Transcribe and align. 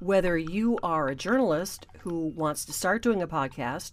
whether 0.00 0.36
you 0.36 0.78
are 0.82 1.08
a 1.08 1.14
journalist 1.14 1.86
who 2.00 2.26
wants 2.28 2.64
to 2.64 2.72
start 2.72 3.02
doing 3.02 3.22
a 3.22 3.28
podcast 3.28 3.92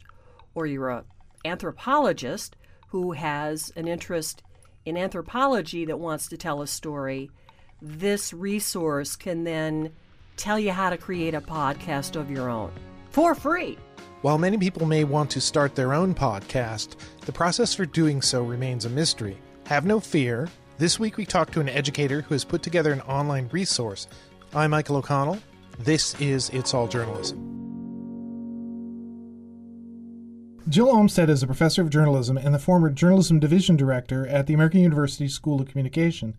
or 0.56 0.66
you're 0.66 0.90
an 0.90 1.04
anthropologist 1.46 2.56
who 2.88 3.12
has 3.12 3.72
an 3.76 3.88
interest 3.88 4.42
in 4.86 4.98
anthropology 4.98 5.84
that 5.86 6.00
wants 6.00 6.30
to 6.30 6.38
tell 6.38 6.62
a 6.62 6.68
story, 6.68 7.30
this 7.82 8.34
resource 8.34 9.18
can 9.18 9.44
then 9.44 9.92
tell 10.38 10.58
you 10.58 10.72
how 10.72 10.90
to 10.90 10.98
create 10.98 11.34
a 11.34 11.42
podcast 11.42 12.16
of 12.16 12.32
your 12.32 12.50
own 12.50 12.72
for 13.12 13.36
free. 13.36 13.78
While 14.22 14.38
many 14.38 14.58
people 14.58 14.88
may 14.88 15.04
want 15.04 15.30
to 15.32 15.42
start 15.42 15.76
their 15.76 15.94
own 15.94 16.16
podcast, 16.16 16.96
the 17.26 17.32
process 17.32 17.74
for 17.74 17.86
doing 17.86 18.22
so 18.22 18.44
remains 18.44 18.86
a 18.86 18.90
mystery. 18.90 19.38
Have 19.66 19.86
no 19.86 20.00
fear. 20.00 20.48
This 20.78 21.00
week 21.00 21.18
we 21.18 21.26
talked 21.26 21.54
to 21.54 21.60
an 21.60 21.70
educator 21.70 22.22
who 22.22 22.34
has 22.34 22.46
put 22.46 22.64
together 22.64 22.94
an 22.94 23.02
online 23.02 23.50
resource. 23.52 24.08
I'm 24.54 24.72
Michael 24.72 24.98
O'Connell. 24.98 25.40
This 25.80 26.20
is 26.20 26.50
It's 26.50 26.74
All 26.74 26.88
Journalism. 26.88 27.38
Jill 30.68 30.90
Olmsted 30.90 31.30
is 31.30 31.44
a 31.44 31.46
professor 31.46 31.84
of 31.84 31.92
journalism 31.92 32.36
and 32.36 32.52
the 32.52 32.60
former 32.60 32.90
journalism 32.90 33.40
division 33.40 33.78
director 33.78 34.26
at 34.26 34.48
the 34.48 34.56
American 34.56 34.82
University 34.82 35.28
School 35.28 35.62
of 35.62 35.68
Communication. 35.68 36.36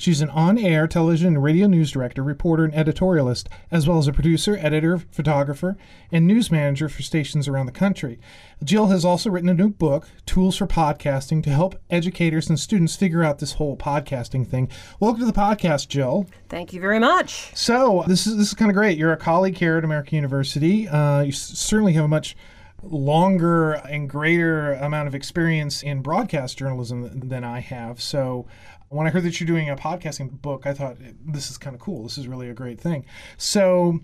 She's 0.00 0.22
an 0.22 0.30
on 0.30 0.56
air 0.56 0.86
television 0.86 1.26
and 1.26 1.42
radio 1.42 1.66
news 1.66 1.90
director, 1.90 2.22
reporter, 2.22 2.64
and 2.64 2.72
editorialist, 2.72 3.48
as 3.70 3.86
well 3.86 3.98
as 3.98 4.08
a 4.08 4.14
producer, 4.14 4.56
editor, 4.58 4.96
photographer, 4.96 5.76
and 6.10 6.26
news 6.26 6.50
manager 6.50 6.88
for 6.88 7.02
stations 7.02 7.46
around 7.46 7.66
the 7.66 7.72
country. 7.72 8.18
Jill 8.64 8.86
has 8.86 9.04
also 9.04 9.28
written 9.28 9.50
a 9.50 9.54
new 9.54 9.68
book, 9.68 10.08
Tools 10.24 10.56
for 10.56 10.66
Podcasting, 10.66 11.42
to 11.42 11.50
help 11.50 11.78
educators 11.90 12.48
and 12.48 12.58
students 12.58 12.96
figure 12.96 13.22
out 13.22 13.40
this 13.40 13.52
whole 13.52 13.76
podcasting 13.76 14.46
thing. 14.46 14.70
Welcome 15.00 15.20
to 15.20 15.26
the 15.26 15.34
podcast, 15.34 15.88
Jill. 15.88 16.26
Thank 16.48 16.72
you 16.72 16.80
very 16.80 16.98
much. 16.98 17.54
So, 17.54 18.02
this 18.06 18.26
is, 18.26 18.38
this 18.38 18.48
is 18.48 18.54
kind 18.54 18.70
of 18.70 18.74
great. 18.74 18.96
You're 18.96 19.12
a 19.12 19.18
colleague 19.18 19.58
here 19.58 19.76
at 19.76 19.84
American 19.84 20.16
University. 20.16 20.88
Uh, 20.88 21.20
you 21.20 21.32
certainly 21.32 21.92
have 21.92 22.06
a 22.06 22.08
much 22.08 22.38
longer 22.82 23.72
and 23.72 24.08
greater 24.08 24.72
amount 24.72 25.08
of 25.08 25.14
experience 25.14 25.82
in 25.82 26.00
broadcast 26.00 26.56
journalism 26.56 27.28
than 27.28 27.44
I 27.44 27.60
have. 27.60 28.00
So 28.00 28.46
when 28.90 29.06
I 29.06 29.10
heard 29.10 29.22
that 29.22 29.40
you're 29.40 29.46
doing 29.46 29.70
a 29.70 29.76
podcasting 29.76 30.42
book, 30.42 30.66
I 30.66 30.74
thought 30.74 30.96
this 31.24 31.48
is 31.48 31.56
kind 31.56 31.74
of 31.74 31.80
cool. 31.80 32.02
This 32.02 32.18
is 32.18 32.26
really 32.26 32.50
a 32.50 32.54
great 32.54 32.80
thing. 32.80 33.06
So 33.38 34.00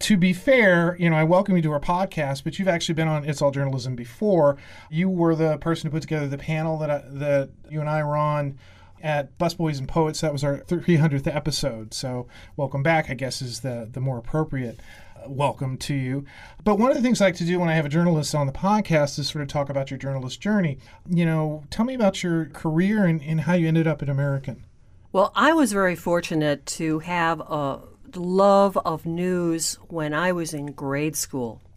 to 0.00 0.16
be 0.16 0.32
fair, 0.32 0.96
you 0.98 1.08
know, 1.08 1.16
I 1.16 1.22
welcome 1.22 1.54
you 1.54 1.62
to 1.62 1.72
our 1.72 1.80
podcast, 1.80 2.42
but 2.42 2.58
you've 2.58 2.66
actually 2.66 2.96
been 2.96 3.06
on 3.06 3.24
It's 3.24 3.40
All 3.40 3.52
Journalism 3.52 3.94
before. 3.94 4.56
You 4.90 5.08
were 5.08 5.36
the 5.36 5.58
person 5.58 5.88
who 5.88 5.94
put 5.94 6.02
together 6.02 6.26
the 6.26 6.38
panel 6.38 6.76
that 6.78 6.90
I, 6.90 7.02
that 7.06 7.50
you 7.70 7.78
and 7.78 7.88
I 7.88 8.02
were 8.02 8.16
on 8.16 8.58
at 9.00 9.38
Busboys 9.38 9.78
and 9.78 9.86
Poets. 9.86 10.20
That 10.22 10.32
was 10.32 10.42
our 10.42 10.58
300th 10.58 11.32
episode. 11.32 11.94
So 11.94 12.26
welcome 12.56 12.82
back, 12.82 13.10
I 13.10 13.14
guess, 13.14 13.40
is 13.40 13.60
the 13.60 13.88
the 13.92 14.00
more 14.00 14.18
appropriate 14.18 14.80
welcome 15.26 15.76
to 15.78 15.94
you. 15.94 16.24
But 16.62 16.78
one 16.78 16.90
of 16.90 16.96
the 16.96 17.02
things 17.02 17.20
I 17.20 17.26
like 17.26 17.36
to 17.36 17.44
do 17.44 17.58
when 17.60 17.68
I 17.68 17.74
have 17.74 17.86
a 17.86 17.90
journalist 17.90 18.34
on 18.34 18.46
the 18.46 18.52
podcast 18.52 19.18
is 19.18 19.28
sort 19.28 19.42
of 19.42 19.48
talk 19.48 19.68
about 19.68 19.90
your 19.90 19.98
journalist 19.98 20.40
journey. 20.40 20.78
You 21.08 21.24
know, 21.24 21.64
tell 21.70 21.84
me 21.84 21.94
about 21.94 22.22
your 22.22 22.46
career 22.46 23.04
and, 23.04 23.22
and 23.22 23.42
how 23.42 23.54
you 23.54 23.68
ended 23.68 23.86
up 23.86 24.02
at 24.02 24.08
American. 24.08 24.64
Well, 25.12 25.32
I 25.34 25.52
was 25.52 25.72
very 25.72 25.94
fortunate 25.94 26.66
to 26.66 26.98
have 27.00 27.40
a 27.40 27.80
love 28.14 28.76
of 28.78 29.06
news 29.06 29.74
when 29.88 30.12
I 30.14 30.32
was 30.32 30.54
in 30.54 30.72
grade 30.72 31.16
school. 31.16 31.60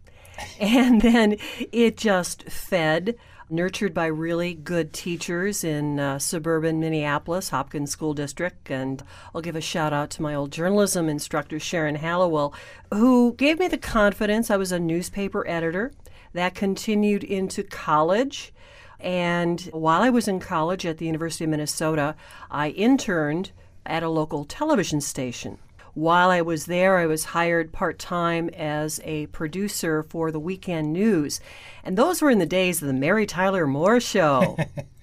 And 0.60 1.02
then 1.02 1.38
it 1.72 1.98
just 1.98 2.44
fed 2.44 3.16
nurtured 3.50 3.94
by 3.94 4.06
really 4.06 4.54
good 4.54 4.92
teachers 4.94 5.64
in 5.64 6.00
uh, 6.00 6.20
suburban 6.20 6.80
Minneapolis, 6.80 7.50
Hopkins 7.50 7.92
School 7.92 8.14
District. 8.14 8.70
And 8.70 9.04
I'll 9.34 9.42
give 9.42 9.56
a 9.56 9.62
shout 9.62 9.94
out 9.94 10.10
to 10.12 10.22
my 10.22 10.36
old 10.36 10.52
journalism 10.52 11.08
instructor, 11.08 11.60
Sharon 11.60 11.96
Hallowell, 11.96 12.54
who 12.94 13.34
gave 13.36 13.60
me 13.60 13.68
the 13.68 13.78
confidence. 13.78 14.52
I 14.52 14.58
was 14.58 14.72
a 14.72 14.80
newspaper 14.80 15.48
editor. 15.48 15.94
That 16.34 16.56
continued 16.56 17.24
into 17.24 17.64
college. 17.64 18.54
And 19.00 19.62
while 19.72 20.02
I 20.02 20.10
was 20.10 20.28
in 20.28 20.40
college 20.40 20.86
at 20.86 20.98
the 20.98 21.06
University 21.06 21.44
of 21.44 21.50
Minnesota, 21.50 22.16
I 22.52 22.70
interned 22.70 23.52
at 23.86 24.04
a 24.04 24.10
local 24.10 24.44
television 24.44 25.02
station. 25.02 25.60
While 25.98 26.30
I 26.30 26.42
was 26.42 26.68
there, 26.68 26.98
I 26.98 27.08
was 27.08 27.26
hired 27.26 27.74
part 27.74 27.98
time 27.98 28.50
as 28.50 29.02
a 29.04 29.26
producer 29.28 30.04
for 30.04 30.30
the 30.30 30.40
weekend 30.40 30.94
news. 30.94 31.40
And 31.84 31.98
those 31.98 32.22
were 32.22 32.30
in 32.30 32.38
the 32.38 32.46
days 32.46 32.84
of 32.84 32.88
the 32.88 32.94
Mary 32.94 33.26
Tyler 33.26 33.66
Moore 33.66 34.00
Show. 34.00 34.58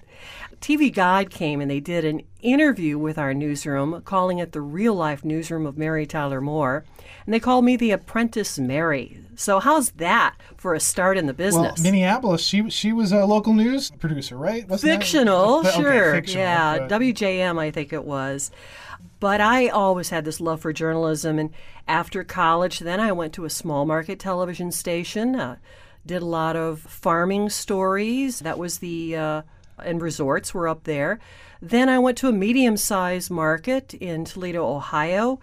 TV 0.61 0.93
Guide 0.93 1.29
came 1.29 1.61
and 1.61 1.69
they 1.69 1.79
did 1.79 2.05
an 2.05 2.21
interview 2.41 2.97
with 2.97 3.17
our 3.17 3.33
newsroom, 3.33 4.01
calling 4.03 4.39
it 4.39 4.51
the 4.51 4.61
real 4.61 4.93
life 4.93 5.25
newsroom 5.25 5.65
of 5.65 5.77
Mary 5.77 6.05
Tyler 6.05 6.41
Moore. 6.41 6.85
And 7.25 7.33
they 7.33 7.39
called 7.39 7.65
me 7.65 7.75
the 7.75 7.91
Apprentice 7.91 8.59
Mary. 8.59 9.19
So 9.35 9.59
how's 9.59 9.91
that 9.91 10.35
for 10.57 10.73
a 10.73 10.79
start 10.79 11.17
in 11.17 11.25
the 11.25 11.33
business? 11.33 11.73
Well, 11.77 11.83
Minneapolis, 11.83 12.41
she 12.41 12.69
she 12.69 12.93
was 12.93 13.11
a 13.11 13.25
local 13.25 13.53
news 13.53 13.91
producer, 13.91 14.37
right? 14.37 14.67
Wasn't 14.67 14.91
fictional, 14.91 15.61
that? 15.63 15.73
sure. 15.73 16.09
Okay, 16.09 16.17
fictional, 16.19 16.43
yeah, 16.45 16.87
but... 16.87 17.01
WJM, 17.01 17.59
I 17.59 17.71
think 17.71 17.91
it 17.91 18.05
was. 18.05 18.51
But 19.19 19.41
I 19.41 19.67
always 19.67 20.09
had 20.09 20.25
this 20.25 20.39
love 20.39 20.61
for 20.61 20.71
journalism. 20.71 21.39
And 21.39 21.51
after 21.87 22.23
college, 22.23 22.79
then 22.79 22.99
I 22.99 23.11
went 23.11 23.33
to 23.33 23.45
a 23.45 23.49
small 23.49 23.85
market 23.85 24.19
television 24.19 24.71
station, 24.71 25.35
uh, 25.35 25.57
did 26.05 26.21
a 26.21 26.25
lot 26.25 26.55
of 26.55 26.81
farming 26.81 27.49
stories. 27.49 28.39
That 28.39 28.57
was 28.57 28.79
the, 28.79 29.15
uh, 29.15 29.41
and 29.83 30.01
resorts 30.01 30.53
were 30.53 30.67
up 30.67 30.83
there. 30.83 31.19
Then 31.61 31.89
I 31.89 31.99
went 31.99 32.17
to 32.19 32.27
a 32.27 32.33
medium 32.33 32.77
sized 32.77 33.31
market 33.31 33.93
in 33.95 34.25
Toledo, 34.25 34.65
Ohio. 34.65 35.39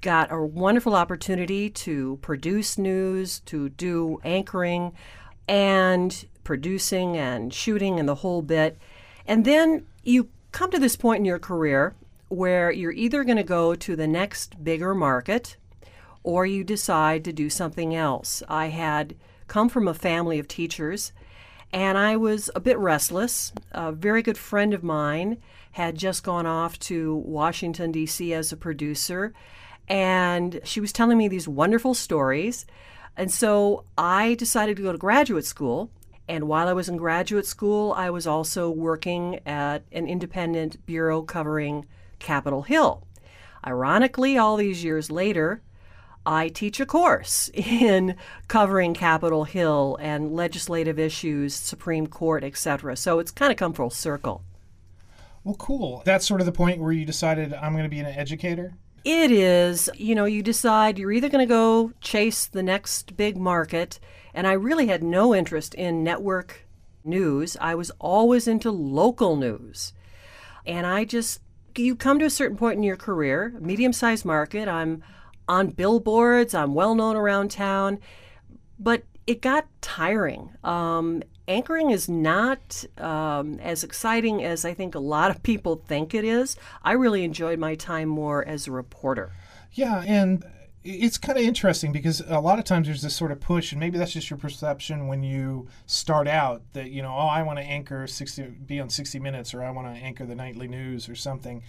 Got 0.00 0.32
a 0.32 0.42
wonderful 0.42 0.94
opportunity 0.94 1.70
to 1.70 2.18
produce 2.22 2.78
news, 2.78 3.40
to 3.40 3.68
do 3.70 4.20
anchoring, 4.24 4.92
and 5.48 6.26
producing 6.44 7.16
and 7.16 7.52
shooting 7.52 7.98
and 7.98 8.08
the 8.08 8.16
whole 8.16 8.42
bit. 8.42 8.78
And 9.26 9.44
then 9.44 9.86
you 10.04 10.28
come 10.52 10.70
to 10.70 10.78
this 10.78 10.96
point 10.96 11.20
in 11.20 11.24
your 11.24 11.38
career 11.38 11.94
where 12.28 12.70
you're 12.70 12.92
either 12.92 13.24
going 13.24 13.36
to 13.36 13.42
go 13.42 13.74
to 13.74 13.96
the 13.96 14.06
next 14.06 14.62
bigger 14.62 14.94
market 14.94 15.56
or 16.22 16.44
you 16.44 16.64
decide 16.64 17.24
to 17.24 17.32
do 17.32 17.48
something 17.48 17.94
else. 17.94 18.42
I 18.48 18.66
had 18.66 19.14
come 19.46 19.68
from 19.68 19.86
a 19.86 19.94
family 19.94 20.38
of 20.38 20.48
teachers 20.48 21.12
and 21.76 21.98
I 21.98 22.16
was 22.16 22.48
a 22.54 22.60
bit 22.60 22.78
restless. 22.78 23.52
A 23.72 23.92
very 23.92 24.22
good 24.22 24.38
friend 24.38 24.72
of 24.72 24.82
mine 24.82 25.36
had 25.72 25.94
just 25.94 26.24
gone 26.24 26.46
off 26.46 26.78
to 26.78 27.16
Washington, 27.16 27.92
D.C. 27.92 28.32
as 28.32 28.50
a 28.50 28.56
producer, 28.56 29.34
and 29.86 30.58
she 30.64 30.80
was 30.80 30.90
telling 30.90 31.18
me 31.18 31.28
these 31.28 31.46
wonderful 31.46 31.92
stories. 31.92 32.64
And 33.14 33.30
so 33.30 33.84
I 33.98 34.36
decided 34.36 34.78
to 34.78 34.82
go 34.82 34.90
to 34.90 34.96
graduate 34.96 35.44
school. 35.44 35.90
And 36.26 36.48
while 36.48 36.66
I 36.66 36.72
was 36.72 36.88
in 36.88 36.96
graduate 36.96 37.44
school, 37.44 37.92
I 37.92 38.08
was 38.08 38.26
also 38.26 38.70
working 38.70 39.40
at 39.44 39.82
an 39.92 40.06
independent 40.06 40.84
bureau 40.86 41.20
covering 41.20 41.84
Capitol 42.18 42.62
Hill. 42.62 43.06
Ironically, 43.66 44.38
all 44.38 44.56
these 44.56 44.82
years 44.82 45.10
later, 45.10 45.60
I 46.26 46.48
teach 46.48 46.80
a 46.80 46.86
course 46.86 47.50
in 47.54 48.16
covering 48.48 48.92
Capitol 48.92 49.44
Hill 49.44 49.96
and 50.00 50.34
legislative 50.34 50.98
issues, 50.98 51.54
Supreme 51.54 52.08
Court, 52.08 52.42
etc. 52.44 52.96
So 52.96 53.18
it's 53.20 53.30
kind 53.30 53.52
of 53.52 53.56
come 53.56 53.72
full 53.72 53.90
circle. 53.90 54.42
Well, 55.44 55.54
cool. 55.54 56.02
That's 56.04 56.26
sort 56.26 56.40
of 56.40 56.46
the 56.46 56.52
point 56.52 56.80
where 56.80 56.92
you 56.92 57.04
decided 57.04 57.54
I'm 57.54 57.72
going 57.72 57.84
to 57.84 57.88
be 57.88 58.00
an 58.00 58.06
educator? 58.06 58.74
It 59.04 59.30
is. 59.30 59.88
You 59.94 60.16
know, 60.16 60.24
you 60.24 60.42
decide 60.42 60.98
you're 60.98 61.12
either 61.12 61.28
going 61.28 61.46
to 61.46 61.48
go 61.48 61.92
chase 62.00 62.46
the 62.46 62.64
next 62.64 63.16
big 63.16 63.36
market, 63.36 64.00
and 64.34 64.48
I 64.48 64.52
really 64.52 64.88
had 64.88 65.04
no 65.04 65.32
interest 65.32 65.74
in 65.74 66.02
network 66.02 66.66
news. 67.04 67.56
I 67.60 67.76
was 67.76 67.92
always 68.00 68.48
into 68.48 68.72
local 68.72 69.36
news. 69.36 69.92
And 70.66 70.84
I 70.84 71.04
just 71.04 71.40
you 71.76 71.94
come 71.94 72.18
to 72.18 72.24
a 72.24 72.30
certain 72.30 72.56
point 72.56 72.78
in 72.78 72.82
your 72.82 72.96
career, 72.96 73.54
medium 73.60 73.92
sized 73.92 74.24
market. 74.24 74.66
I'm 74.68 75.04
on 75.48 75.68
billboards, 75.68 76.54
I'm 76.54 76.74
well 76.74 76.94
known 76.94 77.16
around 77.16 77.50
town, 77.50 77.98
but 78.78 79.04
it 79.26 79.42
got 79.42 79.66
tiring. 79.80 80.50
Um, 80.62 81.22
anchoring 81.48 81.90
is 81.90 82.08
not 82.08 82.84
um, 82.98 83.58
as 83.60 83.84
exciting 83.84 84.42
as 84.44 84.64
I 84.64 84.74
think 84.74 84.94
a 84.94 85.00
lot 85.00 85.30
of 85.30 85.42
people 85.42 85.82
think 85.86 86.14
it 86.14 86.24
is. 86.24 86.56
I 86.82 86.92
really 86.92 87.24
enjoyed 87.24 87.58
my 87.58 87.74
time 87.74 88.08
more 88.08 88.46
as 88.46 88.66
a 88.66 88.72
reporter. 88.72 89.32
Yeah, 89.72 90.02
and 90.06 90.44
it's 90.84 91.18
kind 91.18 91.36
of 91.36 91.44
interesting 91.44 91.90
because 91.90 92.20
a 92.20 92.38
lot 92.38 92.58
of 92.58 92.64
times 92.64 92.86
there's 92.86 93.02
this 93.02 93.16
sort 93.16 93.32
of 93.32 93.40
push, 93.40 93.72
and 93.72 93.80
maybe 93.80 93.98
that's 93.98 94.12
just 94.12 94.30
your 94.30 94.38
perception 94.38 95.08
when 95.08 95.22
you 95.22 95.66
start 95.86 96.28
out 96.28 96.62
that 96.74 96.90
you 96.90 97.02
know, 97.02 97.12
oh, 97.12 97.26
I 97.26 97.42
want 97.42 97.58
to 97.58 97.64
anchor 97.64 98.06
60, 98.06 98.42
be 98.66 98.78
on 98.78 98.88
60 98.88 99.18
Minutes, 99.18 99.52
or 99.52 99.64
I 99.64 99.70
want 99.70 99.88
to 99.94 100.00
anchor 100.00 100.24
the 100.24 100.36
nightly 100.36 100.68
news 100.68 101.08
or 101.08 101.16
something, 101.16 101.62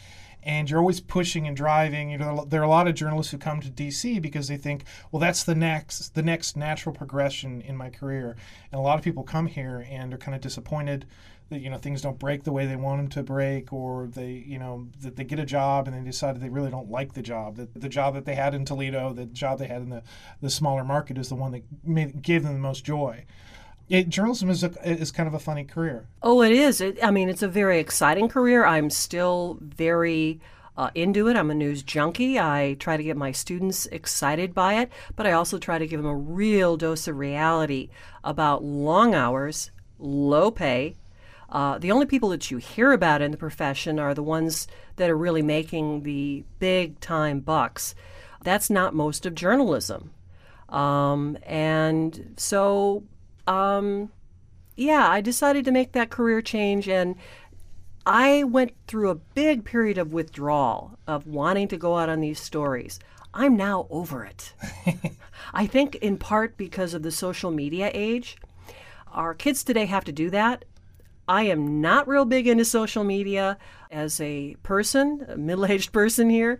and 0.43 0.69
you're 0.69 0.79
always 0.79 0.99
pushing 0.99 1.47
and 1.47 1.55
driving. 1.55 2.09
You 2.09 2.17
know, 2.17 2.45
there 2.47 2.61
are 2.61 2.65
a 2.65 2.69
lot 2.69 2.87
of 2.87 2.95
journalists 2.95 3.31
who 3.31 3.37
come 3.37 3.61
to 3.61 3.69
DC 3.69 4.21
because 4.21 4.47
they 4.47 4.57
think, 4.57 4.83
well, 5.11 5.19
that's 5.19 5.43
the 5.43 5.55
next 5.55 6.15
the 6.15 6.23
next 6.23 6.55
natural 6.55 6.93
progression 6.93 7.61
in 7.61 7.75
my 7.75 7.89
career, 7.89 8.35
and 8.71 8.79
a 8.79 8.81
lot 8.81 8.97
of 8.97 9.03
people 9.03 9.23
come 9.23 9.47
here 9.47 9.85
and 9.89 10.13
are 10.13 10.17
kind 10.17 10.35
of 10.35 10.41
disappointed 10.41 11.05
that 11.49 11.59
you 11.59 11.69
know 11.69 11.77
things 11.77 12.01
don't 12.01 12.19
break 12.19 12.43
the 12.43 12.51
way 12.51 12.65
they 12.65 12.75
want 12.75 12.99
them 12.99 13.07
to 13.09 13.23
break, 13.23 13.71
or 13.71 14.07
they 14.07 14.43
you 14.45 14.59
know 14.59 14.87
that 15.01 15.15
they 15.15 15.23
get 15.23 15.39
a 15.39 15.45
job 15.45 15.87
and 15.87 15.95
they 15.95 16.09
decided 16.09 16.41
they 16.41 16.49
really 16.49 16.71
don't 16.71 16.89
like 16.89 17.13
the 17.13 17.21
job. 17.21 17.55
That 17.55 17.79
the 17.79 17.89
job 17.89 18.13
that 18.15 18.25
they 18.25 18.35
had 18.35 18.53
in 18.53 18.65
Toledo, 18.65 19.13
the 19.13 19.25
job 19.25 19.59
they 19.59 19.67
had 19.67 19.81
in 19.81 19.89
the 19.89 20.03
the 20.41 20.49
smaller 20.49 20.83
market, 20.83 21.17
is 21.17 21.29
the 21.29 21.35
one 21.35 21.51
that 21.53 21.63
made, 21.83 22.21
gave 22.21 22.43
them 22.43 22.53
the 22.53 22.59
most 22.59 22.83
joy. 22.83 23.25
Journalism 23.89 24.49
is 24.49 24.63
a, 24.63 24.71
is 24.85 25.11
kind 25.11 25.27
of 25.27 25.33
a 25.33 25.39
funny 25.39 25.63
career. 25.63 26.07
Oh, 26.21 26.41
it 26.41 26.51
is. 26.51 26.81
It, 26.81 26.99
I 27.01 27.09
mean, 27.11 27.29
it's 27.29 27.41
a 27.41 27.47
very 27.47 27.79
exciting 27.79 28.27
career. 28.27 28.65
I'm 28.65 28.89
still 28.89 29.57
very 29.61 30.41
uh, 30.75 30.91
into 30.93 31.27
it. 31.27 31.37
I'm 31.37 31.49
a 31.49 31.55
news 31.55 31.83
junkie. 31.83 32.39
I 32.39 32.75
try 32.79 32.97
to 32.97 33.03
get 33.03 33.17
my 33.17 33.31
students 33.31 33.85
excited 33.87 34.53
by 34.53 34.75
it, 34.75 34.91
but 35.15 35.25
I 35.25 35.31
also 35.31 35.57
try 35.57 35.77
to 35.77 35.87
give 35.87 36.01
them 36.01 36.09
a 36.09 36.15
real 36.15 36.77
dose 36.77 37.07
of 37.07 37.17
reality 37.17 37.89
about 38.23 38.63
long 38.63 39.15
hours, 39.15 39.71
low 39.97 40.51
pay. 40.51 40.95
Uh, 41.49 41.77
the 41.77 41.91
only 41.91 42.05
people 42.05 42.29
that 42.29 42.51
you 42.51 42.57
hear 42.57 42.91
about 42.91 43.21
in 43.21 43.31
the 43.31 43.37
profession 43.37 43.99
are 43.99 44.13
the 44.13 44.21
ones 44.21 44.67
that 44.97 45.09
are 45.09 45.17
really 45.17 45.41
making 45.41 46.03
the 46.03 46.43
big 46.59 46.99
time 46.99 47.39
bucks. 47.39 47.95
That's 48.43 48.69
not 48.69 48.93
most 48.93 49.25
of 49.25 49.33
journalism. 49.33 50.11
Um, 50.69 51.37
and 51.43 52.33
so 52.35 53.03
um, 53.47 54.11
yeah, 54.75 55.09
I 55.09 55.21
decided 55.21 55.65
to 55.65 55.71
make 55.71 55.93
that 55.93 56.09
career 56.09 56.41
change 56.41 56.87
and 56.87 57.15
I 58.05 58.43
went 58.43 58.73
through 58.87 59.09
a 59.09 59.15
big 59.15 59.65
period 59.65 59.97
of 59.97 60.13
withdrawal 60.13 60.97
of 61.07 61.27
wanting 61.27 61.67
to 61.67 61.77
go 61.77 61.97
out 61.97 62.07
on 62.07 62.21
these 62.21 62.39
stories. 62.39 62.99
I'm 63.33 63.57
now 63.57 63.85
over 63.89 64.23
it. 64.23 64.53
I 65.53 65.67
think 65.67 65.95
in 65.95 66.17
part 66.17 66.55
because 66.55 66.93
of 66.93 67.03
the 67.03 67.11
social 67.11 67.51
media 67.51 67.91
age. 67.93 68.37
Our 69.11 69.33
kids 69.33 69.63
today 69.63 69.85
have 69.87 70.05
to 70.05 70.11
do 70.11 70.29
that. 70.29 70.63
I 71.27 71.43
am 71.43 71.81
not 71.81 72.07
real 72.07 72.23
big 72.23 72.47
into 72.47 72.63
social 72.63 73.03
media 73.03 73.57
as 73.91 74.21
a 74.21 74.55
person, 74.63 75.25
a 75.27 75.37
middle 75.37 75.65
aged 75.65 75.91
person 75.91 76.29
here, 76.29 76.59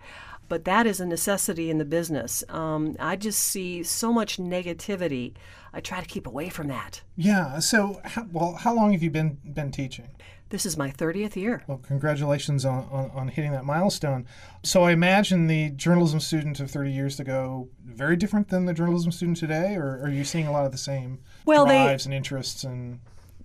but 0.49 0.65
that 0.65 0.85
is 0.85 0.99
a 0.99 1.05
necessity 1.05 1.69
in 1.69 1.77
the 1.77 1.85
business. 1.85 2.43
Um, 2.49 2.95
I 2.99 3.15
just 3.15 3.39
see 3.39 3.83
so 3.83 4.11
much 4.11 4.37
negativity 4.37 5.33
I 5.77 5.79
try 5.79 6.01
to 6.01 6.07
keep 6.07 6.25
away 6.25 6.49
from 6.49 6.69
that. 6.69 7.01
Yeah. 7.15 7.59
So, 7.59 8.01
how, 8.03 8.25
well, 8.31 8.53
how 8.53 8.73
long 8.73 8.93
have 8.93 9.03
you 9.03 9.11
been 9.11 9.37
been 9.45 9.71
teaching? 9.71 10.09
This 10.49 10.65
is 10.65 10.75
my 10.75 10.89
30th 10.89 11.35
year. 11.35 11.63
Well, 11.67 11.77
congratulations 11.77 12.65
on, 12.65 12.87
on, 12.89 13.11
on, 13.11 13.27
hitting 13.27 13.51
that 13.51 13.63
milestone. 13.63 14.25
So, 14.63 14.83
I 14.83 14.91
imagine 14.91 15.45
the 15.45 15.69
journalism 15.69 16.19
student 16.19 16.59
of 16.59 16.71
30 16.71 16.91
years 16.91 17.19
ago 17.19 17.69
very 17.85 18.15
different 18.15 18.49
than 18.49 18.65
the 18.65 18.73
journalism 18.73 19.11
student 19.11 19.37
today, 19.37 19.75
or 19.75 20.01
are 20.01 20.09
you 20.09 20.23
seeing 20.23 20.47
a 20.47 20.51
lot 20.51 20.65
of 20.65 20.71
the 20.71 20.79
same 20.79 21.19
well, 21.45 21.65
drives 21.65 22.05
they, 22.05 22.07
and 22.07 22.15
interests 22.15 22.63
and 22.63 22.99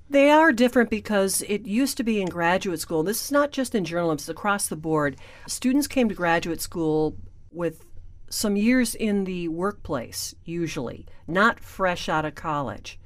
they 0.08 0.31
are 0.31 0.52
different 0.52 0.88
because 0.88 1.43
it 1.43 1.67
used 1.67 1.99
to 1.99 2.02
be 2.02 2.20
in 2.20 2.28
graduate 2.28 2.81
school. 2.81 3.02
This 3.02 3.25
is 3.25 3.32
not 3.32 3.50
just 3.50 3.75
in 3.75 3.85
journalism, 3.85 4.14
it's 4.14 4.28
across 4.28 4.69
the 4.69 4.76
board. 4.76 5.17
Students 5.46 5.87
came 5.87 6.08
to 6.08 6.14
graduate 6.14 6.62
school 6.62 7.17
with 7.50 7.85
some 8.32 8.56
years 8.56 8.94
in 8.94 9.25
the 9.25 9.49
workplace, 9.49 10.34
usually, 10.44 11.06
not 11.26 11.61
fresh 11.61 12.08
out 12.08 12.25
of 12.25 12.34
college. 12.34 12.99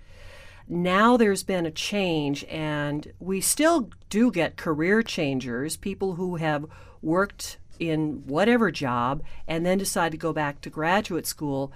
Now 0.68 1.16
there's 1.16 1.42
been 1.42 1.66
a 1.66 1.70
change, 1.70 2.44
and 2.44 3.12
we 3.18 3.40
still 3.40 3.90
do 4.08 4.30
get 4.30 4.56
career 4.56 5.02
changers, 5.02 5.76
people 5.76 6.14
who 6.14 6.36
have 6.36 6.66
worked 7.02 7.58
in 7.78 8.22
whatever 8.26 8.70
job 8.70 9.22
and 9.46 9.66
then 9.66 9.78
decide 9.78 10.12
to 10.12 10.18
go 10.18 10.32
back 10.32 10.60
to 10.60 10.70
graduate 10.70 11.26
school. 11.26 11.72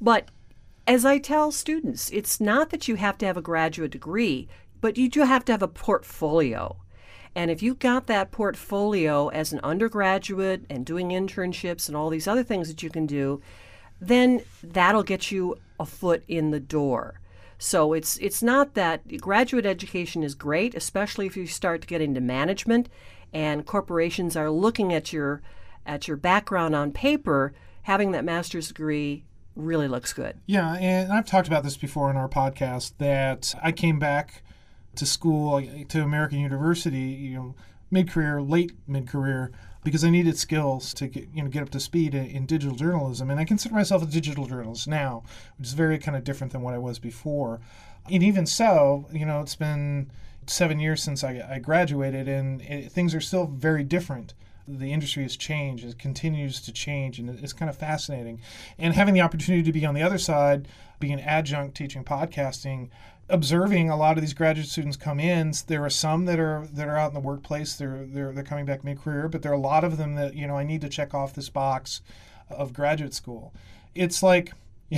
But 0.00 0.28
as 0.86 1.04
I 1.04 1.18
tell 1.18 1.52
students, 1.52 2.10
it's 2.10 2.40
not 2.40 2.70
that 2.70 2.88
you 2.88 2.96
have 2.96 3.18
to 3.18 3.26
have 3.26 3.36
a 3.36 3.42
graduate 3.42 3.92
degree, 3.92 4.48
but 4.80 4.96
you 4.96 5.08
do 5.08 5.22
have 5.22 5.44
to 5.44 5.52
have 5.52 5.62
a 5.62 5.68
portfolio. 5.68 6.76
And 7.34 7.50
if 7.50 7.62
you 7.62 7.74
got 7.74 8.06
that 8.06 8.32
portfolio 8.32 9.28
as 9.28 9.52
an 9.52 9.60
undergraduate 9.62 10.64
and 10.68 10.84
doing 10.84 11.10
internships 11.10 11.88
and 11.88 11.96
all 11.96 12.10
these 12.10 12.26
other 12.26 12.42
things 12.42 12.68
that 12.68 12.82
you 12.82 12.90
can 12.90 13.06
do, 13.06 13.40
then 14.00 14.42
that'll 14.62 15.02
get 15.02 15.30
you 15.30 15.56
a 15.78 15.86
foot 15.86 16.22
in 16.26 16.50
the 16.50 16.60
door. 16.60 17.20
So 17.58 17.92
it's 17.92 18.16
it's 18.18 18.42
not 18.42 18.74
that 18.74 19.18
graduate 19.18 19.66
education 19.66 20.22
is 20.22 20.34
great, 20.34 20.74
especially 20.74 21.26
if 21.26 21.36
you 21.36 21.46
start 21.46 21.82
to 21.82 21.86
get 21.86 22.00
into 22.00 22.20
management 22.20 22.88
and 23.32 23.66
corporations 23.66 24.36
are 24.36 24.50
looking 24.50 24.92
at 24.92 25.12
your 25.12 25.42
at 25.86 26.08
your 26.08 26.16
background 26.16 26.74
on 26.74 26.92
paper, 26.92 27.52
having 27.82 28.12
that 28.12 28.24
master's 28.24 28.68
degree 28.68 29.24
really 29.56 29.88
looks 29.88 30.12
good. 30.12 30.38
Yeah, 30.46 30.74
and 30.74 31.12
I've 31.12 31.26
talked 31.26 31.48
about 31.48 31.62
this 31.62 31.76
before 31.76 32.10
in 32.10 32.16
our 32.16 32.28
podcast 32.28 32.92
that 32.98 33.54
I 33.62 33.72
came 33.72 33.98
back 33.98 34.42
to 34.96 35.06
school 35.06 35.62
to 35.88 36.02
American 36.02 36.40
University, 36.40 36.98
you 36.98 37.34
know, 37.34 37.54
mid-career, 37.90 38.40
late 38.40 38.72
mid-career, 38.86 39.52
because 39.82 40.04
I 40.04 40.10
needed 40.10 40.36
skills 40.38 40.92
to 40.94 41.08
get 41.08 41.28
you 41.34 41.42
know 41.42 41.48
get 41.48 41.62
up 41.62 41.70
to 41.70 41.80
speed 41.80 42.14
in, 42.14 42.26
in, 42.26 42.46
digital 42.46 42.76
journalism, 42.76 43.30
and 43.30 43.40
I 43.40 43.44
consider 43.44 43.74
myself 43.74 44.02
a 44.02 44.06
digital 44.06 44.46
journalist 44.46 44.86
now, 44.86 45.22
which 45.58 45.68
is 45.68 45.74
very 45.74 45.98
kind 45.98 46.16
of 46.16 46.24
different 46.24 46.52
than 46.52 46.62
what 46.62 46.74
I 46.74 46.78
was 46.78 46.98
before. 46.98 47.60
And 48.10 48.22
even 48.22 48.46
so, 48.46 49.06
you 49.12 49.26
know, 49.26 49.40
it's 49.40 49.56
been 49.56 50.10
seven 50.46 50.80
years 50.80 51.02
since 51.02 51.22
I, 51.22 51.46
I 51.48 51.58
graduated, 51.58 52.28
and 52.28 52.60
it, 52.62 52.92
things 52.92 53.14
are 53.14 53.20
still 53.20 53.46
very 53.46 53.84
different. 53.84 54.34
The 54.68 54.92
industry 54.92 55.22
has 55.24 55.36
changed. 55.36 55.84
It 55.84 55.98
continues 55.98 56.60
to 56.60 56.72
change 56.72 57.18
and 57.18 57.28
it's 57.42 57.52
kind 57.52 57.68
of 57.68 57.76
fascinating. 57.76 58.40
And 58.78 58.94
having 58.94 59.14
the 59.14 59.20
opportunity 59.20 59.64
to 59.64 59.72
be 59.72 59.84
on 59.84 59.94
the 59.94 60.02
other 60.02 60.18
side 60.18 60.68
being 61.00 61.14
an 61.14 61.20
adjunct 61.20 61.76
teaching 61.76 62.04
podcasting 62.04 62.88
observing 63.30 63.90
a 63.90 63.96
lot 63.96 64.16
of 64.16 64.22
these 64.22 64.34
graduate 64.34 64.68
students 64.68 64.96
come 64.96 65.20
in. 65.20 65.52
There 65.66 65.84
are 65.84 65.90
some 65.90 66.26
that 66.26 66.38
are 66.38 66.66
that 66.72 66.88
are 66.88 66.96
out 66.96 67.08
in 67.08 67.14
the 67.14 67.20
workplace. 67.20 67.74
They're 67.74 68.04
they're 68.06 68.32
they're 68.32 68.44
coming 68.44 68.66
back 68.66 68.84
mid 68.84 69.00
career, 69.00 69.28
but 69.28 69.42
there 69.42 69.52
are 69.52 69.54
a 69.54 69.60
lot 69.60 69.84
of 69.84 69.96
them 69.96 70.14
that 70.16 70.34
you 70.34 70.46
know 70.46 70.56
I 70.56 70.64
need 70.64 70.80
to 70.82 70.88
check 70.88 71.14
off 71.14 71.34
this 71.34 71.48
box 71.48 72.02
of 72.48 72.72
graduate 72.72 73.14
school. 73.14 73.54
It's 73.94 74.22
like. 74.22 74.52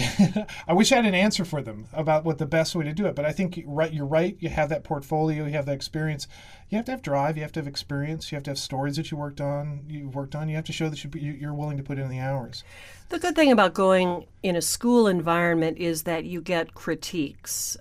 I 0.66 0.72
wish 0.72 0.90
I 0.90 0.96
had 0.96 1.04
an 1.04 1.14
answer 1.14 1.44
for 1.44 1.60
them 1.60 1.84
about 1.92 2.24
what 2.24 2.38
the 2.38 2.46
best 2.46 2.74
way 2.74 2.82
to 2.82 2.94
do 2.94 3.04
it, 3.04 3.14
but 3.14 3.26
I 3.26 3.32
think 3.32 3.62
right, 3.66 3.92
you're 3.92 4.06
right. 4.06 4.34
You 4.40 4.48
have 4.48 4.70
that 4.70 4.84
portfolio, 4.84 5.44
you 5.44 5.52
have 5.52 5.66
that 5.66 5.74
experience. 5.74 6.26
You 6.70 6.76
have 6.76 6.86
to 6.86 6.92
have 6.92 7.02
drive, 7.02 7.36
you 7.36 7.42
have 7.42 7.52
to 7.52 7.60
have 7.60 7.66
experience, 7.66 8.32
you 8.32 8.36
have 8.36 8.42
to 8.44 8.52
have 8.52 8.58
stories 8.58 8.96
that 8.96 9.10
you 9.10 9.18
worked 9.18 9.42
on. 9.42 9.84
You 9.86 10.08
worked 10.08 10.34
on. 10.34 10.48
You 10.48 10.56
have 10.56 10.64
to 10.64 10.72
show 10.72 10.88
that 10.88 11.04
you're 11.14 11.52
willing 11.52 11.76
to 11.76 11.82
put 11.82 11.98
in 11.98 12.08
the 12.08 12.20
hours. 12.20 12.64
The 13.10 13.18
good 13.18 13.36
thing 13.36 13.52
about 13.52 13.74
going 13.74 14.24
in 14.42 14.56
a 14.56 14.62
school 14.62 15.06
environment 15.06 15.76
is 15.76 16.04
that 16.04 16.24
you 16.24 16.40
get 16.40 16.72
critiques. 16.72 17.76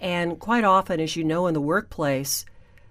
And 0.00 0.38
quite 0.38 0.64
often, 0.64 1.00
as 1.00 1.16
you 1.16 1.24
know, 1.24 1.46
in 1.46 1.54
the 1.54 1.60
workplace, 1.60 2.44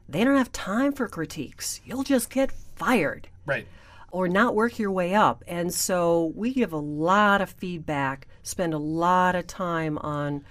they 0.07 0.23
don't 0.23 0.37
have 0.37 0.51
time 0.51 0.93
for 0.93 1.07
critiques. 1.07 1.81
You'll 1.85 2.03
just 2.03 2.29
get 2.29 2.51
fired. 2.51 3.27
Right. 3.45 3.67
Or 4.11 4.27
not 4.27 4.55
work 4.55 4.77
your 4.77 4.91
way 4.91 5.15
up. 5.15 5.43
And 5.47 5.73
so 5.73 6.31
we 6.35 6.53
give 6.53 6.71
a 6.71 6.77
lot 6.77 7.41
of 7.41 7.49
feedback, 7.49 8.27
spend 8.43 8.73
a 8.73 8.77
lot 8.77 9.35
of 9.35 9.47
time 9.47 9.97
on 9.99 10.43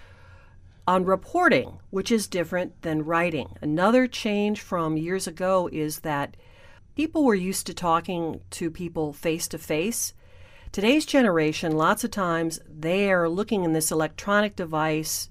on 0.84 1.04
reporting, 1.04 1.78
which 1.90 2.10
is 2.10 2.26
different 2.26 2.82
than 2.82 3.04
writing. 3.04 3.56
Another 3.60 4.08
change 4.08 4.60
from 4.60 4.96
years 4.96 5.28
ago 5.28 5.68
is 5.72 6.00
that 6.00 6.36
people 6.96 7.24
were 7.24 7.36
used 7.36 7.66
to 7.66 7.74
talking 7.74 8.40
to 8.50 8.68
people 8.68 9.12
face 9.12 9.46
to 9.48 9.58
face. 9.58 10.12
Today's 10.72 11.06
generation, 11.06 11.76
lots 11.76 12.02
of 12.02 12.10
times, 12.10 12.58
they 12.68 13.12
are 13.12 13.28
looking 13.28 13.62
in 13.62 13.74
this 13.74 13.92
electronic 13.92 14.56
device 14.56 15.28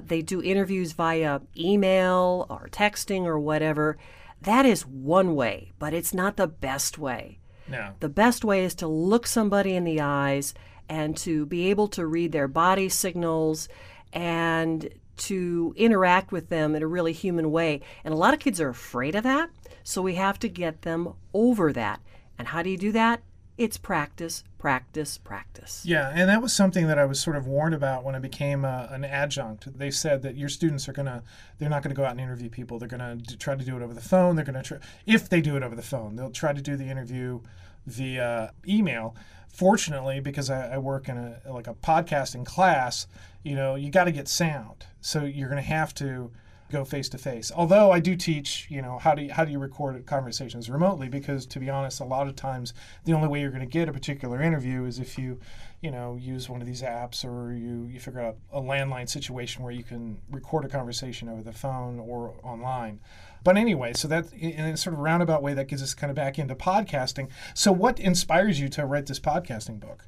they 0.00 0.22
do 0.22 0.42
interviews 0.42 0.92
via 0.92 1.40
email 1.56 2.46
or 2.48 2.68
texting 2.70 3.24
or 3.24 3.38
whatever. 3.38 3.98
That 4.40 4.66
is 4.66 4.86
one 4.86 5.34
way, 5.34 5.72
but 5.78 5.94
it's 5.94 6.14
not 6.14 6.36
the 6.36 6.46
best 6.46 6.98
way. 6.98 7.38
No. 7.68 7.92
The 8.00 8.08
best 8.08 8.44
way 8.44 8.64
is 8.64 8.74
to 8.76 8.86
look 8.86 9.26
somebody 9.26 9.74
in 9.74 9.84
the 9.84 10.00
eyes 10.00 10.54
and 10.88 11.16
to 11.18 11.44
be 11.46 11.68
able 11.70 11.88
to 11.88 12.06
read 12.06 12.32
their 12.32 12.48
body 12.48 12.88
signals 12.88 13.68
and 14.12 14.88
to 15.18 15.74
interact 15.76 16.32
with 16.32 16.48
them 16.48 16.74
in 16.74 16.82
a 16.82 16.86
really 16.86 17.12
human 17.12 17.50
way. 17.50 17.80
And 18.04 18.14
a 18.14 18.16
lot 18.16 18.32
of 18.32 18.40
kids 18.40 18.60
are 18.60 18.68
afraid 18.68 19.14
of 19.14 19.24
that, 19.24 19.50
so 19.82 20.00
we 20.00 20.14
have 20.14 20.38
to 20.40 20.48
get 20.48 20.82
them 20.82 21.14
over 21.34 21.72
that. 21.72 22.00
And 22.38 22.48
how 22.48 22.62
do 22.62 22.70
you 22.70 22.78
do 22.78 22.92
that? 22.92 23.20
It's 23.58 23.76
practice, 23.76 24.44
practice, 24.56 25.18
practice. 25.18 25.82
Yeah, 25.84 26.12
and 26.14 26.30
that 26.30 26.40
was 26.40 26.54
something 26.54 26.86
that 26.86 26.96
I 26.96 27.04
was 27.04 27.18
sort 27.18 27.34
of 27.34 27.48
warned 27.48 27.74
about 27.74 28.04
when 28.04 28.14
I 28.14 28.20
became 28.20 28.64
a, 28.64 28.88
uh, 28.88 28.94
an 28.94 29.04
adjunct. 29.04 29.76
They 29.76 29.90
said 29.90 30.22
that 30.22 30.36
your 30.36 30.48
students 30.48 30.88
are 30.88 30.92
to, 31.06 31.24
they're 31.58 31.68
not 31.68 31.82
to 31.90 32.00
go 32.00 32.04
out 32.04 32.12
and 32.12 32.20
interview 32.20 32.48
people. 32.48 32.78
They're 32.78 32.88
going 32.88 33.20
to 33.20 33.36
try 33.36 33.56
to 33.56 33.64
do 33.64 33.76
it 33.76 33.82
over 33.82 33.92
the 33.92 34.00
phone. 34.00 34.36
They're 34.36 34.44
going 34.44 34.54
to 34.54 34.62
try, 34.62 34.78
if 35.06 35.28
they 35.28 35.40
do 35.40 35.56
it 35.56 35.64
over 35.64 35.74
the 35.74 35.82
phone, 35.82 36.14
they'll 36.14 36.30
try 36.30 36.52
to 36.52 36.62
do 36.62 36.76
the 36.76 36.84
interview 36.84 37.40
via 37.84 38.52
email. 38.66 39.16
Fortunately, 39.48 40.20
because 40.20 40.50
I, 40.50 40.74
I 40.74 40.78
work 40.78 41.08
in 41.08 41.18
a 41.18 41.52
like 41.52 41.66
a 41.66 41.74
podcasting 41.74 42.46
class, 42.46 43.08
you 43.42 43.56
know, 43.56 43.74
you 43.74 43.90
got 43.90 44.04
to 44.04 44.12
get 44.12 44.28
sound. 44.28 44.86
So 45.00 45.24
you're 45.24 45.48
to 45.60 45.68
have 45.68 45.92
to 45.94 46.30
go 46.70 46.84
face 46.84 47.08
to 47.10 47.18
face. 47.18 47.50
Although 47.54 47.90
I 47.90 48.00
do 48.00 48.14
teach, 48.16 48.66
you 48.70 48.82
know, 48.82 48.98
how 48.98 49.14
do 49.14 49.22
you, 49.22 49.32
how 49.32 49.44
do 49.44 49.50
you 49.50 49.58
record 49.58 50.04
conversations 50.06 50.68
remotely? 50.68 51.08
Because 51.08 51.46
to 51.46 51.58
be 51.58 51.70
honest, 51.70 52.00
a 52.00 52.04
lot 52.04 52.28
of 52.28 52.36
times 52.36 52.74
the 53.04 53.12
only 53.12 53.28
way 53.28 53.40
you're 53.40 53.50
going 53.50 53.60
to 53.60 53.66
get 53.66 53.88
a 53.88 53.92
particular 53.92 54.42
interview 54.42 54.84
is 54.84 54.98
if 54.98 55.18
you, 55.18 55.40
you 55.80 55.90
know, 55.90 56.16
use 56.20 56.48
one 56.48 56.60
of 56.60 56.66
these 56.66 56.82
apps 56.82 57.24
or 57.24 57.52
you 57.52 57.88
you 57.90 58.00
figure 58.00 58.20
out 58.20 58.36
a 58.52 58.60
landline 58.60 59.08
situation 59.08 59.62
where 59.62 59.72
you 59.72 59.84
can 59.84 60.18
record 60.30 60.64
a 60.64 60.68
conversation 60.68 61.28
over 61.28 61.42
the 61.42 61.52
phone 61.52 61.98
or 61.98 62.34
online. 62.42 63.00
But 63.44 63.56
anyway, 63.56 63.92
so 63.94 64.08
that 64.08 64.32
in 64.32 64.60
a 64.60 64.76
sort 64.76 64.94
of 64.94 65.00
roundabout 65.00 65.42
way 65.42 65.54
that 65.54 65.68
gets 65.68 65.82
us 65.82 65.94
kind 65.94 66.10
of 66.10 66.16
back 66.16 66.38
into 66.38 66.54
podcasting. 66.54 67.28
So 67.54 67.72
what 67.72 67.98
inspires 67.98 68.60
you 68.60 68.68
to 68.70 68.84
write 68.84 69.06
this 69.06 69.20
podcasting 69.20 69.80
book? 69.80 70.04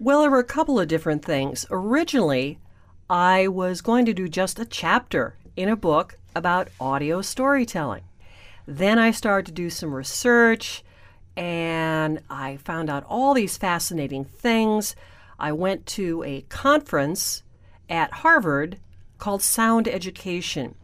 Well, 0.00 0.20
there 0.20 0.30
were 0.30 0.38
a 0.38 0.44
couple 0.44 0.78
of 0.78 0.86
different 0.86 1.24
things. 1.24 1.66
Originally, 1.70 2.58
I 3.10 3.48
was 3.48 3.80
going 3.80 4.04
to 4.04 4.12
do 4.12 4.28
just 4.28 4.58
a 4.58 4.66
chapter 4.66 5.37
in 5.58 5.68
a 5.68 5.74
book 5.74 6.16
about 6.36 6.68
audio 6.80 7.20
storytelling. 7.20 8.04
Then 8.64 8.96
I 8.96 9.10
started 9.10 9.46
to 9.46 9.52
do 9.52 9.70
some 9.70 9.92
research 9.92 10.84
and 11.36 12.22
I 12.30 12.58
found 12.58 12.88
out 12.88 13.04
all 13.08 13.34
these 13.34 13.56
fascinating 13.56 14.24
things. 14.24 14.94
I 15.36 15.50
went 15.50 15.84
to 15.86 16.22
a 16.22 16.42
conference 16.42 17.42
at 17.88 18.12
Harvard 18.12 18.78
called 19.18 19.42
Sound 19.42 19.88
Education. 19.88 20.76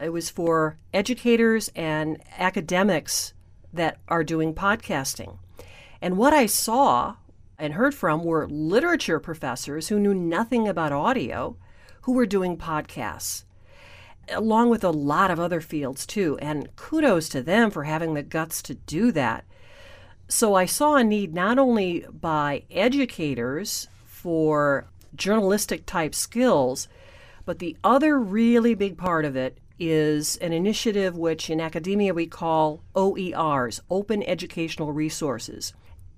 It 0.00 0.08
was 0.08 0.28
for 0.28 0.76
educators 0.92 1.70
and 1.76 2.20
academics 2.36 3.32
that 3.72 3.98
are 4.08 4.24
doing 4.24 4.54
podcasting. 4.54 5.38
And 6.02 6.18
what 6.18 6.32
I 6.32 6.46
saw 6.46 7.14
and 7.60 7.74
heard 7.74 7.94
from 7.94 8.24
were 8.24 8.48
literature 8.48 9.20
professors 9.20 9.86
who 9.86 10.00
knew 10.00 10.14
nothing 10.14 10.66
about 10.66 10.90
audio 10.90 11.56
who 12.02 12.12
were 12.12 12.26
doing 12.26 12.56
podcasts, 12.56 13.44
along 14.30 14.70
with 14.70 14.84
a 14.84 14.90
lot 14.90 15.30
of 15.30 15.40
other 15.40 15.60
fields 15.60 16.06
too. 16.06 16.38
And 16.40 16.74
kudos 16.76 17.28
to 17.30 17.42
them 17.42 17.70
for 17.70 17.84
having 17.84 18.14
the 18.14 18.22
guts 18.22 18.62
to 18.62 18.74
do 18.74 19.12
that. 19.12 19.44
So 20.28 20.54
I 20.54 20.66
saw 20.66 20.96
a 20.96 21.04
need 21.04 21.34
not 21.34 21.58
only 21.58 22.04
by 22.10 22.64
educators 22.70 23.88
for 24.04 24.86
journalistic 25.14 25.86
type 25.86 26.14
skills, 26.14 26.88
but 27.44 27.60
the 27.60 27.76
other 27.84 28.18
really 28.18 28.74
big 28.74 28.98
part 28.98 29.24
of 29.24 29.36
it 29.36 29.58
is 29.78 30.36
an 30.38 30.52
initiative 30.52 31.16
which 31.16 31.48
in 31.48 31.60
academia 31.60 32.12
we 32.12 32.26
call 32.26 32.82
OERs, 32.94 33.80
Open 33.90 34.22
Educational 34.22 34.92
Resources. 34.92 35.74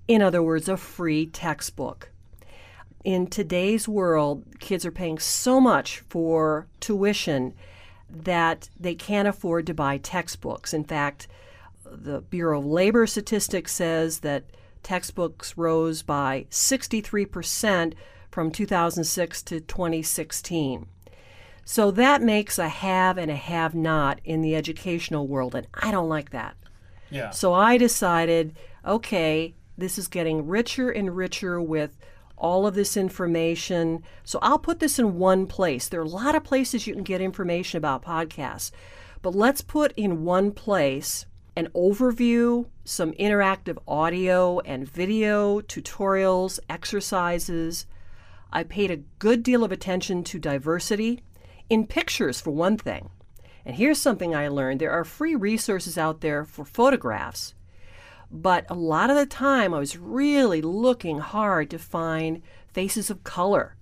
In 0.07 0.21
other 0.21 0.41
words, 0.41 0.67
a 0.67 0.77
free 0.77 1.27
textbook 1.27 2.09
in 3.03 3.27
today's 3.27 3.87
world, 3.87 4.43
kids 4.59 4.85
are 4.85 4.91
paying 4.91 5.19
so 5.19 5.59
much 5.59 5.99
for 6.09 6.67
tuition 6.79 7.53
that 8.09 8.69
they 8.79 8.95
can't 8.95 9.27
afford 9.27 9.65
to 9.67 9.73
buy 9.73 9.97
textbooks. 9.97 10.73
In 10.73 10.83
fact, 10.83 11.27
the 11.85 12.21
Bureau 12.21 12.59
of 12.59 12.65
Labor 12.65 13.07
Statistics 13.07 13.73
says 13.73 14.19
that 14.19 14.43
textbooks 14.83 15.57
rose 15.57 16.01
by 16.01 16.45
63% 16.49 17.93
from 18.31 18.51
2006 18.51 19.41
to 19.43 19.59
2016. 19.59 20.87
So 21.65 21.91
that 21.91 22.21
makes 22.21 22.57
a 22.57 22.67
have 22.67 23.17
and 23.17 23.29
a 23.29 23.35
have 23.35 23.75
not 23.75 24.19
in 24.23 24.41
the 24.41 24.55
educational 24.55 25.27
world, 25.27 25.53
and 25.53 25.67
I 25.73 25.91
don't 25.91 26.09
like 26.09 26.31
that. 26.31 26.55
Yeah. 27.11 27.29
So 27.29 27.53
I 27.53 27.77
decided, 27.77 28.55
okay, 28.85 29.53
this 29.77 29.97
is 29.97 30.07
getting 30.07 30.47
richer 30.47 30.89
and 30.89 31.15
richer 31.15 31.61
with 31.61 31.97
all 32.39 32.65
of 32.65 32.75
this 32.75 32.97
information. 32.97 34.03
So 34.23 34.39
I'll 34.41 34.59
put 34.59 34.79
this 34.79 34.97
in 34.97 35.17
one 35.17 35.45
place. 35.45 35.87
There 35.87 35.99
are 35.99 36.03
a 36.03 36.07
lot 36.07 36.35
of 36.35 36.43
places 36.43 36.87
you 36.87 36.93
can 36.93 37.03
get 37.03 37.21
information 37.21 37.77
about 37.77 38.03
podcasts, 38.03 38.71
but 39.21 39.35
let's 39.35 39.61
put 39.61 39.91
in 39.97 40.23
one 40.23 40.51
place 40.51 41.25
an 41.55 41.67
overview, 41.75 42.65
some 42.85 43.11
interactive 43.13 43.77
audio 43.87 44.59
and 44.61 44.89
video, 44.89 45.59
tutorials, 45.59 46.57
exercises. 46.69 47.85
I 48.51 48.63
paid 48.63 48.91
a 48.91 49.03
good 49.19 49.43
deal 49.43 49.63
of 49.63 49.71
attention 49.71 50.23
to 50.25 50.39
diversity 50.39 51.21
in 51.69 51.85
pictures, 51.85 52.39
for 52.39 52.51
one 52.51 52.77
thing. 52.77 53.09
And 53.65 53.75
here's 53.75 54.01
something 54.01 54.33
I 54.33 54.47
learned 54.47 54.79
there 54.79 54.91
are 54.91 55.03
free 55.03 55.35
resources 55.35 55.97
out 55.97 56.21
there 56.21 56.45
for 56.45 56.63
photographs 56.63 57.53
but 58.31 58.65
a 58.69 58.75
lot 58.75 59.09
of 59.09 59.15
the 59.15 59.25
time, 59.25 59.73
I 59.73 59.79
was 59.79 59.97
really 59.97 60.61
looking 60.61 61.19
hard 61.19 61.69
to 61.71 61.79
find 61.79 62.41
faces 62.67 63.09
of 63.09 63.23
color. 63.23 63.75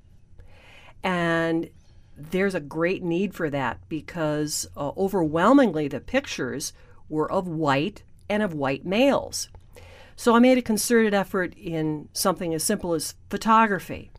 And 1.03 1.69
there's 2.15 2.55
a 2.55 2.59
great 2.59 3.03
need 3.03 3.33
for 3.33 3.49
that 3.49 3.79
because 3.89 4.67
uh, 4.75 4.91
overwhelmingly 4.97 5.87
the 5.87 5.99
pictures 5.99 6.73
were 7.09 7.31
of 7.31 7.47
white 7.47 8.03
and 8.29 8.41
of 8.41 8.53
white 8.53 8.85
males. 8.85 9.49
So 10.15 10.35
I 10.35 10.39
made 10.39 10.57
a 10.57 10.63
concerted 10.63 11.13
effort 11.13 11.53
in 11.55 12.09
something 12.13 12.53
as 12.53 12.63
simple 12.63 12.93
as 12.93 13.13
photography, 13.29 14.09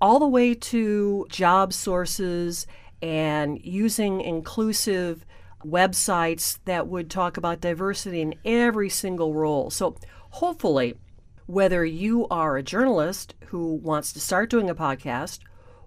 all 0.00 0.18
the 0.18 0.26
way 0.26 0.54
to 0.54 1.26
job 1.28 1.72
sources 1.72 2.66
and 3.02 3.62
using 3.62 4.20
inclusive 4.20 5.24
websites 5.64 6.58
that 6.64 6.86
would 6.86 7.10
talk 7.10 7.36
about 7.36 7.60
diversity 7.60 8.20
in 8.20 8.34
every 8.44 8.88
single 8.88 9.34
role. 9.34 9.70
So 9.70 9.96
hopefully, 10.30 10.94
whether 11.46 11.84
you 11.84 12.26
are 12.28 12.56
a 12.56 12.62
journalist 12.62 13.34
who 13.46 13.74
wants 13.74 14.12
to 14.12 14.20
start 14.20 14.50
doing 14.50 14.68
a 14.68 14.74
podcast 14.74 15.40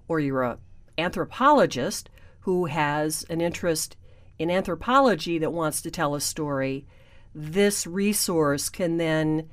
or 0.07 0.19
you're 0.19 0.43
an 0.43 0.57
anthropologist 0.97 2.09
who 2.41 2.65
has 2.65 3.23
an 3.29 3.41
interest 3.41 3.95
in 4.39 4.49
anthropology 4.49 5.37
that 5.37 5.53
wants 5.53 5.81
to 5.81 5.91
tell 5.91 6.15
a 6.15 6.21
story, 6.21 6.85
this 7.33 7.85
resource 7.85 8.69
can 8.69 8.97
then 8.97 9.49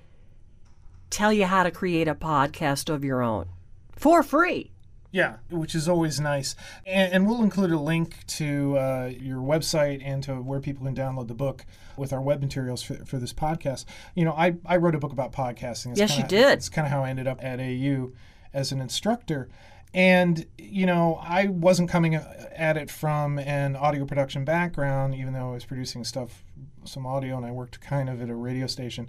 tell 1.11 1.33
you 1.33 1.45
how 1.45 1.63
to 1.63 1.71
create 1.71 2.09
a 2.09 2.15
podcast 2.15 2.93
of 2.93 3.05
your 3.05 3.23
own 3.23 3.47
for 3.93 4.23
free. 4.23 4.73
Yeah, 5.11 5.37
which 5.51 5.75
is 5.75 5.89
always 5.89 6.21
nice. 6.21 6.55
And, 6.87 7.13
and 7.13 7.27
we'll 7.27 7.43
include 7.43 7.71
a 7.71 7.79
link 7.79 8.27
to 8.27 8.77
uh, 8.77 9.11
your 9.19 9.39
website 9.39 10.03
and 10.05 10.23
to 10.25 10.35
where 10.35 10.61
people 10.61 10.85
can 10.85 10.95
download 10.95 11.29
the 11.29 11.35
book 11.35 11.65
with 11.97 12.13
our 12.13 12.21
web 12.21 12.43
materials 12.43 12.83
for, 12.83 12.95
for 13.07 13.19
this 13.19 13.33
podcast. 13.33 13.87
You 14.15 14.27
know, 14.27 14.33
I, 14.33 14.57
I 14.67 14.77
wrote 14.77 14.95
a 14.95 14.99
book 14.99 15.13
about 15.13 15.33
podcasting. 15.33 15.93
It's 15.93 16.01
yes, 16.01 16.11
kinda, 16.13 16.23
you 16.23 16.43
did. 16.43 16.59
It's 16.59 16.69
kind 16.69 16.87
of 16.87 16.93
how 16.93 17.05
I 17.05 17.11
ended 17.11 17.27
up 17.27 17.43
at 17.43 17.59
AU 17.59 18.13
as 18.53 18.71
an 18.71 18.81
instructor. 18.81 19.49
And, 19.95 20.45
you 20.59 20.85
know, 20.85 21.19
I 21.23 21.47
wasn't 21.47 21.89
coming 21.89 22.15
at 22.15 22.77
it 22.77 22.91
from 22.91 23.39
an 23.39 23.77
audio 23.77 24.05
production 24.05 24.45
background, 24.45 25.15
even 25.15 25.33
though 25.33 25.51
I 25.51 25.55
was 25.55 25.65
producing 25.65 26.05
stuff, 26.05 26.45
some 26.85 27.07
audio, 27.07 27.39
and 27.39 27.47
I 27.47 27.51
worked 27.51 27.81
kind 27.81 28.11
of 28.11 28.21
at 28.21 28.29
a 28.29 28.35
radio 28.35 28.67
station 28.67 29.09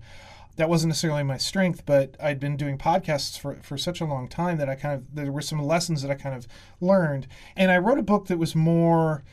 that 0.59 0.67
wasn't 0.67 0.89
necessarily 0.89 1.23
my 1.23 1.37
strength, 1.37 1.85
but 1.85 2.17
I'd 2.21 2.37
been 2.37 2.57
doing 2.57 2.77
podcasts 2.77 3.39
for, 3.39 3.55
for 3.61 3.77
such 3.77 4.01
a 4.01 4.05
long 4.05 4.27
time 4.27 4.57
that 4.57 4.67
I 4.67 4.75
kind 4.75 4.93
of, 4.93 5.15
there 5.15 5.31
were 5.31 5.41
some 5.41 5.63
lessons 5.65 6.01
that 6.01 6.11
I 6.11 6.15
kind 6.15 6.35
of 6.35 6.49
learned. 6.81 7.27
And 7.55 7.71
I 7.71 7.77
wrote 7.77 7.97
a 7.97 8.03
book 8.03 8.27
that 8.27 8.37
was 8.37 8.55
more 8.55 9.23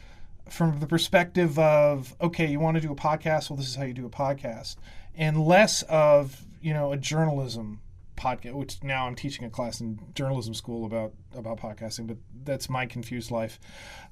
from 0.49 0.79
the 0.79 0.87
perspective 0.87 1.59
of, 1.59 2.15
okay, 2.21 2.47
you 2.47 2.61
want 2.61 2.77
to 2.77 2.81
do 2.81 2.93
a 2.93 2.95
podcast? 2.95 3.51
Well, 3.51 3.57
this 3.57 3.67
is 3.67 3.75
how 3.75 3.83
you 3.83 3.93
do 3.93 4.07
a 4.07 4.09
podcast. 4.09 4.77
And 5.17 5.45
less 5.45 5.83
of, 5.89 6.45
you 6.61 6.73
know, 6.73 6.93
a 6.93 6.97
journalism 6.97 7.81
podcast, 8.17 8.53
which 8.53 8.85
now 8.85 9.09
I'm 9.09 9.17
teaching 9.17 9.45
a 9.45 9.51
class 9.51 9.81
in 9.81 9.99
journalism 10.15 10.55
school 10.55 10.87
about, 10.87 11.13
about 11.35 11.59
podcasting, 11.59 12.07
but 12.07 12.19
that's 12.45 12.71
my 12.71 12.87
confused 12.87 13.33
life. 13.33 13.59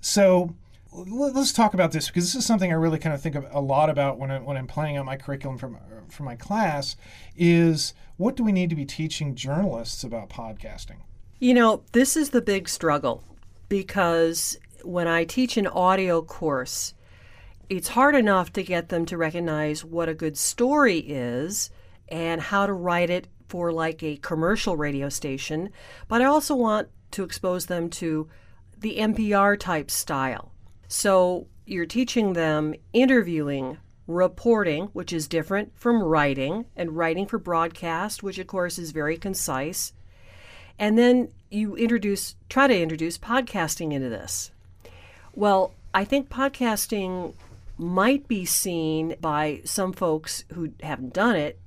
So, 0.01 0.57
let's 0.95 1.53
talk 1.53 1.75
about 1.75 1.93
this 1.93 2.07
because 2.07 2.25
this 2.25 2.35
is 2.37 2.47
something 2.47 2.71
I 2.71 2.77
really 2.77 2.99
kind 2.99 3.15
of 3.15 3.21
think 3.21 3.35
a 3.35 3.61
lot 3.61 3.91
about 3.91 4.19
when, 4.19 4.31
I, 4.31 4.39
when 4.39 4.57
I'm 4.57 4.67
planning 4.67 4.97
out 4.97 5.05
my 5.05 5.17
curriculum 5.17 5.59
my, 5.61 5.79
for 6.09 6.23
my 6.23 6.37
class 6.37 6.97
is 7.37 7.95
what 8.17 8.37
do 8.37 8.45
we 8.45 8.53
need 8.53 8.71
to 8.71 8.77
be 8.77 8.85
teaching 8.85 9.35
journalists 9.35 10.05
about 10.05 10.31
podcasting? 10.31 10.99
You 11.41 11.55
know, 11.55 11.83
this 11.93 12.17
is 12.17 12.31
the 12.31 12.41
big 12.41 12.69
struggle 12.69 13.25
because 13.69 14.57
when 14.85 15.09
I 15.09 15.25
teach 15.25 15.57
an 15.57 15.67
audio 15.67 16.23
course, 16.23 16.95
it's 17.69 17.89
hard 17.89 18.15
enough 18.15 18.53
to 18.53 18.63
get 18.63 18.89
them 18.89 19.05
to 19.07 19.17
recognize 19.17 19.85
what 19.85 20.09
a 20.09 20.15
good 20.15 20.37
story 20.37 20.99
is 20.99 21.71
and 22.09 22.41
how 22.41 22.67
to 22.67 22.73
write 22.73 23.11
it 23.11 23.27
for 23.49 23.73
like 23.73 24.03
a 24.03 24.17
commercial 24.19 24.77
radio 24.77 25.09
station, 25.09 25.71
but 26.07 26.23
I 26.23 26.27
also 26.27 26.55
want 26.55 26.89
to 27.13 27.25
expose 27.25 27.67
them 27.67 27.91
to 27.91 28.29
the 28.79 28.99
NPR 28.99 29.59
type 29.59 29.91
style 29.91 30.54
so 30.95 31.49
you're 31.67 31.87
teaching 31.87 32.35
them 32.35 32.73
interviewing, 32.93 33.79
reporting, 34.07 34.85
which 34.93 35.13
is 35.13 35.27
different 35.27 35.73
from 35.75 36.01
writing, 36.01 36.67
and 36.77 36.97
writing 36.97 37.27
for 37.27 37.37
broadcast, 37.37 38.23
which 38.23 38.39
of 38.39 38.47
course 38.47 38.79
is 38.79 38.93
very 38.93 39.17
concise. 39.17 39.93
And 40.79 40.97
then 40.97 41.31
you 41.51 41.75
introduce, 41.75 42.37
try 42.49 42.69
to 42.69 42.81
introduce 42.81 43.19
podcasting 43.19 43.93
into 43.93 44.09
this. 44.09 44.53
Well, 45.35 45.75
I 45.93 46.05
think 46.05 46.29
podcasting 46.29 47.35
might 47.77 48.29
be 48.29 48.45
seen 48.45 49.17
by 49.21 49.63
some 49.65 49.93
folks 49.93 50.45
who 50.53 50.75
haven't 50.81 51.13
done 51.13 51.35
it. 51.35 51.59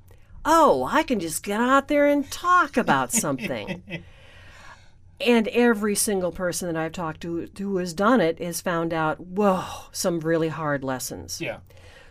Oh, 0.46 0.86
I 0.86 1.04
can 1.04 1.20
just 1.20 1.44
get 1.44 1.60
out 1.60 1.90
there 1.90 2.08
and 2.08 2.32
talk 2.32 2.78
about 2.78 3.12
something. 3.12 3.84
And 5.20 5.48
every 5.48 5.96
single 5.96 6.32
person 6.32 6.72
that 6.72 6.80
I've 6.80 6.92
talked 6.92 7.22
to 7.22 7.50
who 7.58 7.78
has 7.78 7.94
done 7.94 8.22
it 8.22 8.40
has 8.40 8.62
found 8.62 8.94
out, 8.94 9.20
whoa, 9.20 9.64
some 9.92 10.20
really 10.20 10.50
hard 10.50 10.84
lessons. 10.84 11.42
Yeah. 11.42 11.60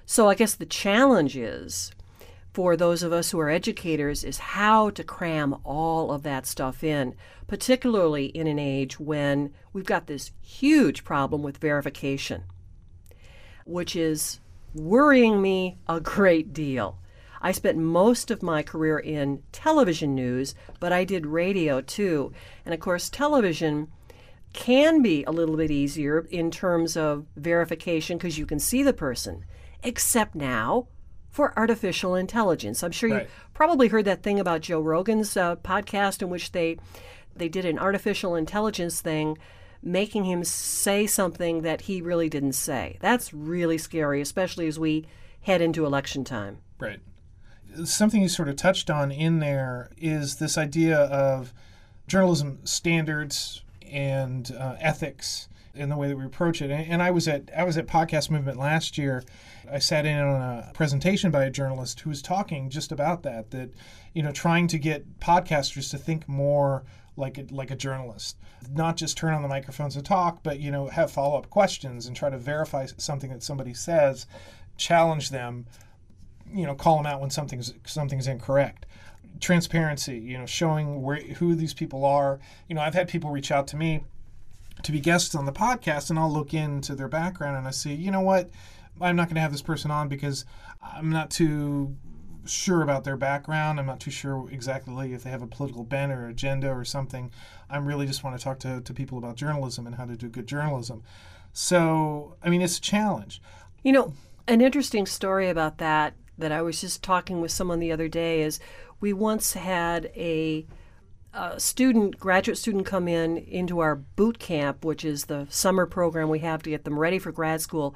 So 0.06 0.28
I 0.28 0.34
guess 0.34 0.54
the 0.54 0.66
challenge 0.66 1.36
is 1.36 1.92
for 2.52 2.76
those 2.76 3.02
of 3.02 3.12
us 3.12 3.30
who 3.30 3.38
are 3.38 3.50
educators 3.50 4.24
is 4.24 4.38
how 4.38 4.90
to 4.90 5.04
cram 5.04 5.56
all 5.62 6.10
of 6.10 6.22
that 6.22 6.46
stuff 6.46 6.82
in, 6.82 7.14
particularly 7.46 8.26
in 8.26 8.46
an 8.46 8.58
age 8.58 8.98
when 8.98 9.52
we've 9.72 9.84
got 9.84 10.06
this 10.06 10.32
huge 10.40 11.04
problem 11.04 11.42
with 11.42 11.58
verification, 11.58 12.44
which 13.66 13.94
is 13.94 14.40
worrying 14.74 15.42
me 15.42 15.76
a 15.86 16.00
great 16.00 16.52
deal. 16.52 16.98
I 17.42 17.52
spent 17.52 17.78
most 17.78 18.30
of 18.30 18.42
my 18.42 18.62
career 18.62 18.98
in 18.98 19.42
television 19.52 20.14
news, 20.14 20.54
but 20.80 20.92
I 20.92 21.04
did 21.04 21.26
radio 21.26 21.80
too. 21.80 22.32
And 22.64 22.72
of 22.74 22.80
course, 22.80 23.08
television 23.10 23.88
can 24.52 25.02
be 25.02 25.22
a 25.24 25.30
little 25.32 25.56
bit 25.56 25.70
easier 25.70 26.26
in 26.30 26.50
terms 26.50 26.96
of 26.96 27.26
verification 27.36 28.16
because 28.16 28.38
you 28.38 28.46
can 28.46 28.58
see 28.58 28.82
the 28.82 28.92
person, 28.92 29.44
except 29.82 30.34
now 30.34 30.88
for 31.30 31.52
artificial 31.58 32.14
intelligence. 32.14 32.82
I'm 32.82 32.92
sure 32.92 33.10
Right. 33.10 33.22
you 33.24 33.28
probably 33.52 33.88
heard 33.88 34.06
that 34.06 34.22
thing 34.22 34.40
about 34.40 34.62
Joe 34.62 34.80
Rogan's 34.80 35.36
uh, 35.36 35.56
podcast 35.56 36.22
in 36.22 36.30
which 36.30 36.52
they 36.52 36.78
they 37.34 37.50
did 37.50 37.66
an 37.66 37.78
artificial 37.78 38.34
intelligence 38.34 39.02
thing 39.02 39.36
making 39.82 40.24
him 40.24 40.42
say 40.42 41.06
something 41.06 41.60
that 41.60 41.82
he 41.82 42.00
really 42.00 42.30
didn't 42.30 42.54
say. 42.54 42.96
That's 43.00 43.34
really 43.34 43.76
scary, 43.76 44.22
especially 44.22 44.66
as 44.66 44.78
we 44.78 45.06
head 45.42 45.60
into 45.60 45.84
election 45.84 46.24
time. 46.24 46.58
Right. 46.80 46.98
Something 47.84 48.22
you 48.22 48.28
sort 48.28 48.48
of 48.48 48.56
touched 48.56 48.90
on 48.90 49.10
in 49.10 49.38
there 49.40 49.90
is 49.98 50.36
this 50.36 50.56
idea 50.56 50.98
of 50.98 51.52
journalism 52.06 52.60
standards 52.64 53.62
and 53.90 54.50
uh, 54.52 54.76
ethics 54.80 55.48
in 55.74 55.88
the 55.88 55.96
way 55.96 56.08
that 56.08 56.16
we 56.16 56.24
approach 56.24 56.62
it. 56.62 56.70
And, 56.70 56.90
and 56.90 57.02
I 57.02 57.10
was 57.10 57.28
at 57.28 57.50
I 57.56 57.64
was 57.64 57.76
at 57.76 57.86
Podcast 57.86 58.30
Movement 58.30 58.58
last 58.58 58.96
year. 58.98 59.24
I 59.70 59.78
sat 59.78 60.06
in 60.06 60.18
on 60.18 60.40
a 60.40 60.70
presentation 60.72 61.30
by 61.30 61.44
a 61.44 61.50
journalist 61.50 62.00
who 62.00 62.10
was 62.10 62.22
talking 62.22 62.70
just 62.70 62.92
about 62.92 63.22
that. 63.24 63.50
That 63.50 63.70
you 64.14 64.22
know, 64.22 64.32
trying 64.32 64.68
to 64.68 64.78
get 64.78 65.20
podcasters 65.20 65.90
to 65.90 65.98
think 65.98 66.28
more 66.28 66.84
like 67.16 67.38
a, 67.38 67.46
like 67.50 67.70
a 67.70 67.76
journalist, 67.76 68.36
not 68.70 68.96
just 68.96 69.16
turn 69.16 69.34
on 69.34 69.42
the 69.42 69.48
microphones 69.48 69.96
and 69.96 70.04
talk, 70.04 70.42
but 70.42 70.60
you 70.60 70.70
know, 70.70 70.88
have 70.88 71.10
follow 71.10 71.38
up 71.38 71.50
questions 71.50 72.06
and 72.06 72.16
try 72.16 72.30
to 72.30 72.38
verify 72.38 72.86
something 72.96 73.30
that 73.30 73.42
somebody 73.42 73.74
says, 73.74 74.26
challenge 74.76 75.30
them 75.30 75.66
you 76.52 76.66
know 76.66 76.74
call 76.74 76.96
them 76.96 77.06
out 77.06 77.20
when 77.20 77.30
something's 77.30 77.72
something's 77.84 78.26
incorrect. 78.26 78.86
Transparency 79.40 80.18
you 80.18 80.38
know 80.38 80.46
showing 80.46 81.02
where 81.02 81.16
who 81.16 81.54
these 81.54 81.74
people 81.74 82.04
are. 82.04 82.38
You 82.68 82.74
know 82.74 82.80
i've 82.80 82.94
had 82.94 83.08
people 83.08 83.30
reach 83.30 83.50
out 83.50 83.66
to 83.68 83.76
me 83.76 84.04
to 84.82 84.92
be 84.92 85.00
guests 85.00 85.34
on 85.34 85.46
the 85.46 85.52
podcast 85.52 86.10
and 86.10 86.18
i'll 86.18 86.32
look 86.32 86.52
into 86.52 86.94
their 86.94 87.08
background 87.08 87.56
and 87.56 87.66
i 87.66 87.70
see 87.70 87.94
you 87.94 88.10
know 88.10 88.20
what? 88.20 88.50
I'm 89.00 89.16
not 89.16 89.28
going 89.28 89.34
to 89.34 89.40
have 89.42 89.52
this 89.52 89.62
person 89.62 89.90
on 89.90 90.08
because 90.08 90.44
i'm 90.82 91.10
not 91.10 91.30
too 91.30 91.96
sure 92.48 92.82
about 92.82 93.04
their 93.04 93.16
background. 93.16 93.78
I'm 93.78 93.86
not 93.86 94.00
too 94.00 94.10
sure 94.10 94.48
exactly 94.50 95.12
if 95.12 95.24
they 95.24 95.30
have 95.30 95.42
a 95.42 95.46
political 95.46 95.84
bent 95.84 96.12
or 96.12 96.28
agenda 96.28 96.70
or 96.70 96.84
something. 96.84 97.30
I'm 97.68 97.86
really 97.86 98.06
just 98.06 98.24
want 98.24 98.38
to 98.38 98.42
talk 98.42 98.58
to, 98.60 98.80
to 98.80 98.94
people 98.94 99.18
about 99.18 99.36
journalism 99.36 99.86
and 99.86 99.96
how 99.96 100.04
to 100.04 100.16
do 100.16 100.28
good 100.28 100.46
journalism. 100.46 101.02
So 101.52 102.36
i 102.42 102.48
mean 102.48 102.62
it's 102.62 102.78
a 102.78 102.80
challenge. 102.80 103.42
You 103.82 103.92
know, 103.92 104.12
an 104.48 104.60
interesting 104.60 105.06
story 105.06 105.48
about 105.48 105.78
that 105.78 106.14
that 106.38 106.52
I 106.52 106.62
was 106.62 106.80
just 106.80 107.02
talking 107.02 107.40
with 107.40 107.50
someone 107.50 107.80
the 107.80 107.92
other 107.92 108.08
day 108.08 108.42
is 108.42 108.60
we 109.00 109.12
once 109.12 109.54
had 109.54 110.06
a, 110.16 110.66
a 111.32 111.58
student, 111.60 112.18
graduate 112.18 112.58
student, 112.58 112.86
come 112.86 113.08
in 113.08 113.38
into 113.38 113.80
our 113.80 113.96
boot 113.96 114.38
camp, 114.38 114.84
which 114.84 115.04
is 115.04 115.24
the 115.24 115.46
summer 115.50 115.86
program 115.86 116.28
we 116.28 116.40
have 116.40 116.62
to 116.62 116.70
get 116.70 116.84
them 116.84 116.98
ready 116.98 117.18
for 117.18 117.32
grad 117.32 117.60
school. 117.60 117.94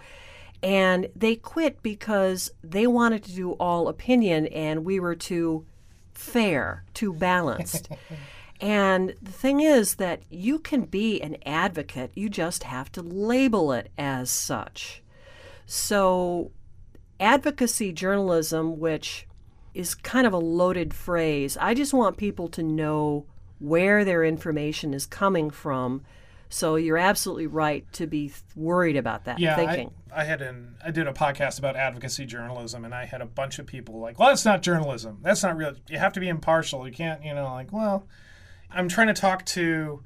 And 0.63 1.09
they 1.17 1.37
quit 1.37 1.83
because 1.83 2.51
they 2.63 2.87
wanted 2.87 3.25
to 3.25 3.35
do 3.35 3.53
all 3.53 3.89
opinion 3.89 4.47
and 4.49 4.85
we 4.85 5.01
were 5.01 5.15
too 5.15 5.65
fair, 6.13 6.85
too 6.93 7.15
balanced. 7.15 7.89
And 8.61 9.15
the 9.23 9.33
thing 9.33 9.61
is 9.61 9.95
that 9.95 10.23
you 10.29 10.59
can 10.59 10.83
be 10.83 11.21
an 11.23 11.39
advocate, 11.47 12.11
you 12.15 12.29
just 12.29 12.65
have 12.65 12.93
to 12.93 13.03
label 13.03 13.73
it 13.73 13.91
as 13.97 14.31
such. 14.31 15.03
So, 15.65 16.51
advocacy 17.21 17.93
journalism, 17.93 18.79
which 18.81 19.27
is 19.75 19.95
kind 19.95 20.27
of 20.27 20.33
a 20.33 20.39
loaded 20.39 20.93
phrase, 20.93 21.57
I 21.61 21.75
just 21.75 21.95
want 21.95 22.17
people 22.17 22.49
to 22.49 22.63
know 22.63 23.27
where 23.59 24.05
their 24.05 24.25
information 24.25 24.95
is 24.95 25.07
coming 25.07 25.51
from. 25.51 26.03
So, 26.53 26.75
you're 26.75 26.99
absolutely 26.99 27.47
right 27.47 27.85
to 27.93 28.09
be 28.09 28.33
worried 28.57 28.97
about 28.97 29.27
that 29.27 29.39
yeah, 29.39 29.55
thinking. 29.55 29.93
I, 30.13 30.23
I 30.23 30.25
had 30.25 30.43
an 30.43 30.75
I 30.85 30.91
did 30.91 31.07
a 31.07 31.13
podcast 31.13 31.61
about 31.61 31.77
advocacy 31.77 32.27
journalism, 32.27 32.85
and 32.85 32.93
I 32.93 33.05
had 33.05 33.21
a 33.21 33.27
bunch 33.27 33.61
of 33.61 33.67
people 33.67 34.01
like, 34.01 34.19
"Well, 34.19 34.31
that's 34.31 34.45
not 34.45 34.61
journalism. 34.61 35.19
That's 35.23 35.45
not 35.45 35.57
real. 35.57 35.75
You 35.89 35.99
have 35.99 36.13
to 36.15 36.21
be 36.21 36.29
impartial. 36.29 36.85
You 36.89 36.93
can't, 36.93 37.25
you 37.25 37.35
know, 37.35 37.45
like, 37.45 37.73
well." 37.73 38.09
I'm 38.73 38.89
trying 38.89 39.09
to 39.09 39.15
talk 39.15 39.45
to 39.47 40.03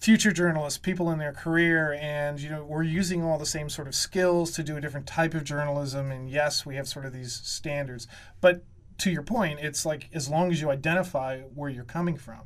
future 0.00 0.32
journalists, 0.32 0.78
people 0.78 1.10
in 1.10 1.18
their 1.18 1.32
career, 1.32 1.98
and 2.00 2.40
you 2.40 2.48
know, 2.48 2.64
we're 2.64 2.82
using 2.82 3.22
all 3.22 3.38
the 3.38 3.46
same 3.46 3.68
sort 3.68 3.88
of 3.88 3.94
skills 3.94 4.52
to 4.52 4.62
do 4.62 4.76
a 4.76 4.80
different 4.80 5.06
type 5.06 5.34
of 5.34 5.44
journalism. 5.44 6.10
And 6.10 6.30
yes, 6.30 6.66
we 6.66 6.76
have 6.76 6.88
sort 6.88 7.06
of 7.06 7.12
these 7.12 7.32
standards, 7.32 8.06
but 8.40 8.64
to 8.98 9.10
your 9.10 9.22
point, 9.22 9.60
it's 9.60 9.84
like 9.84 10.08
as 10.14 10.28
long 10.28 10.50
as 10.50 10.60
you 10.60 10.70
identify 10.70 11.40
where 11.54 11.68
you're 11.68 11.84
coming 11.84 12.16
from. 12.16 12.40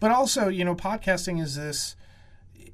But 0.00 0.10
also, 0.10 0.48
you 0.48 0.64
know, 0.64 0.74
podcasting 0.74 1.40
is 1.40 1.54
this 1.54 1.96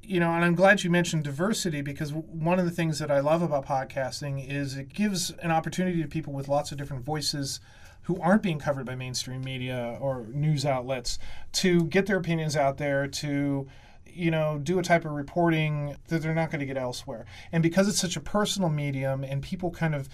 you 0.09 0.19
know, 0.19 0.31
and 0.31 0.43
I'm 0.43 0.55
glad 0.55 0.83
you 0.83 0.89
mentioned 0.89 1.23
diversity 1.23 1.81
because 1.81 2.11
one 2.11 2.57
of 2.57 2.65
the 2.65 2.71
things 2.71 2.97
that 2.97 3.11
I 3.11 3.19
love 3.19 3.43
about 3.43 3.67
podcasting 3.67 4.49
is 4.49 4.75
it 4.75 4.91
gives 4.91 5.29
an 5.43 5.51
opportunity 5.51 6.01
to 6.01 6.07
people 6.07 6.33
with 6.33 6.47
lots 6.47 6.71
of 6.71 6.79
different 6.79 7.05
voices 7.05 7.59
who 8.03 8.19
aren't 8.19 8.41
being 8.41 8.57
covered 8.57 8.87
by 8.87 8.95
mainstream 8.95 9.43
media 9.43 9.99
or 10.01 10.25
news 10.33 10.65
outlets 10.65 11.19
to 11.51 11.83
get 11.85 12.07
their 12.07 12.17
opinions 12.17 12.55
out 12.55 12.77
there 12.77 13.05
to 13.05 13.67
you 14.13 14.31
know 14.31 14.59
do 14.61 14.79
a 14.79 14.83
type 14.83 15.05
of 15.05 15.11
reporting 15.11 15.95
that 16.07 16.21
they're 16.21 16.35
not 16.35 16.51
going 16.51 16.59
to 16.59 16.65
get 16.65 16.77
elsewhere. 16.77 17.25
And 17.51 17.63
because 17.63 17.87
it's 17.87 17.99
such 17.99 18.15
a 18.15 18.21
personal 18.21 18.69
medium 18.69 19.23
and 19.23 19.41
people 19.41 19.71
kind 19.71 19.95
of 19.95 20.09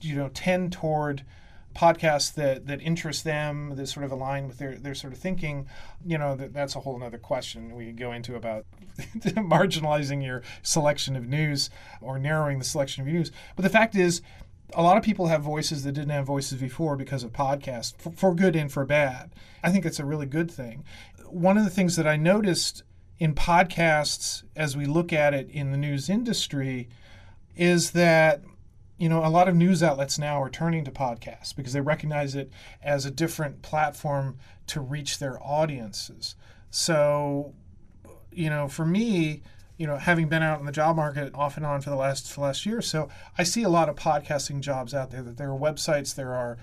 you 0.00 0.16
know 0.16 0.28
tend 0.28 0.72
toward 0.72 1.24
podcasts 1.74 2.34
that 2.34 2.66
that 2.66 2.82
interest 2.82 3.24
them 3.24 3.74
that 3.76 3.86
sort 3.86 4.04
of 4.04 4.12
align 4.12 4.46
with 4.46 4.58
their 4.58 4.76
their 4.76 4.94
sort 4.94 5.12
of 5.12 5.18
thinking 5.18 5.66
you 6.04 6.18
know 6.18 6.36
that, 6.36 6.52
that's 6.52 6.76
a 6.76 6.80
whole 6.80 7.02
other 7.02 7.18
question 7.18 7.74
we 7.74 7.86
could 7.86 7.96
go 7.96 8.12
into 8.12 8.34
about 8.34 8.66
marginalizing 9.24 10.22
your 10.22 10.42
selection 10.62 11.16
of 11.16 11.26
news 11.26 11.70
or 12.00 12.18
narrowing 12.18 12.58
the 12.58 12.64
selection 12.64 13.06
of 13.06 13.12
news. 13.12 13.32
But 13.56 13.62
the 13.62 13.70
fact 13.70 13.94
is 13.94 14.20
a 14.74 14.82
lot 14.82 14.96
of 14.96 15.02
people 15.02 15.26
have 15.26 15.42
voices 15.42 15.84
that 15.84 15.92
didn't 15.92 16.10
have 16.10 16.26
voices 16.26 16.60
before 16.60 16.96
because 16.96 17.24
of 17.24 17.32
podcasts 17.32 17.96
for, 17.98 18.12
for 18.12 18.34
good 18.34 18.56
and 18.56 18.72
for 18.72 18.84
bad. 18.84 19.34
I 19.62 19.70
think 19.70 19.84
it's 19.84 19.98
a 19.98 20.04
really 20.04 20.26
good 20.26 20.50
thing. 20.50 20.84
One 21.28 21.58
of 21.58 21.64
the 21.64 21.70
things 21.70 21.96
that 21.96 22.06
i 22.06 22.16
noticed 22.16 22.82
in 23.22 23.36
podcasts 23.36 24.42
as 24.56 24.76
we 24.76 24.84
look 24.84 25.12
at 25.12 25.32
it 25.32 25.48
in 25.48 25.70
the 25.70 25.78
news 25.78 26.10
industry 26.10 26.88
is 27.54 27.92
that 27.92 28.42
you 28.98 29.08
know, 29.08 29.24
a 29.24 29.30
lot 29.30 29.46
of 29.46 29.54
news 29.54 29.80
outlets 29.80 30.18
now 30.18 30.42
are 30.42 30.50
turning 30.50 30.84
to 30.84 30.90
podcasts 30.90 31.54
because 31.54 31.72
they 31.72 31.80
recognize 31.80 32.34
it 32.34 32.50
as 32.82 33.06
a 33.06 33.12
different 33.12 33.62
platform 33.62 34.38
to 34.66 34.80
reach 34.80 35.20
their 35.20 35.40
audiences. 35.40 36.34
So, 36.70 37.54
you 38.32 38.50
know, 38.50 38.66
for 38.66 38.84
me, 38.84 39.42
you 39.76 39.86
know, 39.86 39.98
having 39.98 40.28
been 40.28 40.42
out 40.42 40.58
in 40.58 40.66
the 40.66 40.72
job 40.72 40.96
market 40.96 41.32
off 41.32 41.56
and 41.56 41.64
on 41.64 41.80
for 41.80 41.90
the 41.90 41.96
last 41.96 42.28
for 42.28 42.40
the 42.40 42.46
last 42.46 42.66
year 42.66 42.78
or 42.78 42.82
so, 42.82 43.08
I 43.38 43.44
see 43.44 43.62
a 43.62 43.68
lot 43.68 43.88
of 43.88 43.94
podcasting 43.94 44.60
jobs 44.62 44.94
out 44.94 45.12
there. 45.12 45.22
That 45.22 45.36
there 45.36 45.52
are 45.52 45.58
websites, 45.58 46.12
there 46.16 46.34
are 46.34 46.58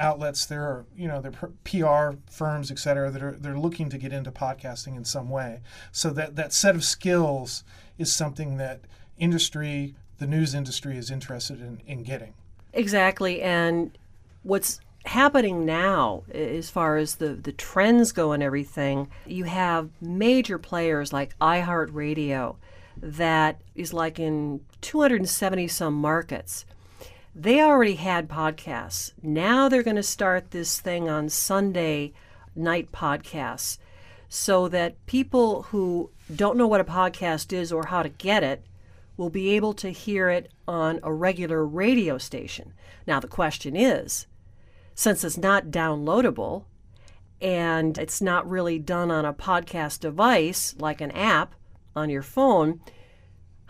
outlets, 0.00 0.46
there 0.46 0.62
are 0.62 0.86
you 0.96 1.06
know, 1.06 1.20
there 1.20 1.32
PR 1.64 2.16
firms, 2.28 2.70
et 2.70 2.78
cetera, 2.78 3.10
that 3.10 3.22
are 3.22 3.32
they're 3.32 3.58
looking 3.58 3.88
to 3.90 3.98
get 3.98 4.12
into 4.12 4.32
podcasting 4.32 4.96
in 4.96 5.04
some 5.04 5.30
way. 5.30 5.60
So 5.92 6.10
that 6.10 6.36
that 6.36 6.52
set 6.52 6.74
of 6.74 6.82
skills 6.82 7.62
is 7.98 8.12
something 8.12 8.56
that 8.56 8.80
industry 9.18 9.94
the 10.20 10.26
news 10.26 10.54
industry 10.54 10.96
is 10.96 11.10
interested 11.10 11.60
in, 11.60 11.80
in 11.86 12.02
getting. 12.04 12.34
Exactly. 12.72 13.42
And 13.42 13.96
what's 14.42 14.80
happening 15.06 15.64
now, 15.64 16.22
as 16.32 16.70
far 16.70 16.98
as 16.98 17.16
the, 17.16 17.30
the 17.30 17.52
trends 17.52 18.12
go 18.12 18.32
and 18.32 18.42
everything, 18.42 19.08
you 19.26 19.44
have 19.44 19.88
major 20.00 20.58
players 20.58 21.12
like 21.12 21.36
iHeartRadio 21.40 22.56
that 22.98 23.60
is 23.74 23.94
like 23.94 24.18
in 24.18 24.60
270 24.82 25.68
some 25.68 25.94
markets. 25.94 26.66
They 27.34 27.60
already 27.60 27.94
had 27.94 28.28
podcasts. 28.28 29.12
Now 29.22 29.68
they're 29.68 29.82
going 29.84 29.96
to 29.96 30.02
start 30.02 30.50
this 30.50 30.80
thing 30.80 31.08
on 31.08 31.28
Sunday 31.28 32.12
night 32.56 32.90
podcasts 32.90 33.78
so 34.28 34.68
that 34.68 35.04
people 35.06 35.62
who 35.64 36.10
don't 36.34 36.56
know 36.56 36.66
what 36.66 36.80
a 36.80 36.84
podcast 36.84 37.52
is 37.52 37.72
or 37.72 37.86
how 37.86 38.02
to 38.02 38.08
get 38.08 38.42
it 38.42 38.64
will 39.16 39.30
be 39.30 39.50
able 39.50 39.74
to 39.74 39.90
hear 39.90 40.28
it 40.28 40.50
on 40.66 40.98
a 41.02 41.12
regular 41.12 41.64
radio 41.64 42.18
station. 42.18 42.72
Now, 43.06 43.20
the 43.20 43.28
question 43.28 43.76
is 43.76 44.26
since 44.94 45.22
it's 45.24 45.38
not 45.38 45.66
downloadable, 45.66 46.64
and 47.40 47.96
it's 47.96 48.20
not 48.20 48.48
really 48.48 48.78
done 48.78 49.10
on 49.10 49.24
a 49.24 49.32
podcast 49.32 50.00
device 50.00 50.74
like 50.78 51.00
an 51.00 51.10
app 51.12 51.54
on 51.96 52.10
your 52.10 52.22
phone, 52.22 52.80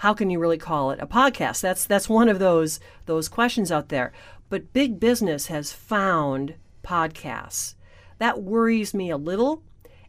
how 0.01 0.15
can 0.15 0.31
you 0.31 0.39
really 0.39 0.57
call 0.57 0.93
it 0.93 0.99
a 0.99 1.07
podcast? 1.07 1.61
That's 1.61 1.85
that's 1.85 2.09
one 2.09 2.31
of 2.31 2.39
those 2.39 2.81
those 3.05 3.29
questions 3.29 3.71
out 3.71 3.91
there. 3.91 4.13
But 4.49 4.73
big 4.73 4.99
business 4.99 5.49
has 5.49 5.75
found 5.75 6.55
podcasts. 6.83 7.75
That 8.17 8.43
worries 8.43 8.95
me 8.95 9.11
a 9.11 9.19
little 9.19 9.63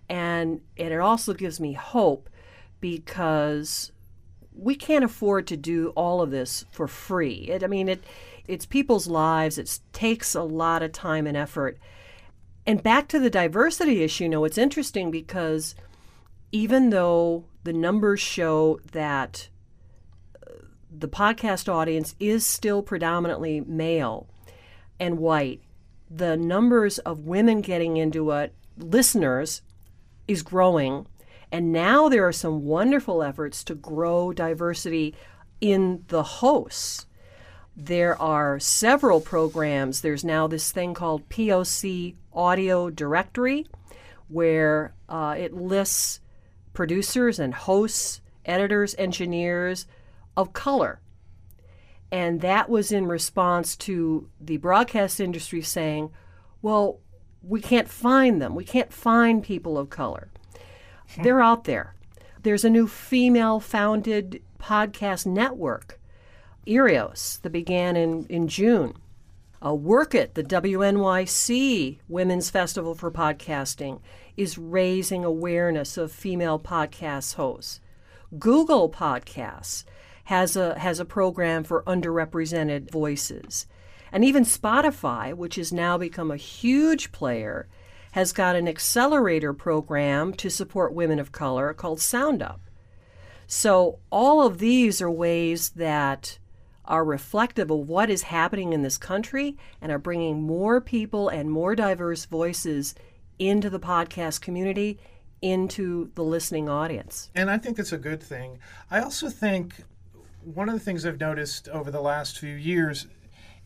and 0.08 0.62
and 0.78 0.94
it 0.94 1.00
also 1.02 1.34
gives 1.34 1.60
me 1.60 1.74
hope 1.74 2.30
because 2.80 3.92
we 4.56 4.76
can't 4.76 5.04
afford 5.04 5.46
to 5.48 5.58
do 5.58 5.90
all 5.90 6.22
of 6.22 6.32
this 6.32 6.64
for 6.72 6.88
free. 6.88 7.50
It, 7.50 7.62
I 7.62 7.68
mean, 7.68 7.90
it 7.90 8.02
it's 8.48 8.66
people's 8.66 9.08
lives. 9.08 9.58
It 9.58 9.78
takes 9.92 10.36
a 10.36 10.44
lot 10.44 10.84
of 10.84 10.94
time 10.94 11.28
and 11.28 11.36
effort. 11.36 11.78
And 12.66 12.82
back 12.82 13.10
to 13.10 13.20
the 13.20 13.30
diversity 13.30 14.04
issue, 14.04 14.24
you 14.24 14.30
know, 14.30 14.46
it's 14.46 14.58
interesting 14.58 15.12
because 15.12 15.76
even 16.54 16.92
though 16.92 17.44
the 17.66 17.74
numbers 17.74 18.22
show 18.22 18.80
that 18.94 19.50
the 20.92 21.08
podcast 21.08 21.72
audience 21.72 22.16
is 22.20 22.46
still 22.46 22.82
predominantly 22.82 23.62
male 23.62 24.28
and 25.00 25.18
white, 25.18 25.62
the 26.10 26.36
numbers 26.36 27.00
of 27.00 27.26
women 27.26 27.62
getting 27.62 27.98
into 27.98 28.32
it, 28.32 28.54
listeners, 28.78 29.62
is 30.28 30.44
growing. 30.44 31.08
And 31.52 31.72
now 31.72 32.10
there 32.10 32.28
are 32.28 32.34
some 32.34 32.66
wonderful 32.66 33.24
efforts 33.24 33.64
to 33.66 33.76
grow 33.76 34.34
diversity 34.34 35.16
in 35.62 36.04
the 36.10 36.24
hosts. 36.24 37.06
There 37.76 38.22
are 38.22 38.60
several 38.60 39.22
programs. 39.22 40.02
There's 40.02 40.26
now 40.26 40.48
this 40.48 40.72
thing 40.72 40.94
called 40.94 41.30
POC 41.30 42.16
Audio 42.34 42.90
Directory, 42.90 43.68
where 44.28 44.94
uh, 45.08 45.36
it 45.38 45.54
lists 45.54 46.20
producers 46.74 47.40
and 47.40 47.54
hosts, 47.54 48.22
editors, 48.46 48.94
engineers 48.98 49.86
of 50.36 50.54
color. 50.54 51.02
And 52.12 52.42
that 52.42 52.70
was 52.70 52.92
in 52.92 53.08
response 53.08 53.76
to 53.78 54.30
the 54.40 54.58
broadcast 54.58 55.20
industry 55.20 55.62
saying, 55.62 56.12
well, 56.62 57.00
we 57.42 57.62
can't 57.62 57.90
find 57.90 58.42
them. 58.42 58.54
We 58.54 58.66
can't 58.66 58.92
find 58.92 59.44
people 59.44 59.78
of 59.78 59.90
color. 59.90 60.30
They're 61.22 61.42
out 61.42 61.64
there. 61.64 61.96
There's 62.44 62.66
a 62.66 62.70
new 62.70 62.88
female 62.88 63.60
founded 63.60 64.42
podcast 64.60 65.26
network, 65.26 66.00
Earios, 66.68 67.42
that 67.42 67.50
began 67.52 67.96
in, 67.96 68.26
in 68.28 68.48
June. 68.48 68.94
Uh, 69.64 69.76
Werk 69.76 70.16
It, 70.16 70.34
the 70.34 70.44
WNYC 70.44 72.00
Women's 72.08 72.50
Festival 72.50 72.96
for 72.96 73.12
Podcasting, 73.12 74.00
is 74.36 74.58
raising 74.58 75.24
awareness 75.24 75.98
of 75.98 76.12
female 76.12 76.60
podcast 76.60 77.36
hosts. 77.36 77.80
Google 78.40 78.90
Podcasts 78.90 79.84
has 80.32 80.56
a, 80.56 80.80
has 80.80 80.98
a 80.98 81.04
program 81.04 81.62
for 81.62 81.84
underrepresented 81.84 82.90
voices. 82.90 83.68
And 84.14 84.24
even 84.24 84.46
Spotify, 84.46 85.34
which 85.34 85.56
has 85.56 85.74
now 85.74 85.98
become 85.98 86.32
a 86.32 86.38
huge 86.38 87.12
player, 87.12 87.68
has 88.14 88.32
got 88.32 88.56
an 88.56 88.66
accelerator 88.66 89.52
program 89.52 90.34
to 90.36 90.50
support 90.50 90.94
women 90.94 91.20
of 91.20 91.34
color 91.34 91.74
called 91.74 92.00
Sound 92.00 92.42
Up. 92.42 92.62
So, 93.46 94.00
all 94.10 94.48
of 94.48 94.60
these 94.60 95.02
are 95.02 95.12
ways 95.12 95.72
that 95.72 96.40
are 96.86 97.04
reflective 97.04 97.70
of 97.70 97.90
what 97.90 98.10
is 98.10 98.22
happening 98.22 98.72
in 98.72 98.84
this 98.84 98.98
country 98.98 99.58
and 99.82 99.92
are 99.92 100.00
bringing 100.00 100.42
more 100.42 100.80
people 100.80 101.28
and 101.28 101.52
more 101.52 101.76
diverse 101.76 102.24
voices 102.24 102.96
into 103.38 103.70
the 103.70 103.82
podcast 103.82 104.40
community, 104.40 104.98
into 105.42 106.10
the 106.16 106.24
listening 106.24 106.70
audience. 106.70 107.30
And 107.36 107.52
I 107.52 107.58
think 107.58 107.76
that's 107.76 107.92
a 107.92 107.98
good 107.98 108.24
thing. 108.24 108.60
I 108.90 109.02
also 109.02 109.28
think 109.28 109.74
one 110.44 110.70
of 110.70 110.74
the 110.74 110.80
things 110.80 111.06
I've 111.06 111.20
noticed 111.20 111.70
over 111.70 111.92
the 111.92 112.02
last 112.02 112.40
few 112.40 112.56
years 112.56 113.08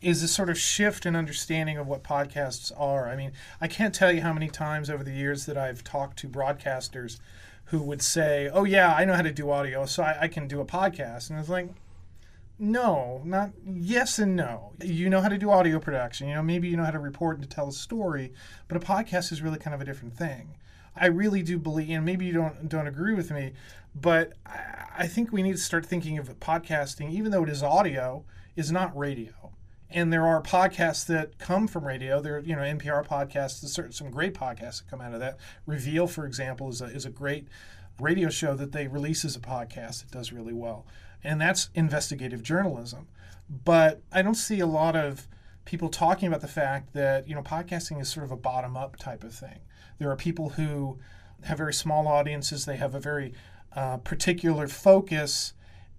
is 0.02 0.20
this 0.20 0.32
sort 0.32 0.50
of 0.50 0.58
shift 0.58 1.06
in 1.06 1.16
understanding 1.16 1.78
of 1.78 1.86
what 1.86 2.02
podcasts 2.02 2.70
are. 2.78 3.08
I 3.08 3.16
mean, 3.16 3.32
I 3.60 3.68
can't 3.68 3.94
tell 3.94 4.12
you 4.12 4.20
how 4.20 4.32
many 4.32 4.48
times 4.48 4.90
over 4.90 5.02
the 5.02 5.12
years 5.12 5.46
that 5.46 5.56
I've 5.56 5.82
talked 5.82 6.18
to 6.18 6.28
broadcasters 6.28 7.18
who 7.66 7.82
would 7.82 8.02
say, 8.02 8.48
"Oh 8.52 8.64
yeah, 8.64 8.94
I 8.94 9.04
know 9.04 9.14
how 9.14 9.22
to 9.22 9.32
do 9.32 9.50
audio, 9.50 9.86
so 9.86 10.02
I, 10.02 10.16
I 10.22 10.28
can 10.28 10.46
do 10.46 10.60
a 10.60 10.64
podcast," 10.64 11.30
and 11.30 11.38
it's 11.38 11.48
like, 11.48 11.68
no, 12.58 13.20
not 13.24 13.50
yes 13.66 14.18
and 14.18 14.34
no. 14.34 14.72
You 14.82 15.10
know 15.10 15.20
how 15.20 15.28
to 15.28 15.38
do 15.38 15.50
audio 15.50 15.78
production. 15.78 16.28
You 16.28 16.36
know, 16.36 16.42
maybe 16.42 16.68
you 16.68 16.76
know 16.76 16.84
how 16.84 16.90
to 16.90 16.98
report 16.98 17.38
and 17.38 17.48
to 17.48 17.54
tell 17.54 17.68
a 17.68 17.72
story, 17.72 18.32
but 18.68 18.76
a 18.76 18.80
podcast 18.80 19.32
is 19.32 19.42
really 19.42 19.58
kind 19.58 19.74
of 19.74 19.80
a 19.80 19.84
different 19.84 20.16
thing. 20.16 20.56
I 20.96 21.06
really 21.06 21.42
do 21.42 21.58
believe, 21.58 21.90
and 21.90 22.04
maybe 22.04 22.24
you 22.24 22.32
don't 22.32 22.68
don't 22.68 22.86
agree 22.86 23.14
with 23.14 23.30
me, 23.30 23.52
but 23.98 24.34
I, 24.44 25.06
think 25.06 25.32
we 25.32 25.42
need 25.42 25.52
to 25.52 25.58
start 25.58 25.86
thinking 25.86 26.18
of 26.18 26.28
podcasting, 26.40 27.10
even 27.10 27.30
though 27.30 27.42
it 27.42 27.48
is 27.48 27.62
audio, 27.62 28.24
is 28.56 28.70
not 28.70 28.96
radio 28.96 29.46
and 29.90 30.12
there 30.12 30.26
are 30.26 30.42
podcasts 30.42 31.06
that 31.06 31.38
come 31.38 31.68
from 31.68 31.86
radio. 31.86 32.20
There, 32.20 32.40
you 32.40 32.56
know, 32.56 32.62
NPR 32.62 33.06
podcasts. 33.06 33.60
There's 33.60 33.96
some 33.96 34.10
great 34.10 34.34
podcasts 34.34 34.82
that 34.82 34.90
come 34.90 35.00
out 35.00 35.14
of 35.14 35.20
that. 35.20 35.38
Reveal, 35.64 36.06
for 36.06 36.26
example, 36.26 36.68
is 36.68 36.80
a, 36.80 36.86
is 36.86 37.06
a 37.06 37.10
great 37.10 37.46
radio 38.00 38.28
show 38.28 38.54
that 38.54 38.72
they 38.72 38.88
release 38.88 39.24
as 39.24 39.36
a 39.36 39.40
podcast. 39.40 40.04
It 40.04 40.10
does 40.10 40.32
really 40.32 40.52
well, 40.52 40.86
and 41.22 41.40
that's 41.40 41.70
investigative 41.74 42.42
journalism. 42.42 43.06
But 43.48 44.02
I 44.10 44.22
don't 44.22 44.34
see 44.34 44.58
a 44.58 44.66
lot 44.66 44.96
of 44.96 45.28
people 45.64 45.88
talking 45.88 46.28
about 46.28 46.40
the 46.40 46.48
fact 46.48 46.92
that 46.94 47.28
you 47.28 47.34
know 47.34 47.42
podcasting 47.42 48.00
is 48.00 48.08
sort 48.08 48.24
of 48.24 48.32
a 48.32 48.36
bottom 48.36 48.76
up 48.76 48.96
type 48.96 49.22
of 49.22 49.32
thing. 49.32 49.60
There 49.98 50.10
are 50.10 50.16
people 50.16 50.50
who 50.50 50.98
have 51.44 51.58
very 51.58 51.74
small 51.74 52.08
audiences. 52.08 52.64
They 52.64 52.76
have 52.76 52.94
a 52.94 53.00
very 53.00 53.34
uh, 53.76 53.98
particular 53.98 54.66
focus 54.66 55.52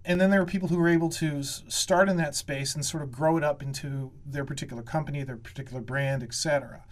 and 0.08 0.22
then 0.22 0.30
there 0.30 0.42
are 0.42 0.46
people 0.46 0.70
who 0.70 0.80
are 0.80 0.88
able 0.88 1.10
to 1.10 1.44
start 1.44 2.08
in 2.08 2.16
that 2.16 2.34
space 2.34 2.74
and 2.74 2.86
sort 2.86 3.04
of 3.04 3.12
grow 3.12 3.36
it 3.36 3.44
up 3.44 3.62
into 3.62 4.14
their 4.26 4.46
particular 4.46 4.82
company, 4.82 5.22
their 5.24 5.36
particular 5.36 5.82
brand, 5.82 6.24
etc. 6.24 6.86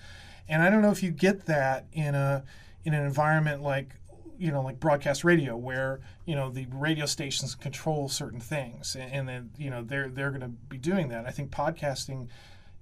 And 0.50 0.62
I 0.62 0.70
don't 0.70 0.82
know 0.82 0.92
if 0.92 1.02
you 1.02 1.12
get 1.12 1.46
that 1.46 1.88
in 1.94 2.14
a 2.14 2.44
in 2.84 2.94
an 2.94 3.06
environment 3.06 3.64
like 3.64 3.96
you 4.38 4.52
know 4.52 4.62
like 4.62 4.82
broadcast 4.82 5.24
radio 5.24 5.56
where 5.56 6.02
you 6.26 6.36
know 6.36 6.50
the 6.50 6.68
radio 6.74 7.06
stations 7.06 7.56
control 7.56 8.10
certain 8.10 8.42
things 8.42 8.96
and, 8.96 9.12
and 9.12 9.30
then 9.30 9.50
you 9.58 9.70
know 9.70 9.82
they're 9.82 10.10
they're 10.10 10.30
going 10.30 10.42
to 10.42 10.50
be 10.50 10.78
doing 10.78 11.08
that. 11.08 11.26
I 11.26 11.32
think 11.32 11.52
podcasting 11.52 12.28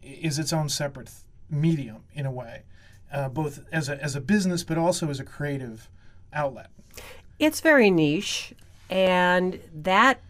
is 0.02 0.40
its 0.40 0.52
own 0.52 0.68
separate 0.68 1.12
medium 1.48 2.06
in 2.12 2.26
a 2.26 2.32
way, 2.32 2.64
uh, 3.12 3.30
both 3.30 3.60
as 3.72 3.88
a 3.88 4.04
as 4.04 4.16
a 4.16 4.22
business 4.22 4.64
but 4.64 4.80
also 4.80 5.12
as 5.12 5.20
a 5.20 5.24
creative 5.24 5.92
outlet. 6.34 6.72
It's 7.40 7.62
very 7.62 7.90
niche. 7.90 8.54
And 8.90 9.60
that 9.74 10.22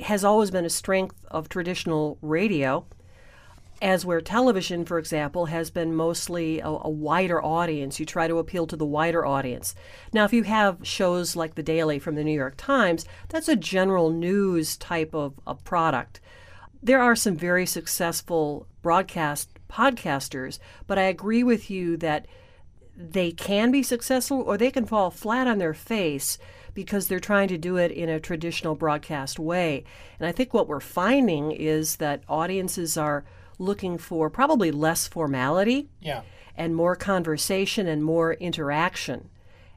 has 0.00 0.24
always 0.24 0.50
been 0.50 0.64
a 0.64 0.70
strength 0.70 1.16
of 1.30 1.48
traditional 1.48 2.16
radio, 2.22 2.86
as 3.82 4.04
where 4.04 4.20
television, 4.20 4.84
for 4.84 4.98
example, 4.98 5.46
has 5.46 5.70
been 5.70 5.94
mostly 5.94 6.60
a, 6.60 6.68
a, 6.68 6.88
wider 6.88 7.42
audience. 7.42 7.98
You 7.98 8.06
try 8.06 8.28
to 8.28 8.38
appeal 8.38 8.66
to 8.66 8.76
the 8.76 8.86
wider 8.86 9.24
audience. 9.24 9.74
Now, 10.12 10.24
if 10.24 10.32
you 10.32 10.42
have 10.44 10.78
shows 10.82 11.36
like 11.36 11.54
The 11.54 11.62
Daily 11.62 11.98
from 11.98 12.14
the 12.14 12.24
New 12.24 12.32
York 12.32 12.54
Times, 12.56 13.04
that's 13.28 13.48
a 13.48 13.56
general 13.56 14.10
news 14.10 14.76
type 14.76 15.14
of, 15.14 15.38
of 15.46 15.64
product. 15.64 16.20
There 16.82 17.00
are 17.00 17.16
some 17.16 17.36
very 17.36 17.66
successful 17.66 18.66
broadcast 18.82 19.50
podcasters, 19.70 20.58
but 20.86 20.98
I 20.98 21.02
agree 21.02 21.42
with 21.42 21.70
you 21.70 21.96
that 21.98 22.26
they 23.00 23.32
can 23.32 23.70
be 23.70 23.82
successful 23.82 24.42
or 24.42 24.58
they 24.58 24.70
can 24.70 24.84
fall 24.84 25.10
flat 25.10 25.46
on 25.46 25.58
their 25.58 25.74
face 25.74 26.38
because 26.74 27.08
they're 27.08 27.18
trying 27.18 27.48
to 27.48 27.58
do 27.58 27.76
it 27.76 27.90
in 27.90 28.08
a 28.08 28.20
traditional 28.20 28.74
broadcast 28.74 29.38
way. 29.38 29.84
And 30.18 30.28
I 30.28 30.32
think 30.32 30.52
what 30.52 30.68
we're 30.68 30.80
finding 30.80 31.50
is 31.50 31.96
that 31.96 32.22
audiences 32.28 32.96
are 32.96 33.24
looking 33.58 33.98
for 33.98 34.30
probably 34.30 34.70
less 34.70 35.08
formality 35.08 35.88
yeah. 36.00 36.22
and 36.56 36.76
more 36.76 36.94
conversation 36.94 37.86
and 37.86 38.04
more 38.04 38.34
interaction. 38.34 39.30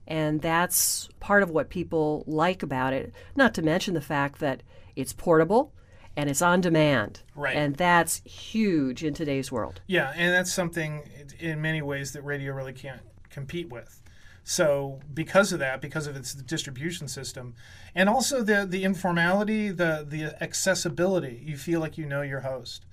And 0.06 0.42
that's 0.42 1.10
part 1.20 1.44
of 1.44 1.50
what 1.50 1.70
people 1.70 2.24
like 2.28 2.62
about 2.62 2.94
it, 2.94 3.14
not 3.36 3.54
to 3.56 3.62
mention 3.62 3.94
the 3.94 4.02
fact 4.02 4.40
that 4.40 4.62
it's 4.96 5.14
portable 5.14 5.74
and 6.16 6.30
it's 6.30 6.42
on 6.42 6.62
demand. 6.62 7.22
Right. 7.36 7.56
And 7.56 7.76
that's 7.76 8.22
huge 8.26 9.04
in 9.04 9.14
today's 9.14 9.52
world. 9.52 9.82
Yeah, 9.88 10.14
and 10.16 10.34
that's 10.34 10.54
something 10.54 11.04
in 11.40 11.62
many 11.62 11.82
ways 11.82 12.12
that 12.14 12.22
radio 12.24 12.54
really 12.54 12.74
can't 12.74 13.02
compete 13.34 13.70
with. 13.70 14.02
So 14.44 15.00
because 15.14 15.54
of 15.54 15.60
that, 15.60 15.82
because 15.82 16.06
of 16.08 16.16
its 16.16 16.34
distribution 16.34 17.08
system, 17.08 17.56
and 17.96 18.10
also 18.10 18.44
the 18.44 18.66
the 18.70 18.84
informality, 18.84 19.70
the 19.70 20.06
the 20.08 20.36
accessibility, 20.44 21.42
you 21.44 21.58
feel 21.58 21.80
like 21.80 21.98
you 21.98 22.06
know 22.06 22.22
your 22.22 22.42
host. 22.42 22.86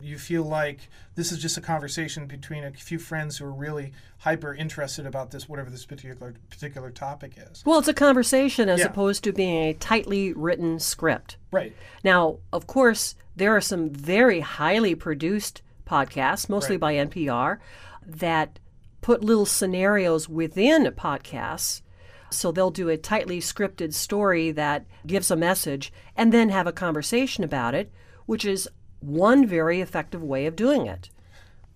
You 0.00 0.18
feel 0.18 0.42
like 0.42 0.88
this 1.14 1.30
is 1.30 1.38
just 1.38 1.56
a 1.56 1.60
conversation 1.60 2.26
between 2.26 2.64
a 2.64 2.72
few 2.72 2.98
friends 2.98 3.38
who 3.38 3.44
are 3.44 3.52
really 3.52 3.92
hyper 4.18 4.52
interested 4.52 5.06
about 5.06 5.30
this, 5.30 5.48
whatever 5.48 5.70
this 5.70 5.86
particular 5.86 6.34
particular 6.50 6.90
topic 6.90 7.34
is. 7.36 7.64
Well, 7.64 7.78
it's 7.78 7.88
a 7.88 7.94
conversation 7.94 8.68
as 8.68 8.80
yeah. 8.80 8.86
opposed 8.86 9.24
to 9.24 9.32
being 9.32 9.64
a 9.64 9.74
tightly 9.74 10.32
written 10.32 10.78
script. 10.78 11.36
Right. 11.52 11.74
Now, 12.02 12.38
of 12.52 12.66
course, 12.66 13.14
there 13.36 13.54
are 13.56 13.60
some 13.60 13.90
very 13.90 14.40
highly 14.40 14.94
produced 14.94 15.62
podcasts, 15.86 16.48
mostly 16.48 16.76
right. 16.76 16.80
by 16.80 16.94
NPR, 16.94 17.58
that 18.04 18.58
put 19.02 19.22
little 19.22 19.44
scenarios 19.46 20.28
within 20.28 20.84
podcasts. 20.86 21.82
So 22.30 22.50
they'll 22.50 22.70
do 22.70 22.88
a 22.88 22.96
tightly 22.96 23.40
scripted 23.40 23.92
story 23.92 24.50
that 24.52 24.86
gives 25.06 25.30
a 25.30 25.36
message 25.36 25.92
and 26.16 26.32
then 26.32 26.48
have 26.48 26.66
a 26.66 26.72
conversation 26.72 27.44
about 27.44 27.74
it, 27.74 27.92
which 28.24 28.46
is 28.46 28.66
one 29.00 29.46
very 29.46 29.82
effective 29.82 30.22
way 30.22 30.46
of 30.46 30.56
doing 30.56 30.86
it. 30.86 31.10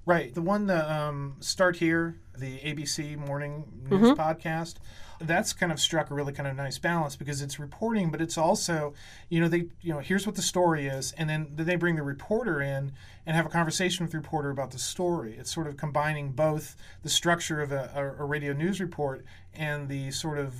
Right. 0.07 0.33
The 0.33 0.41
one 0.41 0.67
that 0.69 0.89
um, 0.89 1.37
Start 1.41 1.77
Here, 1.77 2.17
the 2.39 2.59
ABC 2.61 3.17
morning 3.19 3.65
news 3.91 4.13
Mm-hmm. 4.13 4.21
podcast, 4.21 4.77
that's 5.21 5.53
kind 5.53 5.73
of 5.73 5.81
struck 5.81 6.11
a 6.11 6.15
really 6.15 6.33
kind 6.33 6.49
of 6.49 6.57
nice 6.57 6.79
balance 6.79 7.17
because 7.17 7.43
it's 7.43 7.59
reporting, 7.59 8.11
but 8.11 8.21
it's 8.21 8.37
also, 8.37 8.95
you 9.29 9.41
know, 9.41 9.49
they, 9.49 9.67
you 9.81 9.93
know, 9.93 10.01
here's 10.01 10.27
what 10.27 10.35
the 10.35 10.43
story 10.43 10.87
is, 10.87 11.13
and 11.13 11.29
then 11.29 11.49
then 11.55 11.67
they 11.67 11.77
bring 11.77 11.97
the 11.97 12.03
reporter 12.03 12.61
in 12.61 12.93
and 13.25 13.37
have 13.37 13.47
a 13.47 13.49
conversation 13.49 14.05
with 14.05 14.13
the 14.13 14.19
reporter 14.19 14.51
about 14.51 14.71
the 14.71 14.79
story. 14.79 15.37
It's 15.39 15.53
sort 15.53 15.67
of 15.67 15.77
combining 15.77 16.33
both 16.33 16.77
the 17.03 17.09
structure 17.09 17.61
of 17.61 17.73
a, 17.73 17.91
a, 17.95 18.23
a 18.23 18.25
radio 18.25 18.53
news 18.53 18.81
report 18.81 19.25
and 19.55 19.89
the 19.89 20.11
sort 20.11 20.39
of, 20.39 20.55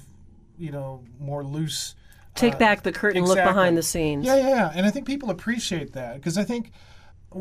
you 0.59 0.73
know, 0.73 1.05
more 1.21 1.45
loose. 1.45 1.95
Take 2.35 2.55
uh, 2.55 2.59
back 2.59 2.83
the 2.83 2.93
curtain, 2.93 3.25
look 3.25 3.37
behind 3.37 3.77
the 3.77 3.83
scenes. 3.83 4.27
Yeah, 4.27 4.37
yeah, 4.37 4.49
yeah. 4.49 4.73
and 4.75 4.87
I 4.87 4.91
think 4.91 5.07
people 5.07 5.31
appreciate 5.31 5.93
that 5.93 6.17
because 6.17 6.39
I 6.39 6.45
think 6.45 6.73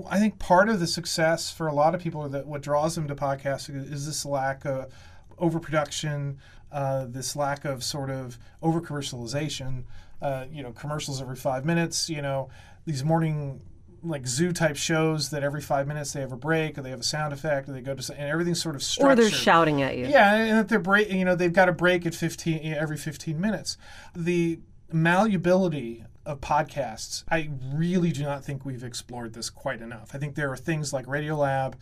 I 0.10 0.20
think 0.20 0.40
part 0.40 0.70
of 0.70 0.80
the 0.80 0.88
success 0.88 1.52
for 1.52 1.68
a 1.68 1.74
lot 1.74 1.96
of 1.96 2.02
people 2.02 2.28
that 2.28 2.46
what 2.46 2.62
draws 2.62 2.96
them 2.96 3.08
to 3.08 3.16
podcasting 3.16 3.92
is 3.92 4.06
this 4.06 4.26
lack 4.26 4.66
of 4.66 4.92
overproduction, 5.38 6.40
uh, 6.76 7.06
this 7.08 7.36
lack 7.36 7.66
of 7.66 7.84
sort 7.84 8.10
of 8.10 8.38
over 8.62 8.80
commercialization. 8.82 9.86
Uh, 10.22 10.46
you 10.52 10.62
know, 10.62 10.72
commercials 10.72 11.22
every 11.22 11.36
five 11.36 11.66
minutes. 11.66 12.10
You 12.10 12.22
know, 12.22 12.50
these 12.86 13.04
morning 13.04 13.62
like 14.04 14.28
zoo 14.28 14.52
type 14.52 14.76
shows 14.76 15.32
that 15.32 15.42
every 15.42 15.62
five 15.62 15.88
minutes 15.88 16.14
they 16.14 16.22
have 16.22 16.32
a 16.32 16.38
break 16.38 16.78
or 16.78 16.82
they 16.84 16.92
have 16.92 17.00
a 17.00 17.04
sound 17.04 17.34
effect 17.34 17.68
or 17.68 17.72
they 17.72 17.82
go 17.82 17.96
to 17.96 18.14
and 18.14 18.30
everything's 18.30 18.62
sort 18.62 18.76
of 18.76 18.84
structured. 18.84 19.20
Or 19.20 19.22
they're 19.22 19.32
shouting 19.32 19.82
at 19.82 19.98
you. 19.98 20.06
Yeah, 20.06 20.36
and 20.36 20.58
that 20.60 20.70
they're 20.70 20.80
break. 20.80 21.10
You 21.12 21.26
know, 21.26 21.36
they've 21.36 21.52
got 21.52 21.70
a 21.70 21.74
break 21.74 22.06
at 22.06 22.14
fifteen 22.14 22.74
every 22.74 22.98
fifteen 22.98 23.42
minutes. 23.42 23.78
The 24.16 24.60
malleability 24.92 26.04
of 26.26 26.42
podcasts, 26.42 27.24
I 27.30 27.50
really 27.74 28.12
do 28.12 28.24
not 28.24 28.44
think 28.44 28.66
we've 28.66 28.84
explored 28.84 29.34
this 29.34 29.50
quite 29.50 29.82
enough. 29.82 30.12
I 30.14 30.18
think 30.18 30.36
there 30.36 30.52
are 30.52 30.58
things 30.58 30.92
like 30.92 31.06
Radiolab, 31.06 31.76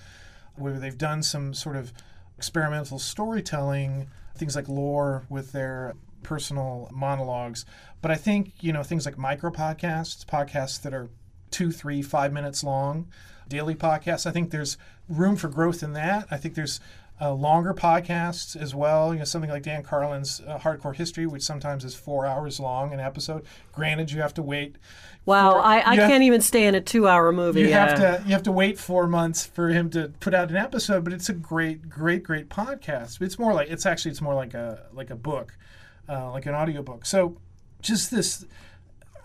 where 0.55 0.79
they've 0.79 0.97
done 0.97 1.23
some 1.23 1.53
sort 1.53 1.77
of 1.77 1.93
experimental 2.37 2.99
storytelling, 2.99 4.07
things 4.35 4.55
like 4.55 4.67
lore 4.67 5.25
with 5.29 5.51
their 5.51 5.95
personal 6.23 6.89
monologues. 6.91 7.65
But 8.01 8.11
I 8.11 8.15
think 8.15 8.53
you 8.61 8.73
know 8.73 8.83
things 8.83 9.05
like 9.05 9.17
micro 9.17 9.51
podcasts, 9.51 10.25
podcasts 10.25 10.81
that 10.81 10.93
are 10.93 11.09
two, 11.51 11.71
three, 11.71 12.01
five 12.01 12.33
minutes 12.33 12.63
long, 12.63 13.07
daily 13.47 13.75
podcasts. 13.75 14.25
I 14.25 14.31
think 14.31 14.49
there's 14.49 14.77
room 15.07 15.35
for 15.35 15.49
growth 15.49 15.83
in 15.83 15.93
that. 15.93 16.27
I 16.31 16.37
think 16.37 16.55
there's 16.55 16.79
uh, 17.21 17.33
longer 17.33 17.73
podcasts 17.73 18.55
as 18.55 18.73
well. 18.73 19.13
You 19.13 19.19
know, 19.19 19.25
something 19.25 19.49
like 19.49 19.63
Dan 19.63 19.83
Carlin's 19.83 20.41
uh, 20.41 20.57
Hardcore 20.59 20.95
History, 20.95 21.25
which 21.25 21.43
sometimes 21.43 21.85
is 21.85 21.95
four 21.95 22.25
hours 22.25 22.59
long 22.59 22.91
an 22.93 22.99
episode. 22.99 23.45
Granted, 23.71 24.11
you 24.11 24.21
have 24.21 24.33
to 24.35 24.43
wait. 24.43 24.77
Wow, 25.25 25.59
I, 25.59 25.91
I 25.91 25.95
can't 25.95 26.23
even 26.23 26.41
stay 26.41 26.65
in 26.65 26.75
a 26.75 26.81
two-hour 26.81 27.31
movie. 27.31 27.61
You 27.61 27.67
yeah. 27.69 27.87
have 27.87 27.97
to 27.97 28.23
you 28.27 28.33
have 28.33 28.43
to 28.43 28.51
wait 28.51 28.77
four 28.77 29.07
months 29.07 29.45
for 29.45 29.69
him 29.69 29.89
to 29.91 30.11
put 30.19 30.33
out 30.33 30.49
an 30.49 30.57
episode, 30.57 31.03
but 31.05 31.13
it's 31.13 31.29
a 31.29 31.33
great, 31.33 31.87
great, 31.87 32.23
great 32.23 32.49
podcast. 32.49 33.21
It's 33.21 33.39
more 33.39 33.53
like 33.53 33.69
it's 33.69 33.85
actually 33.85 34.11
it's 34.11 34.21
more 34.21 34.35
like 34.35 34.53
a 34.53 34.87
like 34.91 35.09
a 35.09 35.15
book, 35.15 35.55
uh, 36.09 36.31
like 36.31 36.45
an 36.45 36.55
audiobook. 36.55 37.05
So 37.05 37.37
just 37.81 38.11
this 38.11 38.45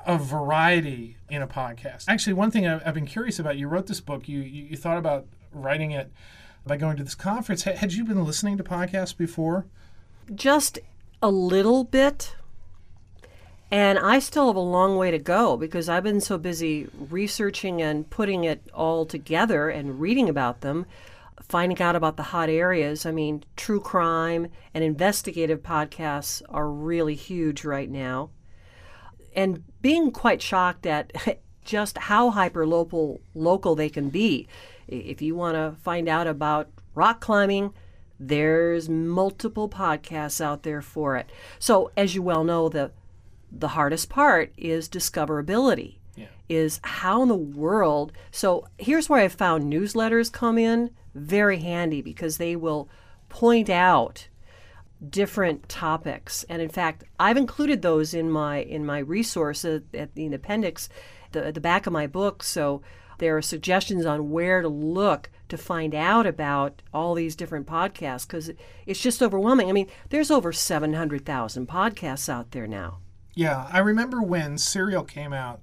a 0.07 0.17
variety 0.17 1.17
in 1.29 1.43
a 1.43 1.49
podcast. 1.49 2.05
Actually, 2.07 2.35
one 2.35 2.51
thing 2.53 2.67
I've, 2.67 2.83
I've 2.87 2.95
been 2.95 3.07
curious 3.07 3.41
about. 3.41 3.57
You 3.57 3.67
wrote 3.67 3.89
this 3.89 4.01
book. 4.01 4.29
You, 4.29 4.39
you 4.41 4.67
you 4.67 4.77
thought 4.77 4.99
about 4.99 5.27
writing 5.53 5.91
it 5.91 6.13
by 6.67 6.77
going 6.77 6.97
to 6.97 7.05
this 7.05 7.15
conference. 7.15 7.65
Ha- 7.65 7.73
Had 7.77 7.93
you 7.95 8.05
been 8.05 8.25
listening 8.25 8.57
to 8.59 8.65
podcasts 8.65 9.17
before? 9.17 9.67
just 10.35 10.79
a 11.23 11.31
little 11.31 11.85
bit. 11.85 12.37
And 13.71 13.99
I 13.99 14.19
still 14.19 14.47
have 14.49 14.57
a 14.57 14.61
long 14.61 14.97
way 14.97 15.11
to 15.11 15.19
go 15.19 15.57
because 15.57 15.89
I've 15.89 16.03
been 16.03 16.21
so 16.21 16.39
busy 16.39 16.87
researching 17.11 17.83
and 17.83 18.09
putting 18.09 18.45
it 18.45 18.63
all 18.73 19.05
together 19.05 19.69
and 19.69 20.01
reading 20.01 20.29
about 20.29 20.61
them, 20.63 20.87
finding 21.43 21.81
out 21.83 21.97
about 21.97 22.17
the 22.17 22.23
hot 22.25 22.49
areas. 22.49 23.05
I 23.05 23.11
mean, 23.11 23.45
true 23.57 23.81
crime 23.81 24.49
and 24.75 24.85
investigative 24.85 25.63
podcasts 25.63 26.41
are 26.49 26.69
really 26.71 27.15
huge 27.15 27.65
right 27.65 27.91
now. 27.91 28.31
And 29.35 29.65
being 29.83 30.11
quite 30.13 30.41
shocked 30.43 30.87
at 30.87 31.13
just 31.69 31.99
how 31.99 32.31
hyper 32.31 32.67
local 32.67 33.21
local 33.35 33.77
they 33.77 33.91
can 33.91 34.09
be. 34.09 34.49
If 34.89 35.21
you 35.21 35.37
want 35.37 35.55
to 35.57 35.81
find 35.83 36.09
out 36.09 36.27
about 36.27 36.71
rock 36.95 37.21
climbing, 37.21 37.75
there's 38.19 38.89
multiple 38.89 39.69
podcasts 39.69 40.41
out 40.41 40.63
there 40.63 40.81
for 40.81 41.17
it. 41.17 41.31
So, 41.59 41.93
as 41.95 42.15
you 42.15 42.23
well 42.23 42.43
know, 42.43 42.71
the 42.71 42.91
the 43.53 43.69
hardest 43.69 44.09
part 44.09 44.53
is 44.57 44.89
discoverability. 44.89 45.97
Is 46.49 46.81
how 46.83 47.23
in 47.23 47.29
the 47.29 47.35
world? 47.35 48.13
So 48.31 48.67
here's 48.79 49.09
where 49.09 49.21
I 49.21 49.29
found 49.29 49.71
newsletters 49.71 50.33
come 50.33 50.57
in 50.57 50.91
very 51.15 51.59
handy 51.59 52.01
because 52.01 52.39
they 52.39 52.57
will 52.57 52.89
point 53.29 53.69
out 53.69 54.29
different 55.07 55.69
topics. 55.69 56.45
And 56.49 56.61
in 56.63 56.71
fact, 56.71 57.05
I've 57.21 57.37
included 57.37 57.83
those 57.83 58.15
in 58.15 58.31
my 58.31 58.59
in 58.59 58.85
my 58.85 58.99
resource 58.99 59.65
at, 59.65 59.83
at 59.95 60.15
the 60.15 60.27
appendix, 60.33 60.89
the 61.33 61.47
at 61.47 61.55
the 61.55 61.61
back 61.61 61.87
of 61.87 61.93
my 61.93 62.07
book. 62.07 62.43
So 62.43 62.83
there 63.19 63.37
are 63.37 63.43
suggestions 63.43 64.07
on 64.07 64.31
where 64.31 64.63
to 64.63 64.69
look 64.69 65.31
to 65.49 65.57
find 65.57 65.95
out 65.95 66.27
about 66.27 66.83
all 66.93 67.15
these 67.15 67.35
different 67.35 67.67
podcasts 67.67 68.27
because 68.27 68.51
it's 68.87 69.01
just 69.01 69.23
overwhelming. 69.23 69.69
I 69.69 69.73
mean, 69.73 69.89
there's 70.11 70.31
over 70.31 70.53
700,000 70.53 71.69
podcasts 71.69 72.29
out 72.29 72.53
there 72.53 72.67
now. 72.67 72.99
Yeah, 73.35 73.69
I 73.73 73.79
remember 73.79 74.23
when 74.23 74.59
Serial 74.59 75.05
came 75.05 75.33
out. 75.33 75.61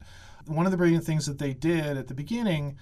One 0.48 0.66
of 0.66 0.72
the 0.72 0.78
brilliant 0.78 1.04
things 1.04 1.26
that 1.26 1.40
they 1.40 1.54
did 1.54 1.98
at 1.98 2.08
the 2.08 2.14
beginning 2.14 2.78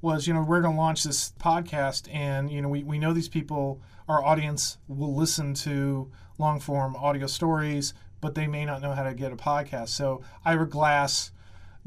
was, 0.00 0.26
you 0.26 0.34
know, 0.34 0.42
we're 0.42 0.60
going 0.60 0.74
to 0.74 0.80
launch 0.80 1.02
this 1.02 1.32
podcast, 1.40 2.12
and 2.14 2.50
you 2.50 2.60
know, 2.62 2.68
we, 2.68 2.84
we 2.84 2.98
know 2.98 3.12
these 3.12 3.28
people, 3.28 3.80
our 4.08 4.24
audience 4.24 4.78
will 4.88 5.14
listen 5.14 5.54
to 5.54 6.10
long 6.38 6.60
form 6.60 6.94
audio 6.96 7.26
stories, 7.26 7.94
but 8.20 8.34
they 8.34 8.46
may 8.46 8.64
not 8.64 8.82
know 8.82 8.92
how 8.92 9.02
to 9.02 9.14
get 9.14 9.32
a 9.32 9.36
podcast. 9.36 9.88
So 9.88 10.22
Ira 10.44 10.68
Glass 10.68 11.32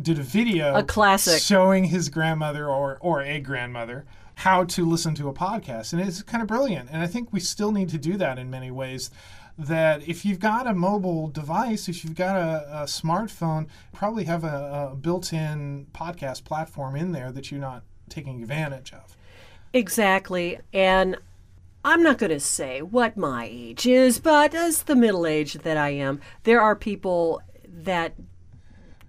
did 0.01 0.19
a 0.19 0.23
video, 0.23 0.75
A 0.75 0.83
classic. 0.83 1.41
showing 1.41 1.85
his 1.85 2.09
grandmother 2.09 2.67
or 2.67 2.97
or 3.01 3.21
a 3.21 3.39
grandmother 3.39 4.05
how 4.35 4.63
to 4.63 4.85
listen 4.85 5.13
to 5.15 5.27
a 5.27 5.33
podcast, 5.33 5.91
and 5.91 6.01
it's 6.01 6.21
kind 6.23 6.41
of 6.41 6.47
brilliant. 6.47 6.89
And 6.91 7.01
I 7.01 7.07
think 7.07 7.33
we 7.33 7.41
still 7.41 7.73
need 7.73 7.89
to 7.89 7.97
do 7.97 8.15
that 8.17 8.39
in 8.39 8.49
many 8.49 8.71
ways 8.71 9.12
that 9.57 10.07
if 10.07 10.23
you've 10.23 10.39
got 10.39 10.65
a 10.65 10.73
mobile 10.73 11.27
device, 11.27 11.89
if 11.89 12.05
you've 12.05 12.15
got 12.15 12.38
a, 12.38 12.83
a 12.83 12.83
smartphone, 12.85 13.67
probably 13.91 14.23
have 14.23 14.45
a, 14.45 14.91
a 14.93 14.95
built-in 14.95 15.88
podcast 15.93 16.45
platform 16.45 16.95
in 16.95 17.12
there 17.12 17.33
that 17.33 17.51
you're 17.51 17.59
not 17.59 17.83
taking 18.07 18.41
advantage 18.41 18.93
of. 18.93 19.17
Exactly. 19.73 20.59
And 20.71 21.17
I'm 21.83 22.01
not 22.01 22.17
going 22.17 22.31
to 22.31 22.39
say 22.39 22.81
what 22.81 23.17
my 23.17 23.49
age 23.51 23.85
is, 23.85 24.19
but 24.19 24.55
as 24.55 24.83
the 24.83 24.95
middle 24.95 25.25
age 25.27 25.55
that 25.55 25.75
I 25.75 25.89
am, 25.89 26.21
there 26.43 26.62
are 26.62 26.75
people 26.75 27.41
that 27.67 28.13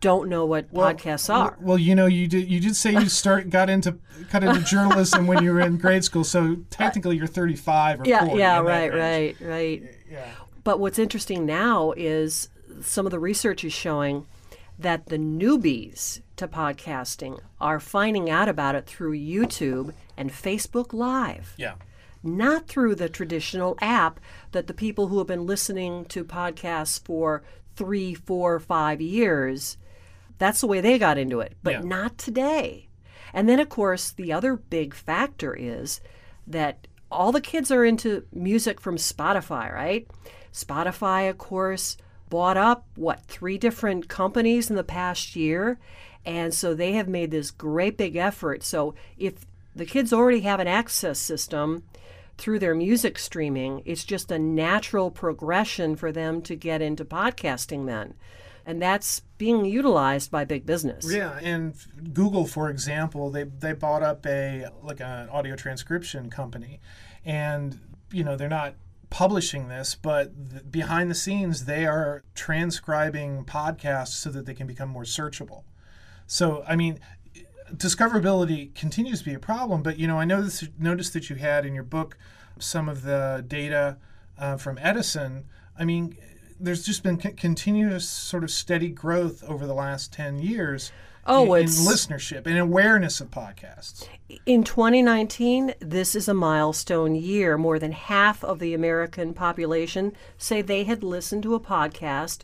don't 0.00 0.28
know 0.28 0.44
what 0.46 0.72
podcasts 0.72 1.32
are. 1.32 1.56
Well, 1.60 1.78
you 1.78 1.94
know, 1.94 2.06
you 2.06 2.26
did 2.26 2.50
you 2.50 2.60
did 2.60 2.74
say 2.76 2.92
you 2.92 3.08
start 3.22 3.50
got 3.50 3.68
into 3.70 3.98
got 4.32 4.42
into 4.42 4.60
journalism 4.62 5.26
when 5.26 5.42
you 5.44 5.52
were 5.52 5.60
in 5.60 5.76
grade 5.78 6.04
school, 6.04 6.24
so 6.24 6.56
technically 6.70 7.16
you're 7.16 7.26
35 7.26 8.00
or 8.00 8.04
yeah, 8.06 8.24
40. 8.26 8.38
yeah, 8.38 8.58
right, 8.60 8.92
right, 8.92 9.36
right. 9.40 9.82
Yeah. 10.10 10.30
But 10.64 10.80
what's 10.80 10.98
interesting 10.98 11.46
now 11.46 11.92
is 11.96 12.48
some 12.82 13.06
of 13.06 13.12
the 13.12 13.18
research 13.18 13.64
is 13.64 13.72
showing 13.72 14.26
that 14.78 15.06
the 15.06 15.18
newbies 15.18 16.20
to 16.36 16.48
podcasting 16.48 17.38
are 17.60 17.78
finding 17.80 18.30
out 18.30 18.48
about 18.48 18.74
it 18.74 18.86
through 18.86 19.12
YouTube 19.18 19.92
and 20.16 20.30
Facebook 20.30 20.92
Live. 20.94 21.54
Yeah. 21.58 21.74
not 22.22 22.66
through 22.68 22.94
the 22.94 23.08
traditional 23.08 23.76
app 23.80 24.20
that 24.52 24.66
the 24.66 24.74
people 24.74 25.08
who 25.08 25.18
have 25.18 25.26
been 25.26 25.46
listening 25.46 26.04
to 26.06 26.24
podcasts 26.24 27.02
for 27.02 27.42
three, 27.76 28.14
four, 28.14 28.58
five 28.58 29.00
years, 29.00 29.76
that's 30.40 30.60
the 30.60 30.66
way 30.66 30.80
they 30.80 30.98
got 30.98 31.18
into 31.18 31.38
it, 31.38 31.54
but 31.62 31.74
Yeah. 31.74 31.80
not 31.82 32.18
today. 32.18 32.88
And 33.32 33.48
then, 33.48 33.60
of 33.60 33.68
course, 33.68 34.10
the 34.10 34.32
other 34.32 34.56
big 34.56 34.92
factor 34.94 35.54
is 35.54 36.00
that 36.48 36.88
all 37.12 37.30
the 37.30 37.40
kids 37.40 37.70
are 37.70 37.84
into 37.84 38.24
music 38.32 38.80
from 38.80 38.96
Spotify, 38.96 39.72
right? 39.72 40.08
Spotify, 40.52 41.30
of 41.30 41.38
course, 41.38 41.96
bought 42.28 42.56
up, 42.56 42.86
what, 42.96 43.22
three 43.26 43.58
different 43.58 44.08
companies 44.08 44.70
in 44.70 44.76
the 44.76 44.82
past 44.84 45.36
year. 45.36 45.78
And 46.24 46.52
so 46.54 46.74
they 46.74 46.92
have 46.92 47.08
made 47.08 47.30
this 47.30 47.50
great 47.50 47.96
big 47.96 48.16
effort. 48.16 48.62
So 48.62 48.94
if 49.18 49.46
the 49.76 49.86
kids 49.86 50.12
already 50.12 50.40
have 50.40 50.60
an 50.60 50.66
access 50.68 51.18
system 51.18 51.84
through 52.38 52.58
their 52.58 52.74
music 52.74 53.18
streaming, 53.18 53.82
it's 53.84 54.04
just 54.04 54.32
a 54.32 54.38
natural 54.38 55.10
progression 55.10 55.96
for 55.96 56.10
them 56.10 56.40
to 56.42 56.56
get 56.56 56.82
into 56.82 57.04
podcasting 57.04 57.86
then. 57.86 58.14
And 58.66 58.80
that's 58.80 59.20
being 59.38 59.64
utilized 59.64 60.30
by 60.30 60.44
big 60.44 60.66
business. 60.66 61.10
Yeah, 61.10 61.38
and 61.42 61.74
Google, 62.12 62.46
for 62.46 62.68
example, 62.68 63.30
they 63.30 63.44
they 63.44 63.72
bought 63.72 64.02
up 64.02 64.26
a 64.26 64.66
like 64.82 65.00
an 65.00 65.28
audio 65.30 65.56
transcription 65.56 66.30
company, 66.30 66.80
and 67.24 67.78
you 68.12 68.24
know, 68.24 68.36
they're 68.36 68.48
not 68.48 68.74
publishing 69.10 69.68
this, 69.68 69.94
but 69.94 70.50
th- 70.50 70.70
behind 70.70 71.10
the 71.10 71.14
scenes, 71.14 71.64
they 71.64 71.84
are 71.84 72.22
transcribing 72.34 73.44
podcasts 73.44 74.08
so 74.08 74.30
that 74.30 74.46
they 74.46 74.54
can 74.54 74.66
become 74.66 74.88
more 74.88 75.02
searchable. 75.02 75.64
So, 76.26 76.64
I 76.66 76.76
mean, 76.76 77.00
discoverability 77.74 78.74
continues 78.74 79.20
to 79.20 79.24
be 79.24 79.34
a 79.34 79.40
problem, 79.40 79.82
but 79.82 79.98
you 79.98 80.06
know, 80.06 80.18
I 80.18 80.24
noticed 80.24 80.68
noticed 80.78 81.12
that 81.14 81.28
you 81.28 81.36
had 81.36 81.66
in 81.66 81.74
your 81.74 81.84
book 81.84 82.16
some 82.58 82.88
of 82.88 83.02
the 83.02 83.44
data 83.46 83.98
uh, 84.38 84.56
from 84.56 84.78
Edison. 84.80 85.44
I 85.78 85.84
mean, 85.84 86.16
there's 86.60 86.84
just 86.84 87.02
been 87.02 87.20
c- 87.20 87.32
continuous 87.32 88.08
sort 88.08 88.44
of 88.44 88.50
steady 88.50 88.88
growth 88.88 89.42
over 89.44 89.66
the 89.66 89.74
last 89.74 90.12
10 90.12 90.38
years 90.38 90.92
Oh, 91.26 91.52
in, 91.54 91.64
in 91.64 91.68
listenership 91.68 92.46
and 92.46 92.58
awareness 92.58 93.20
of 93.20 93.30
podcasts. 93.30 94.08
In 94.46 94.64
2019, 94.64 95.74
this 95.78 96.14
is 96.14 96.28
a 96.28 96.34
milestone 96.34 97.14
year. 97.14 97.58
More 97.58 97.78
than 97.78 97.92
half 97.92 98.42
of 98.42 98.58
the 98.58 98.72
American 98.74 99.34
population 99.34 100.12
say 100.38 100.62
they 100.62 100.84
had 100.84 101.04
listened 101.04 101.42
to 101.42 101.54
a 101.54 101.60
podcast 101.60 102.40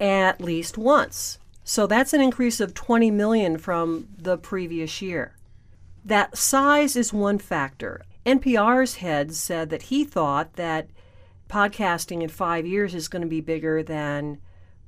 at 0.00 0.40
least 0.40 0.78
once. 0.78 1.38
So 1.64 1.86
that's 1.86 2.14
an 2.14 2.20
increase 2.22 2.60
of 2.60 2.72
20 2.72 3.10
million 3.10 3.58
from 3.58 4.08
the 4.16 4.38
previous 4.38 5.02
year. 5.02 5.36
That 6.04 6.36
size 6.36 6.96
is 6.96 7.12
one 7.12 7.38
factor. 7.38 8.02
NPR's 8.24 8.96
head 8.96 9.34
said 9.34 9.68
that 9.70 9.82
he 9.84 10.04
thought 10.04 10.54
that 10.54 10.88
podcasting 11.48 12.22
in 12.22 12.28
five 12.28 12.66
years 12.66 12.94
is 12.94 13.08
going 13.08 13.22
to 13.22 13.28
be 13.28 13.40
bigger 13.40 13.82
than 13.82 14.38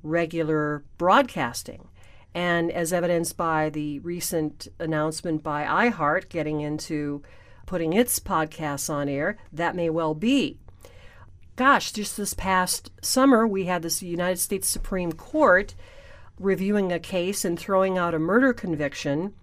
regular 0.03 0.83
broadcasting. 0.97 1.87
And 2.33 2.71
as 2.71 2.93
evidenced 2.93 3.35
by 3.35 3.69
the 3.69 3.99
recent 3.99 4.67
announcement 4.79 5.43
by 5.43 5.65
iHeart 5.65 6.29
getting 6.29 6.61
into 6.61 7.21
putting 7.65 7.93
its 7.93 8.19
podcasts 8.19 8.89
on 8.89 9.09
air, 9.09 9.37
that 9.51 9.75
may 9.75 9.89
well 9.89 10.13
be. 10.13 10.59
Gosh, 11.55 11.91
just 11.91 12.17
this 12.17 12.33
past 12.33 12.91
summer, 13.01 13.45
we 13.45 13.65
had 13.65 13.81
this 13.81 14.01
United 14.01 14.39
States 14.39 14.67
Supreme 14.67 15.11
Court 15.11 15.75
reviewing 16.39 16.91
a 16.91 16.99
case 16.99 17.45
and 17.45 17.59
throwing 17.59 17.97
out 17.97 18.13
a 18.13 18.19
murder 18.19 18.53
conviction, 18.53 19.33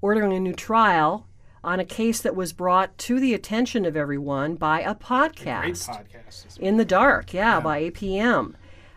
ordering 0.00 0.32
a 0.32 0.40
new 0.40 0.54
trial 0.54 1.26
on 1.64 1.80
a 1.80 1.84
case 1.84 2.20
that 2.20 2.36
was 2.36 2.52
brought 2.52 2.96
to 2.98 3.18
the 3.20 3.34
attention 3.34 3.84
of 3.84 3.96
everyone 3.96 4.54
by 4.54 4.80
a 4.80 4.94
podcast 4.94 5.62
Great 5.62 5.74
podcasts. 5.74 6.58
in 6.58 6.76
the 6.76 6.84
dark, 6.84 7.32
yeah, 7.32 7.60
by 7.60 7.82
APM. 7.90 8.54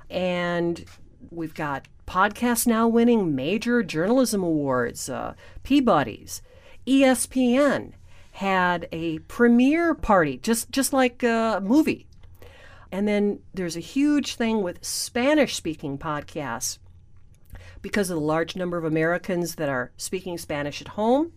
And 0.09 0.85
we've 1.29 1.53
got 1.53 1.87
podcasts 2.07 2.67
now 2.67 2.87
winning 2.87 3.35
major 3.35 3.83
journalism 3.83 4.43
awards, 4.43 5.09
uh, 5.09 5.33
Peabody's, 5.63 6.41
ESPN 6.85 7.93
had 8.33 8.87
a 8.91 9.19
premiere 9.19 9.93
party, 9.93 10.37
just 10.37 10.71
just 10.71 10.93
like 10.93 11.23
a 11.23 11.61
movie. 11.63 12.07
And 12.91 13.07
then 13.07 13.39
there's 13.53 13.77
a 13.77 13.81
huge 13.81 14.35
thing 14.35 14.61
with 14.61 14.83
Spanish 14.83 15.55
speaking 15.55 15.97
podcasts 15.97 16.77
because 17.81 18.09
of 18.09 18.15
the 18.15 18.21
large 18.21 18.55
number 18.55 18.77
of 18.77 18.83
Americans 18.83 19.55
that 19.55 19.69
are 19.69 19.91
speaking 19.95 20.37
Spanish 20.37 20.81
at 20.81 20.89
home 20.89 21.31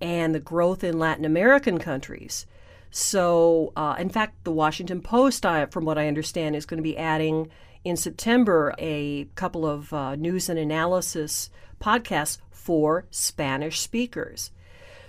and 0.00 0.34
the 0.34 0.40
growth 0.40 0.84
in 0.84 0.98
Latin 0.98 1.24
American 1.24 1.78
countries. 1.78 2.46
So, 2.90 3.72
uh, 3.76 3.96
in 3.98 4.08
fact, 4.08 4.44
the 4.44 4.52
Washington 4.52 5.00
Post, 5.00 5.44
uh, 5.44 5.66
from 5.66 5.84
what 5.84 5.98
I 5.98 6.08
understand, 6.08 6.56
is 6.56 6.66
going 6.66 6.78
to 6.78 6.82
be 6.82 6.96
adding 6.96 7.50
in 7.84 7.96
September 7.96 8.74
a 8.78 9.28
couple 9.34 9.66
of 9.66 9.92
uh, 9.92 10.16
news 10.16 10.48
and 10.48 10.58
analysis 10.58 11.50
podcasts 11.80 12.38
for 12.50 13.06
Spanish 13.10 13.80
speakers. 13.80 14.50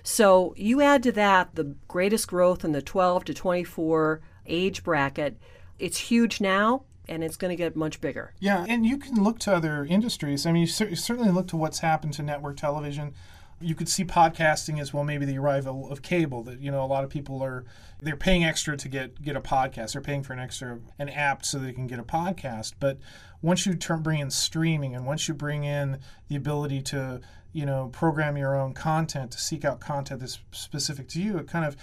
So, 0.04 0.54
you 0.58 0.82
add 0.82 1.04
to 1.04 1.12
that 1.14 1.56
the 1.56 1.76
greatest 1.88 2.28
growth 2.28 2.64
in 2.64 2.72
the 2.72 2.82
12 2.82 3.26
to 3.26 3.34
24 3.34 4.22
age 4.46 4.84
bracket. 4.84 5.38
It's 5.80 5.98
huge 5.98 6.42
now, 6.42 6.84
and 7.08 7.24
it's 7.24 7.38
going 7.38 7.50
to 7.50 7.56
get 7.56 7.76
much 7.76 8.02
bigger. 8.02 8.34
Yeah, 8.40 8.66
and 8.68 8.86
you 8.86 8.98
can 8.98 9.24
look 9.24 9.40
to 9.40 9.56
other 9.56 9.86
industries. 9.86 10.46
I 10.46 10.52
mean, 10.52 10.62
you 10.62 10.68
cer- 10.68 10.96
certainly 10.96 11.32
look 11.32 11.48
to 11.50 11.58
what's 11.58 11.80
happened 11.80 12.14
to 12.14 12.24
network 12.24 12.58
television. 12.58 13.14
You 13.60 13.76
could 13.76 13.90
see 13.90 14.06
podcasting 14.06 14.80
as 14.80 14.94
well, 14.94 15.04
maybe 15.04 15.26
the 15.26 15.38
arrival 15.38 15.92
of 15.92 16.02
cable. 16.02 16.44
That 16.44 16.60
you 16.60 16.72
know, 16.72 16.84
a 16.84 16.86
lot 16.86 17.04
of 17.04 17.10
people 17.10 17.44
are 17.44 17.66
they're 18.02 18.16
paying 18.16 18.44
extra 18.44 18.78
to 18.78 18.88
get 18.88 19.22
get 19.22 19.36
a 19.36 19.42
podcast. 19.42 19.94
They're 19.94 20.02
paying 20.02 20.24
for 20.24 20.34
an 20.34 20.40
extra 20.40 20.80
an 21.00 21.10
app 21.10 21.46
so 21.46 21.58
they 21.58 21.74
can 21.74 21.88
get 21.88 22.00
a 22.00 22.04
podcast. 22.04 22.74
But 22.80 23.00
once 23.42 23.66
you 23.66 23.74
turn 23.76 24.02
bring 24.04 24.20
in 24.20 24.30
streaming, 24.32 24.96
and 24.96 25.06
once 25.06 25.28
you 25.28 25.34
bring 25.34 25.64
in 25.64 26.00
the 26.28 26.36
ability 26.36 26.82
to 26.84 27.22
you 27.54 27.66
know 27.66 27.90
program 27.92 28.38
your 28.38 28.56
own 28.56 28.74
content 28.74 29.32
to 29.32 29.40
seek 29.40 29.66
out 29.66 29.80
content 29.80 30.20
that's 30.20 30.40
specific 30.52 31.08
to 31.10 31.22
you, 31.22 31.38
it 31.38 31.48
kind 31.48 31.66
of 31.66 31.76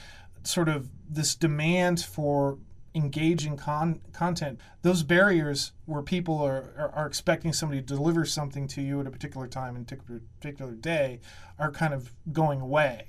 sort 0.45 0.69
of 0.69 0.91
this 1.09 1.35
demand 1.35 2.01
for 2.01 2.59
engaging 2.95 3.57
con- 3.57 4.01
content 4.13 4.61
those 4.83 5.03
barriers 5.03 5.73
where 5.85 6.03
people 6.03 6.39
are, 6.39 6.73
are, 6.79 6.93
are 6.95 7.07
expecting 7.07 7.53
somebody 7.53 7.81
to 7.81 7.87
deliver 7.87 8.25
something 8.25 8.69
to 8.69 8.81
you 8.81 9.01
at 9.01 9.07
a 9.07 9.11
particular 9.11 9.47
time 9.49 9.75
and 9.75 9.91
a 9.91 9.97
particular 10.41 10.73
day 10.73 11.21
are 11.59 11.73
kind 11.73 11.93
of 11.93 12.13
going 12.33 12.61
away 12.61 13.07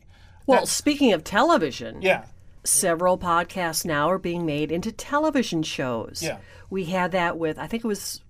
Well, 0.47 0.65
speaking 0.65 1.13
of 1.13 1.23
television, 1.23 2.01
yeah 2.01 2.25
several 2.63 3.17
podcasts 3.17 3.85
now 3.85 4.09
are 4.09 4.17
being 4.17 4.43
made 4.45 4.71
into 4.71 4.91
television 4.91 5.61
shows. 5.61 6.21
Yeah. 6.23 6.37
We 6.69 6.85
had 6.85 7.11
that 7.11 7.37
with, 7.37 7.59
I 7.59 7.67
think 7.67 7.83
it 7.83 7.87
was 7.87 8.21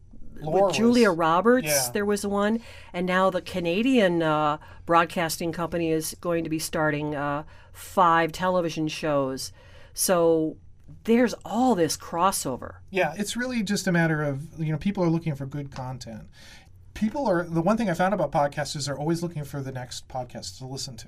Laura 0.41 0.65
with 0.65 0.75
Julia 0.75 1.09
was- 1.09 1.17
Roberts. 1.17 1.67
yeah. 1.67 1.89
There 1.93 2.05
was 2.05 2.25
one, 2.25 2.59
and 2.93 3.05
now 3.05 3.29
the 3.29 3.41
Canadian 3.41 4.21
uh, 4.21 4.57
broadcasting 4.85 5.51
company 5.53 5.89
is 5.91 6.15
going 6.19 6.43
to 6.43 6.49
be 6.49 6.59
starting 6.59 7.15
uh, 7.15 7.43
five 7.71 8.33
television 8.33 8.87
shows. 8.89 9.53
So 9.93 10.57
there's 11.05 11.33
all 11.43 11.75
this 11.75 11.97
crossover. 11.97 12.75
Yeah, 12.89 13.13
it's 13.17 13.35
really 13.35 13.63
just 13.63 13.87
a 13.87 13.91
matter 13.91 14.23
of 14.23 14.59
you 14.59 14.71
know 14.71 14.77
people 14.77 15.03
are 15.03 15.09
looking 15.09 15.35
for 15.35 15.45
good 15.45 15.71
content. 15.71 16.23
People 16.93 17.27
are 17.27 17.43
the 17.43 17.61
one 17.61 17.77
thing 17.77 17.89
I 17.89 17.93
found 17.93 18.13
about 18.13 18.31
podcasts 18.31 18.75
is 18.75 18.85
they're 18.85 18.97
always 18.97 19.21
looking 19.21 19.43
for 19.43 19.61
the 19.61 19.71
next 19.71 20.07
podcast 20.07 20.57
to 20.59 20.65
listen 20.65 20.95
to. 20.97 21.07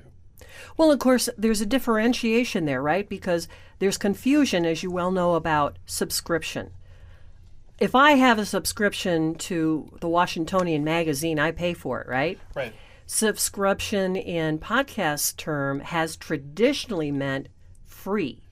Well, 0.75 0.91
of 0.91 0.99
course, 0.99 1.29
there's 1.37 1.61
a 1.61 1.65
differentiation 1.65 2.65
there, 2.65 2.81
right? 2.81 3.07
Because 3.07 3.47
there's 3.79 3.97
confusion, 3.97 4.65
as 4.65 4.83
you 4.83 4.91
well 4.91 5.11
know, 5.11 5.35
about 5.35 5.77
subscription. 5.85 6.71
If 7.79 7.95
I 7.95 8.11
have 8.13 8.39
a 8.39 8.45
subscription 8.45 9.35
to 9.35 9.97
the 10.01 10.09
Washingtonian 10.09 10.83
magazine, 10.83 11.39
I 11.39 11.51
pay 11.51 11.73
for 11.73 12.01
it, 12.01 12.07
right? 12.07 12.39
Right. 12.55 12.73
Subscription 13.05 14.15
in 14.15 14.59
podcast 14.59 15.37
term 15.37 15.79
has 15.79 16.15
traditionally 16.15 17.11
meant 17.11 17.47
free. 17.85 18.46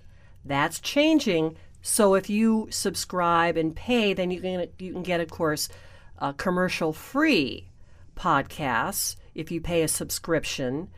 That's 0.46 0.80
changing. 0.80 1.58
So 1.82 2.16
if 2.16 2.30
you 2.30 2.68
subscribe 2.70 3.58
and 3.58 3.76
pay, 3.76 4.14
then 4.14 4.32
you 4.32 4.42
can 4.42 4.68
you 4.80 4.94
can 4.94 5.04
get, 5.04 5.20
of 5.20 5.30
course, 5.30 5.70
uh, 6.20 6.34
commercial 6.34 6.94
free 6.94 7.70
podcasts 8.16 9.16
if 9.34 9.52
you 9.52 9.60
pay 9.60 9.82
a 9.82 9.88
subscription. 9.88 10.90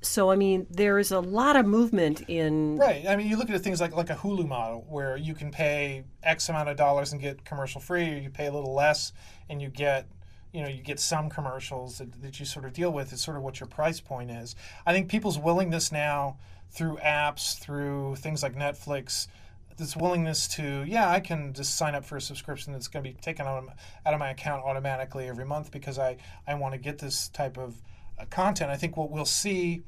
So 0.00 0.30
I 0.30 0.36
mean, 0.36 0.66
there 0.70 0.98
is 0.98 1.12
a 1.12 1.20
lot 1.20 1.56
of 1.56 1.66
movement 1.66 2.22
in 2.28 2.76
Right. 2.76 3.06
I 3.06 3.16
mean, 3.16 3.28
you 3.28 3.36
look 3.36 3.50
at 3.50 3.60
things 3.62 3.80
like 3.80 3.94
like 3.94 4.10
a 4.10 4.14
Hulu 4.16 4.46
model 4.46 4.84
where 4.88 5.16
you 5.16 5.34
can 5.34 5.50
pay 5.50 6.04
X 6.22 6.48
amount 6.48 6.68
of 6.68 6.76
dollars 6.76 7.12
and 7.12 7.20
get 7.20 7.44
commercial 7.44 7.80
free, 7.80 8.12
or 8.12 8.18
you 8.18 8.30
pay 8.30 8.46
a 8.46 8.52
little 8.52 8.74
less 8.74 9.12
and 9.48 9.62
you 9.62 9.68
get 9.68 10.06
you 10.52 10.62
know 10.62 10.68
you 10.68 10.82
get 10.82 11.00
some 11.00 11.28
commercials 11.30 11.98
that, 11.98 12.22
that 12.22 12.38
you 12.38 12.46
sort 12.46 12.64
of 12.64 12.72
deal 12.72 12.92
with. 12.92 13.12
It's 13.12 13.24
sort 13.24 13.36
of 13.36 13.42
what 13.42 13.60
your 13.60 13.66
price 13.66 14.00
point 14.00 14.30
is. 14.30 14.54
I 14.86 14.92
think 14.92 15.08
people's 15.08 15.38
willingness 15.38 15.90
now 15.90 16.38
through 16.74 16.96
apps, 16.96 17.58
through 17.58 18.16
things 18.16 18.42
like 18.42 18.54
Netflix, 18.54 19.28
this 19.76 19.96
willingness 19.96 20.46
to 20.48 20.84
yeah, 20.86 21.10
I 21.10 21.20
can 21.20 21.52
just 21.52 21.76
sign 21.76 21.94
up 21.94 22.04
for 22.04 22.16
a 22.16 22.20
subscription 22.20 22.72
that's 22.72 22.88
going 22.88 23.04
to 23.04 23.10
be 23.10 23.16
taken 23.16 23.46
out 23.46 23.58
of, 23.58 23.68
out 24.06 24.14
of 24.14 24.20
my 24.20 24.30
account 24.30 24.64
automatically 24.64 25.28
every 25.28 25.44
month 25.44 25.70
because 25.70 25.98
I 25.98 26.16
I 26.46 26.54
want 26.54 26.74
to 26.74 26.78
get 26.78 26.98
this 26.98 27.28
type 27.28 27.56
of 27.56 27.76
uh, 28.18 28.24
content. 28.26 28.70
I 28.70 28.76
think 28.76 28.96
what 28.96 29.10
we'll 29.10 29.24
see 29.24 29.82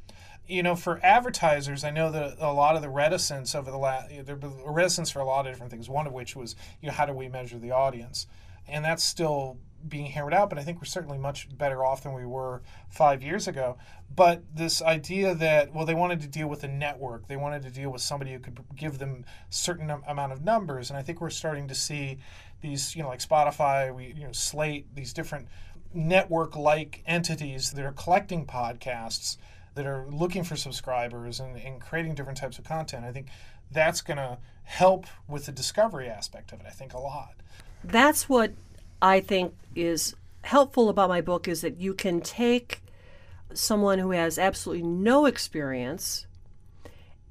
you 0.49 0.63
know, 0.63 0.77
for 0.77 1.01
advertisers, 1.03 1.83
I 1.83 1.91
know 1.91 2.11
that 2.13 2.37
a 2.39 2.53
lot 2.53 2.77
of 2.77 2.83
the 2.83 2.89
reticence 2.89 3.55
over 3.55 3.71
the 3.71 3.79
last, 3.79 4.11
there 4.25 4.39
reticence 4.65 5.11
for 5.11 5.19
a 5.19 5.25
lot 5.25 5.47
of 5.47 5.53
different 5.53 5.73
things. 5.73 5.89
One 5.89 6.07
of 6.07 6.13
which 6.13 6.37
was, 6.37 6.55
you 6.81 6.87
know, 6.87 6.95
how 6.95 7.07
do 7.07 7.13
we 7.13 7.29
measure 7.29 7.59
the 7.59 7.73
audience, 7.73 8.27
and 8.69 8.85
that's 8.85 9.03
still 9.03 9.59
being 9.89 10.07
hammered 10.07 10.35
out. 10.35 10.49
But 10.51 10.59
I 10.59 10.63
think 10.63 10.79
we're 10.79 10.85
certainly 10.85 11.19
much 11.19 11.49
better 11.57 11.85
off 11.85 12.03
than 12.03 12.13
we 12.13 12.27
were 12.27 12.63
five 12.89 13.23
years 13.23 13.49
ago. 13.49 13.79
But 14.15 14.43
this 14.55 14.81
idea 14.81 15.35
that, 15.35 15.75
well, 15.75 15.85
they 15.85 15.95
wanted 15.95 16.21
to 16.23 16.29
deal 16.29 16.49
with 16.49 16.65
a 16.65 16.69
network, 16.69 17.29
they 17.29 17.37
wanted 17.37 17.63
to 17.63 17.71
deal 17.71 17.91
with 17.91 18.01
somebody 18.01 18.33
who 18.33 18.39
could 18.39 18.59
give 18.75 18.99
them 18.99 19.25
certain 19.51 19.91
amount 19.91 20.33
of 20.33 20.45
numbers, 20.45 20.91
and 20.91 20.99
I 20.99 21.03
think 21.03 21.21
we're 21.21 21.31
starting 21.31 21.69
to 21.69 21.75
see 21.75 22.19
these, 22.61 22.97
you 22.97 23.03
know, 23.03 23.09
like 23.09 23.21
Spotify, 23.21 23.95
we, 23.95 24.15
you 24.17 24.25
know, 24.25 24.33
Slate, 24.33 24.87
these 24.95 25.13
different 25.13 25.49
network-like 25.93 27.03
entities 27.07 27.73
that 27.73 27.85
are 27.85 27.93
collecting 27.93 28.47
podcasts 28.47 29.37
that 29.75 29.87
are 29.87 30.07
looking 30.09 30.45
for 30.45 30.57
subscribers 30.57 31.41
and, 31.41 31.57
and 31.57 31.81
creating 31.81 32.15
different 32.15 32.39
types 32.39 32.59
of 32.59 32.65
content. 32.65 33.05
I 33.05 33.13
think 33.13 33.27
that's 33.71 34.01
going 34.01 34.17
to 34.17 34.39
help 34.63 35.07
with 35.29 35.47
the 35.47 35.53
discovery 35.53 36.09
aspect 36.09 36.53
of 36.53 36.61
it. 36.61 36.67
I 36.67 36.71
think 36.71 36.95
a 36.95 36.99
lot. 36.99 37.35
that's 37.85 38.29
what 38.29 38.53
I 39.01 39.21
think 39.21 39.55
is 39.77 40.15
helpful 40.43 40.89
about 40.89 41.09
my 41.09 41.21
book 41.21 41.49
is 41.49 41.61
that 41.61 41.81
you 41.81 41.93
can 41.93 42.21
take 42.21 42.83
someone 43.53 43.99
who 43.99 44.11
has 44.11 44.39
absolutely 44.39 44.85
no 44.87 45.27
experience 45.27 46.27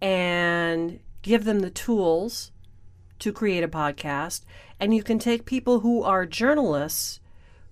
and 0.01 0.99
give 1.21 1.45
them 1.45 1.59
the 1.59 1.69
tools 1.69 2.51
to 3.19 3.31
create 3.31 3.63
a 3.63 3.67
podcast, 3.67 4.43
and 4.79 4.93
you 4.93 5.01
can 5.01 5.17
take 5.17 5.45
people 5.45 5.79
who 5.79 6.03
are 6.03 6.25
journalists 6.25 7.19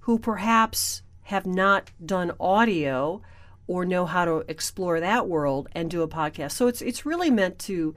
who 0.01 0.17
perhaps 0.17 1.01
have 1.23 1.45
not 1.45 1.91
done 2.03 2.31
audio 2.39 3.21
or 3.67 3.85
know 3.85 4.05
how 4.05 4.25
to 4.25 4.43
explore 4.47 4.99
that 4.99 5.27
world 5.27 5.67
and 5.73 5.89
do 5.89 6.01
a 6.01 6.07
podcast. 6.07 6.51
So 6.51 6.67
it's 6.67 6.81
it's 6.81 7.05
really 7.05 7.29
meant 7.29 7.59
to 7.59 7.95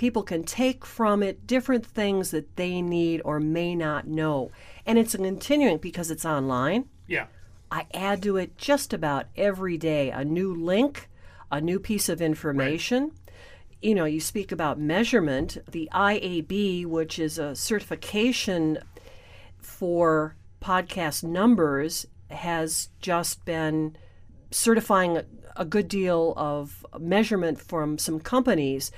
people 0.00 0.22
can 0.22 0.42
take 0.42 0.86
from 0.86 1.22
it 1.22 1.46
different 1.46 1.84
things 1.84 2.30
that 2.30 2.56
they 2.56 2.80
need 2.80 3.20
or 3.22 3.38
may 3.38 3.74
not 3.74 4.06
know. 4.08 4.50
And 4.86 4.98
it's 4.98 5.14
continuing 5.14 5.76
because 5.76 6.10
it's 6.10 6.24
online. 6.24 6.88
Yeah. 7.06 7.26
I 7.70 7.84
add 7.92 8.22
to 8.22 8.38
it 8.38 8.56
just 8.56 8.94
about 8.94 9.26
every 9.36 9.76
day 9.76 10.08
a 10.08 10.24
new 10.24 10.54
link, 10.54 11.10
a 11.52 11.60
new 11.60 11.78
piece 11.78 12.08
of 12.08 12.22
information. 12.22 13.02
Right. 13.02 13.12
You 13.82 13.94
know, 13.94 14.06
you 14.06 14.20
speak 14.20 14.50
about 14.50 14.80
measurement. 14.80 15.58
The 15.70 15.90
IAB, 15.92 16.86
which 16.86 17.18
is 17.18 17.38
a 17.38 17.54
certification 17.54 18.78
for 19.58 20.34
podcast 20.62 21.24
numbers, 21.24 22.06
has 22.30 22.88
just 23.02 23.44
been 23.44 23.98
certifying 24.50 25.20
a 25.56 25.66
good 25.66 25.88
deal 25.88 26.32
of 26.38 26.86
measurement 26.98 27.60
from 27.60 27.98
some 27.98 28.18
companies 28.18 28.90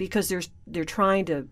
because 0.00 0.30
they're 0.30 0.40
they're 0.66 0.82
trying 0.82 1.26
to 1.26 1.46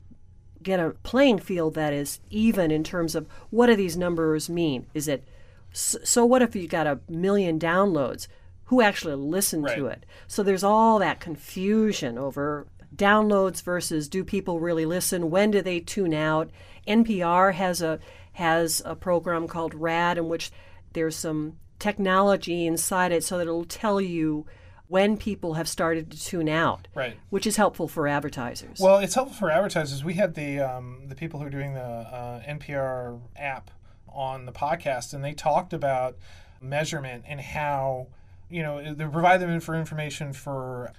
get 0.62 0.80
a 0.80 0.96
playing 1.02 1.38
field 1.38 1.74
that 1.74 1.92
is 1.92 2.18
even 2.30 2.70
in 2.70 2.82
terms 2.82 3.14
of 3.14 3.28
what 3.50 3.66
do 3.66 3.76
these 3.76 3.94
numbers 3.94 4.48
mean? 4.48 4.86
Is 4.94 5.06
it 5.06 5.22
so 5.70 6.24
what 6.24 6.40
if 6.40 6.56
you 6.56 6.66
got 6.66 6.86
a 6.86 6.98
million 7.10 7.58
downloads? 7.58 8.26
Who 8.64 8.80
actually 8.80 9.16
listened 9.16 9.64
right. 9.64 9.76
to 9.76 9.86
it? 9.88 10.06
So 10.26 10.42
there's 10.42 10.64
all 10.64 10.98
that 10.98 11.20
confusion 11.20 12.16
over 12.16 12.66
downloads 12.96 13.62
versus 13.62 14.08
do 14.08 14.24
people 14.24 14.60
really 14.60 14.86
listen? 14.86 15.28
When 15.28 15.50
do 15.50 15.60
they 15.60 15.80
tune 15.80 16.14
out? 16.14 16.48
NPR 16.86 17.52
has 17.52 17.82
a 17.82 17.98
has 18.32 18.80
a 18.86 18.96
program 18.96 19.46
called 19.46 19.74
RAD 19.74 20.16
in 20.16 20.30
which 20.30 20.50
there's 20.94 21.16
some 21.16 21.58
technology 21.78 22.66
inside 22.66 23.12
it 23.12 23.22
so 23.22 23.36
that 23.36 23.46
it'll 23.46 23.66
tell 23.66 24.00
you 24.00 24.46
when 24.88 25.16
people 25.16 25.54
have 25.54 25.68
started 25.68 26.10
to 26.10 26.22
tune 26.22 26.48
out, 26.48 26.88
right? 26.94 27.16
Which 27.30 27.46
is 27.46 27.56
helpful 27.56 27.88
for 27.88 28.08
advertisers. 28.08 28.80
Well, 28.80 28.98
it's 28.98 29.14
helpful 29.14 29.36
for 29.36 29.50
advertisers. 29.50 30.02
We 30.02 30.14
had 30.14 30.34
the 30.34 30.60
um, 30.60 31.04
the 31.08 31.14
people 31.14 31.40
who 31.40 31.46
are 31.46 31.50
doing 31.50 31.74
the 31.74 31.80
uh, 31.80 32.42
NPR 32.42 33.20
app 33.36 33.70
on 34.08 34.46
the 34.46 34.52
podcast, 34.52 35.14
and 35.14 35.22
they 35.22 35.32
talked 35.34 35.72
about 35.72 36.16
measurement 36.60 37.24
and 37.26 37.40
how 37.40 38.08
you 38.50 38.62
know 38.62 38.94
they 38.94 39.04
provide 39.06 39.40
them 39.40 39.60
for 39.60 39.74
information 39.74 40.32
for 40.32 40.92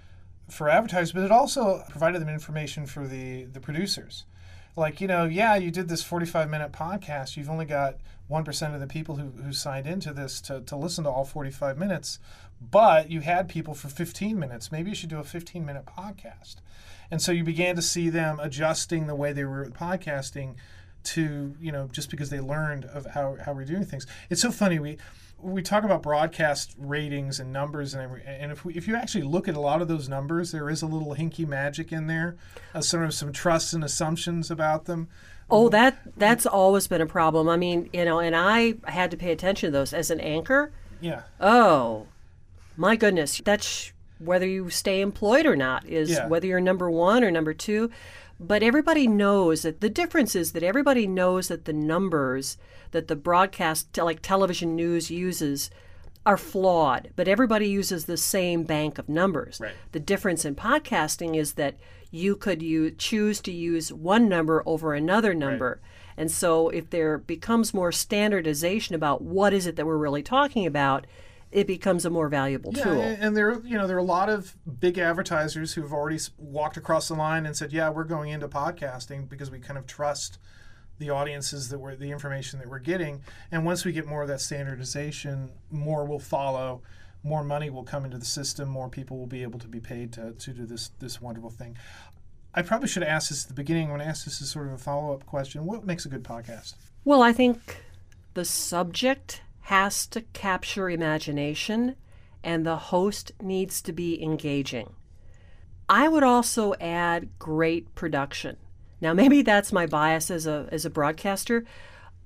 for 0.50 0.70
advertisers, 0.70 1.12
but 1.12 1.24
it 1.24 1.32
also 1.32 1.84
provided 1.90 2.22
them 2.22 2.30
information 2.30 2.86
for 2.86 3.08
the 3.08 3.46
the 3.46 3.60
producers. 3.60 4.26
Like 4.76 5.02
you 5.02 5.08
know, 5.08 5.26
yeah, 5.26 5.56
you 5.56 5.72
did 5.72 5.90
this 5.90 6.04
forty 6.04 6.26
five 6.26 6.50
minute 6.50 6.72
podcast. 6.72 7.38
You've 7.38 7.50
only 7.50 7.66
got 7.66 7.98
one 8.28 8.44
percent 8.44 8.74
of 8.74 8.80
the 8.80 8.88
people 8.88 9.16
who, 9.16 9.30
who 9.42 9.52
signed 9.52 9.88
into 9.88 10.14
this 10.14 10.40
to, 10.42 10.62
to 10.62 10.76
listen 10.76 11.04
to 11.04 11.10
all 11.10 11.26
forty 11.26 11.52
five 11.52 11.78
minutes, 11.78 12.20
but 12.62 13.10
you 13.10 13.22
had 13.22 13.48
people 13.48 13.74
for 13.74 13.88
fifteen 13.88 14.40
minutes. 14.40 14.72
Maybe 14.72 14.90
you 14.90 14.96
should 14.96 15.10
do 15.10 15.20
a 15.20 15.24
fifteen 15.24 15.66
minute 15.66 15.86
podcast. 15.86 16.58
And 17.12 17.22
so 17.22 17.32
you 17.32 17.44
began 17.44 17.76
to 17.76 17.82
see 17.82 18.10
them 18.10 18.40
adjusting 18.40 19.08
the 19.08 19.16
way 19.16 19.34
they 19.34 19.44
were 19.44 19.66
podcasting 19.66 20.56
to 21.02 21.56
you 21.60 21.72
know 21.72 21.88
just 21.92 22.10
because 22.10 22.30
they 22.30 22.40
learned 22.40 22.86
of 22.86 23.06
how, 23.08 23.38
how 23.44 23.54
we're 23.54 23.66
doing 23.66 23.86
things. 23.86 24.06
It's 24.30 24.42
so 24.42 24.52
funny 24.52 24.80
we 24.80 24.98
we 25.42 25.62
talk 25.62 25.86
about 25.86 26.04
broadcast 26.04 26.76
ratings 26.78 27.40
and 27.40 27.54
numbers 27.54 27.94
and 27.94 28.04
every, 28.04 28.22
and 28.26 28.52
if 28.52 28.66
we, 28.66 28.74
if 28.74 28.90
you 28.90 28.96
actually 28.98 29.24
look 29.24 29.48
at 29.48 29.56
a 29.56 29.60
lot 29.60 29.82
of 29.82 29.88
those 29.88 30.10
numbers 30.10 30.52
there 30.52 30.70
is 30.70 30.82
a 30.82 30.86
little 30.86 31.16
hinky 31.16 31.48
magic 31.48 31.94
in 31.94 32.08
there 32.08 32.36
uh, 32.76 32.82
sort 32.82 33.06
of 33.06 33.14
some 33.14 33.32
trusts 33.32 33.72
and 33.72 33.84
assumptions 33.84 34.52
about 34.52 34.86
them. 34.86 35.08
Oh 35.50 35.70
that 35.70 35.98
that's 36.18 36.46
always 36.46 36.88
been 36.88 37.02
a 37.02 37.08
problem. 37.08 37.48
I 37.48 37.56
mean 37.56 37.90
you 37.94 38.06
know 38.06 38.20
and 38.20 38.36
i 38.36 38.76
had 38.86 39.12
to 39.12 39.18
pay 39.18 39.32
attention 39.32 39.72
to 39.72 39.78
those. 39.78 39.94
As 39.94 40.12
an 40.12 40.20
anchor? 40.20 40.72
Yeah. 41.00 41.22
Oh 41.40 42.08
my 42.80 42.96
goodness 42.96 43.42
that's 43.46 43.94
whether 44.20 44.48
you 44.48 44.70
stay 44.70 45.02
employed 45.02 45.46
or 45.46 45.56
not 45.56 45.86
is 45.88 46.10
yeah. 46.10 46.28
whether 46.28 46.48
you're 46.48 46.60
number 46.60 46.90
one 46.90 47.24
or 47.24 47.32
number 47.32 47.54
two 47.54 47.90
but 48.40 48.64
everybody 48.64 49.06
knows 49.06 49.64
that 49.64 49.82
the 49.82 49.90
difference 49.90 50.36
is 50.36 50.54
that 50.54 50.64
everybody 50.64 51.06
knows 51.06 51.50
that 51.50 51.66
the 51.66 51.74
numbers 51.74 52.58
that 52.92 53.08
the 53.08 53.16
broadcast, 53.16 53.98
like 53.98 54.22
television 54.22 54.76
news, 54.76 55.12
uses 55.12 55.70
are 56.26 56.38
flawed, 56.38 57.12
but 57.16 57.28
everybody 57.28 57.68
uses 57.68 58.06
the 58.06 58.18
same 58.18 58.64
bank 58.64 58.98
of 58.98 59.10
numbers. 59.10 59.60
Right. 59.60 59.74
The 59.92 60.00
difference 60.00 60.46
in 60.46 60.56
podcasting 60.56 61.36
is 61.36 61.54
that 61.54 61.76
you 62.12 62.36
could 62.36 62.62
use, 62.62 62.94
choose 62.98 63.40
to 63.42 63.52
use 63.52 63.94
one 63.94 64.28
number 64.28 64.64
over 64.66 64.94
another 64.94 65.34
number. 65.34 65.80
Right. 65.82 65.92
And 66.18 66.32
so 66.32 66.70
if 66.70 66.90
there 66.90 67.18
becomes 67.18 67.74
more 67.74 67.92
standardization 67.92 68.96
about 68.96 69.22
what 69.22 69.54
is 69.54 69.68
it 69.68 69.76
that 69.76 69.86
we're 69.86 69.98
really 69.98 70.24
talking 70.24 70.66
about, 70.66 71.08
it 71.52 71.66
becomes 71.66 72.06
a 72.06 72.10
more 72.10 72.30
valuable 72.30 72.72
yeah, 72.76 72.84
tool. 72.84 73.02
And 73.02 73.36
there, 73.36 73.60
you 73.62 73.78
know, 73.78 73.88
there 73.88 73.96
are 73.96 74.00
a 74.00 74.04
lot 74.04 74.30
of 74.30 74.56
big 74.80 74.98
advertisers 74.98 75.74
who've 75.74 75.92
already 75.92 76.20
walked 76.38 76.78
across 76.78 77.08
the 77.08 77.16
line 77.16 77.46
and 77.46 77.56
said, 77.56 77.74
"Yeah, 77.74 77.90
we're 77.90 78.04
going 78.04 78.30
into 78.30 78.48
podcasting 78.48 79.28
because 79.28 79.50
we 79.50 79.60
kind 79.60 79.78
of 79.78 79.88
trust 79.88 80.38
the 81.00 81.10
audiences 81.10 81.70
that 81.70 81.80
we're 81.80 81.96
the 81.96 82.12
information 82.12 82.60
that 82.60 82.70
we're 82.70 82.80
getting." 82.80 83.24
And 83.52 83.66
once 83.66 83.84
we 83.84 83.92
get 83.92 84.06
more 84.06 84.22
of 84.22 84.28
that 84.28 84.42
standardization, 84.42 85.52
more 85.72 86.06
will 86.06 86.20
follow. 86.20 86.82
More 87.24 87.44
money 87.44 87.70
will 87.70 87.84
come 87.84 88.06
into 88.06 88.18
the 88.18 88.26
system. 88.26 88.70
More 88.70 88.88
people 88.88 89.18
will 89.18 89.28
be 89.28 89.42
able 89.42 89.60
to 89.60 89.68
be 89.68 89.80
paid 89.80 90.14
to, 90.14 90.34
to 90.34 90.54
do 90.54 90.66
this 90.66 90.92
this 91.00 91.20
wonderful 91.20 91.50
thing. 91.50 91.78
I 92.54 92.62
probably 92.62 92.88
should 92.88 93.04
have 93.04 93.12
asked 93.12 93.30
this 93.30 93.44
at 93.44 93.48
the 93.48 93.54
beginning. 93.56 93.92
When 93.92 94.02
I 94.02 94.06
asked 94.06 94.26
this 94.26 94.42
as 94.42 94.52
sort 94.52 94.68
of 94.68 94.74
a 94.74 94.78
follow 94.78 95.14
up 95.14 95.26
question, 95.26 95.66
what 95.66 95.86
makes 95.86 96.06
a 96.06 96.10
good 96.10 96.24
podcast? 96.24 96.76
Well, 97.06 97.22
I 97.22 97.34
think 97.34 97.84
the 98.36 98.46
subject 98.46 99.42
has 99.70 100.08
to 100.08 100.22
capture 100.34 100.90
imagination 100.90 101.96
and 102.44 102.66
the 102.66 102.76
host 102.76 103.32
needs 103.40 103.84
to 103.84 103.94
be 103.94 104.20
engaging. 104.20 104.96
I 105.88 106.08
would 106.08 106.24
also 106.24 106.74
add 106.82 107.30
great 107.38 107.94
production. 107.94 108.58
Now, 109.00 109.14
maybe 109.22 109.44
that's 109.44 109.72
my 109.72 109.86
bias 109.86 110.32
as 110.32 110.48
a, 110.48 110.68
as 110.72 110.86
a 110.86 110.90
broadcaster, 110.90 111.66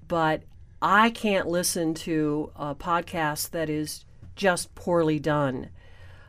but 0.08 0.44
I 0.82 1.10
can't 1.10 1.50
listen 1.50 1.94
to 1.96 2.50
a 2.56 2.74
podcast 2.76 3.50
that 3.50 3.70
is 3.70 4.06
just 4.38 4.74
poorly 4.74 5.20
done. 5.20 5.68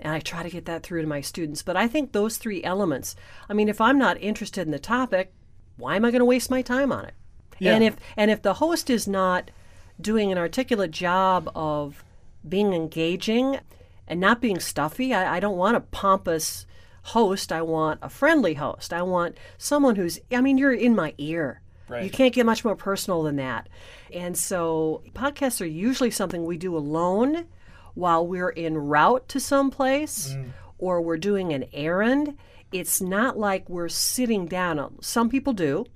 And 0.01 0.13
I 0.13 0.19
try 0.19 0.43
to 0.43 0.51
get 0.51 0.65
that 0.65 0.83
through 0.83 1.03
to 1.03 1.07
my 1.07 1.21
students. 1.21 1.63
But 1.63 1.77
I 1.77 1.87
think 1.87 2.11
those 2.11 2.39
three 2.39 2.65
elements, 2.65 3.15
I 3.49 3.53
mean, 3.53 3.69
if 3.69 3.81
I'm 3.81 3.99
not 3.99 4.21
interested 4.21 4.63
in 4.63 4.73
the 4.73 4.81
topic, 4.81 5.33
why 5.77 5.95
am 5.95 6.05
I 6.05 6.11
going 6.11 6.19
to 6.19 6.25
waste 6.25 6.51
my 6.51 6.61
time 6.61 6.91
on 6.91 7.05
it? 7.05 7.15
Yeah. 7.61 7.77
And 7.77 7.85
if 7.85 7.97
and 8.17 8.33
if 8.33 8.43
the 8.43 8.55
host 8.55 8.91
is 8.91 9.07
not 9.07 9.53
doing 10.01 10.33
an 10.33 10.39
articulate 10.39 10.91
job 10.91 11.51
of 11.55 12.05
being 12.47 12.73
engaging 12.73 13.59
and 14.07 14.21
not 14.21 14.41
being 14.41 14.61
stuffy. 14.61 15.15
I, 15.15 15.37
I 15.37 15.41
don't 15.41 15.57
want 15.57 15.77
a 15.77 15.81
pompous 15.81 16.67
host. 17.03 17.53
I 17.53 17.63
want 17.63 18.01
a 18.03 18.09
friendly 18.09 18.55
host. 18.55 18.93
I 18.93 19.03
want 19.03 19.37
someone 19.59 19.97
who's, 19.97 20.19
I 20.33 20.41
mean, 20.41 20.59
you're 20.59 20.73
in 20.73 20.95
my 20.95 21.15
ear. 21.19 21.61
Right. 21.89 22.05
You 22.05 22.11
can't 22.11 22.35
get 22.35 22.47
much 22.47 22.65
more 22.65 22.77
personal 22.77 23.23
than 23.23 23.37
that. 23.37 23.69
And 24.13 24.37
so 24.37 25.03
podcasts 25.15 25.61
are 25.61 25.67
usually 25.67 26.11
something 26.11 26.45
we 26.45 26.57
do 26.57 26.77
alone 26.77 27.47
while 27.95 28.27
we're 28.27 28.53
en 28.57 28.77
route 28.77 29.29
to 29.29 29.41
someplace 29.41 30.35
mm. 30.35 30.51
or 30.79 31.01
we're 31.01 31.19
doing 31.19 31.53
an 31.53 31.67
errand. 31.73 32.39
It's 32.73 33.01
not 33.01 33.39
like 33.39 33.69
we're 33.69 33.89
sitting 33.89 34.47
down. 34.47 34.97
Some 35.01 35.29
people 35.29 35.53
do 35.53 35.87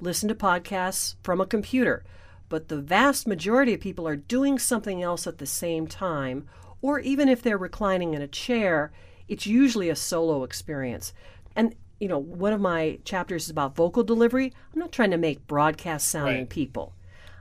listen 0.00 0.28
to 0.28 0.34
podcasts 0.34 1.16
from 1.22 1.40
a 1.40 1.46
computer 1.46 2.04
but 2.52 2.68
the 2.68 2.82
vast 2.82 3.26
majority 3.26 3.72
of 3.72 3.80
people 3.80 4.06
are 4.06 4.14
doing 4.14 4.58
something 4.58 5.02
else 5.02 5.26
at 5.26 5.38
the 5.38 5.46
same 5.46 5.86
time, 5.86 6.46
or 6.82 7.00
even 7.00 7.26
if 7.26 7.40
they're 7.40 7.56
reclining 7.56 8.12
in 8.12 8.20
a 8.20 8.28
chair, 8.28 8.92
it's 9.26 9.46
usually 9.46 9.88
a 9.88 9.96
solo 9.96 10.44
experience. 10.44 11.14
And 11.56 11.74
you 11.98 12.08
know, 12.08 12.18
one 12.18 12.52
of 12.52 12.60
my 12.60 12.98
chapters 13.06 13.44
is 13.44 13.50
about 13.50 13.74
vocal 13.74 14.04
delivery. 14.04 14.52
I'm 14.70 14.80
not 14.80 14.92
trying 14.92 15.12
to 15.12 15.16
make 15.16 15.46
broadcast 15.46 16.08
sounding 16.08 16.40
right. 16.40 16.48
people. 16.50 16.92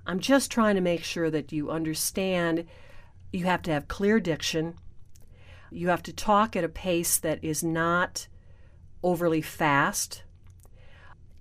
I'm 0.07 0.22
just 0.22 0.49
trying 0.49 0.76
to 0.76 0.82
make 0.82 1.03
sure 1.03 1.30
that 1.30 1.51
you 1.51 1.72
understand 1.72 2.66
you 3.34 3.43
have 3.47 3.64
to 3.64 3.72
have 3.72 3.89
clear 3.89 4.18
diction. 4.22 4.76
You 5.72 5.89
have 5.89 6.03
to 6.03 6.14
talk 6.14 6.55
at 6.55 6.64
a 6.64 6.70
pace 6.70 7.18
that 7.18 7.43
is 7.43 7.62
not 7.62 8.30
overly 9.03 9.41
fast. 9.41 10.24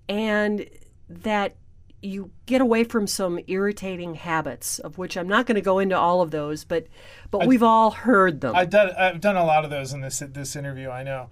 And 0.09 0.69
that 1.09 1.55
you 2.03 2.31
get 2.47 2.61
away 2.61 2.85
from 2.85 3.07
some 3.07 3.41
irritating 3.47 4.15
habits, 4.15 4.79
of 4.79 4.99
which 4.99 5.17
I'm 5.17 5.29
not 5.29 5.47
going 5.47 5.57
to 5.57 5.61
go 5.61 5.79
into 5.79 5.97
all 5.97 6.23
of 6.23 6.31
those, 6.31 6.65
but 6.65 6.87
but 7.31 7.43
I, 7.43 7.47
we've 7.47 7.63
all 7.63 7.91
heard 7.91 8.41
them. 8.41 8.57
I've 8.57 8.71
done 8.71 8.91
I've 8.97 9.21
done 9.21 9.37
a 9.37 9.45
lot 9.45 9.65
of 9.65 9.71
those 9.71 9.93
in 9.93 10.01
this 10.01 10.23
this 10.33 10.57
interview. 10.57 10.89
I 10.91 11.03
know. 11.03 11.31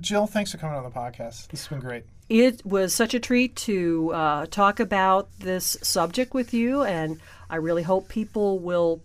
Jill, 0.00 0.26
thanks 0.26 0.52
for 0.52 0.58
coming 0.58 0.76
on 0.76 0.84
the 0.84 0.90
podcast. 0.90 1.48
This 1.48 1.62
has 1.62 1.68
been 1.68 1.80
great. 1.80 2.04
It 2.28 2.64
was 2.64 2.94
such 2.94 3.12
a 3.12 3.18
treat 3.18 3.56
to 3.56 4.12
uh, 4.14 4.46
talk 4.46 4.78
about 4.78 5.28
this 5.40 5.76
subject 5.82 6.32
with 6.32 6.54
you, 6.54 6.82
and 6.82 7.18
I 7.48 7.56
really 7.56 7.82
hope 7.82 8.08
people 8.08 8.60
will 8.60 9.02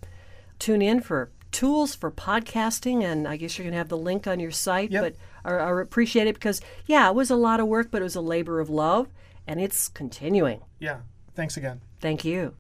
tune 0.60 0.84
in 0.84 1.02
for 1.02 1.32
tools 1.52 1.96
for 1.96 2.12
podcasting. 2.12 3.04
And 3.04 3.28
I 3.28 3.38
guess 3.38 3.58
you're 3.58 3.64
going 3.64 3.72
to 3.72 3.80
have 3.80 3.90
the 3.90 3.98
link 3.98 4.28
on 4.28 4.40
your 4.40 4.52
site, 4.52 4.92
yep. 4.92 5.16
but 5.44 5.52
I, 5.52 5.56
I 5.56 5.82
appreciate 5.82 6.28
it 6.28 6.36
because, 6.36 6.62
yeah, 6.86 7.10
it 7.10 7.16
was 7.16 7.32
a 7.32 7.36
lot 7.36 7.60
of 7.60 7.68
work, 7.68 7.90
but 7.90 8.02
it 8.02 8.04
was 8.04 8.16
a 8.16 8.22
labor 8.22 8.60
of 8.60 8.70
love 8.70 9.08
and 9.48 9.60
it's 9.62 9.88
continuing. 9.88 10.62
Yeah. 10.80 11.00
Thanks 11.36 11.58
again. 11.58 11.82
Thank 12.00 12.24
you. 12.26 12.56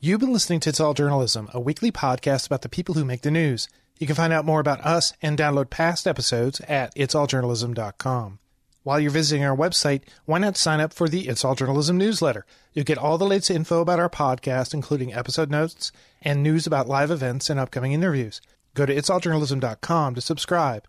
You've 0.00 0.20
been 0.20 0.32
listening 0.32 0.60
to 0.60 0.68
It's 0.68 0.80
All 0.80 0.92
Journalism, 0.92 1.48
a 1.54 1.60
weekly 1.60 1.90
podcast 1.90 2.46
about 2.46 2.62
the 2.62 2.68
people 2.68 2.94
who 2.94 3.04
make 3.04 3.22
the 3.22 3.30
news. 3.30 3.68
You 3.98 4.06
can 4.06 4.16
find 4.16 4.32
out 4.32 4.44
more 4.44 4.60
about 4.60 4.80
us 4.82 5.14
and 5.22 5.38
download 5.38 5.70
past 5.70 6.06
episodes 6.06 6.60
at 6.68 6.94
itsalljournalism.com. 6.94 8.38
While 8.82 9.00
you're 9.00 9.10
visiting 9.10 9.44
our 9.44 9.56
website, 9.56 10.02
why 10.26 10.38
not 10.40 10.58
sign 10.58 10.80
up 10.80 10.92
for 10.92 11.08
the 11.08 11.26
It's 11.26 11.42
All 11.42 11.54
Journalism 11.54 11.96
newsletter? 11.96 12.44
You'll 12.74 12.84
get 12.84 12.98
all 12.98 13.16
the 13.16 13.24
latest 13.24 13.50
info 13.50 13.80
about 13.80 13.98
our 13.98 14.10
podcast, 14.10 14.74
including 14.74 15.14
episode 15.14 15.50
notes 15.50 15.90
and 16.20 16.42
news 16.42 16.66
about 16.66 16.86
live 16.86 17.10
events 17.10 17.48
and 17.48 17.58
upcoming 17.58 17.92
interviews. 17.92 18.42
Go 18.74 18.84
to 18.84 18.94
itsalljournalism.com 18.94 20.16
to 20.16 20.20
subscribe. 20.20 20.86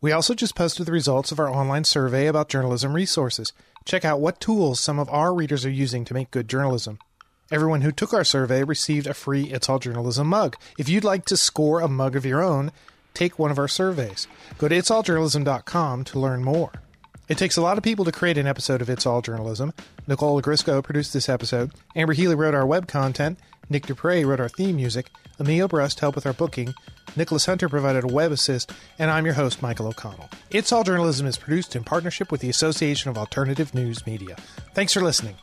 We 0.00 0.12
also 0.12 0.34
just 0.34 0.54
posted 0.54 0.86
the 0.86 0.92
results 0.92 1.32
of 1.32 1.40
our 1.40 1.50
online 1.50 1.82
survey 1.82 2.26
about 2.26 2.48
journalism 2.48 2.92
resources. 2.92 3.52
Check 3.84 4.04
out 4.04 4.20
what 4.20 4.40
tools 4.40 4.78
some 4.78 4.98
of 4.98 5.08
our 5.08 5.34
readers 5.34 5.66
are 5.66 5.70
using 5.70 6.04
to 6.04 6.14
make 6.14 6.30
good 6.30 6.48
journalism. 6.48 7.00
Everyone 7.50 7.80
who 7.80 7.90
took 7.90 8.12
our 8.12 8.24
survey 8.24 8.62
received 8.62 9.08
a 9.08 9.14
free 9.14 9.44
It's 9.44 9.68
All 9.68 9.78
Journalism 9.80 10.28
mug. 10.28 10.56
If 10.78 10.88
you'd 10.88 11.02
like 11.02 11.24
to 11.26 11.36
score 11.36 11.80
a 11.80 11.88
mug 11.88 12.14
of 12.14 12.26
your 12.26 12.42
own, 12.42 12.70
take 13.12 13.38
one 13.38 13.50
of 13.50 13.58
our 13.58 13.66
surveys. 13.66 14.28
Go 14.58 14.68
to 14.68 14.76
itsalljournalism.com 14.76 16.04
to 16.04 16.20
learn 16.20 16.44
more. 16.44 16.70
It 17.28 17.36
takes 17.36 17.56
a 17.56 17.62
lot 17.62 17.76
of 17.76 17.84
people 17.84 18.04
to 18.04 18.12
create 18.12 18.38
an 18.38 18.46
episode 18.46 18.80
of 18.80 18.88
It's 18.88 19.04
All 19.04 19.20
Journalism. 19.20 19.72
Nicole 20.06 20.40
Grisco 20.40 20.80
produced 20.80 21.12
this 21.12 21.28
episode. 21.28 21.72
Amber 21.96 22.12
Healy 22.12 22.36
wrote 22.36 22.54
our 22.54 22.66
web 22.66 22.86
content. 22.86 23.38
Nick 23.70 23.86
Dupre 23.86 24.24
wrote 24.24 24.40
our 24.40 24.48
theme 24.48 24.76
music. 24.76 25.10
Emilio 25.38 25.68
Brust 25.68 26.00
helped 26.00 26.16
with 26.16 26.26
our 26.26 26.32
booking. 26.32 26.74
Nicholas 27.16 27.46
Hunter 27.46 27.68
provided 27.68 28.04
a 28.04 28.08
web 28.08 28.32
assist. 28.32 28.72
And 28.98 29.10
I'm 29.10 29.24
your 29.24 29.34
host, 29.34 29.62
Michael 29.62 29.88
O'Connell. 29.88 30.30
It's 30.50 30.72
All 30.72 30.84
Journalism 30.84 31.26
is 31.26 31.38
produced 31.38 31.76
in 31.76 31.84
partnership 31.84 32.32
with 32.32 32.40
the 32.40 32.50
Association 32.50 33.10
of 33.10 33.18
Alternative 33.18 33.74
News 33.74 34.06
Media. 34.06 34.36
Thanks 34.74 34.92
for 34.92 35.00
listening. 35.00 35.36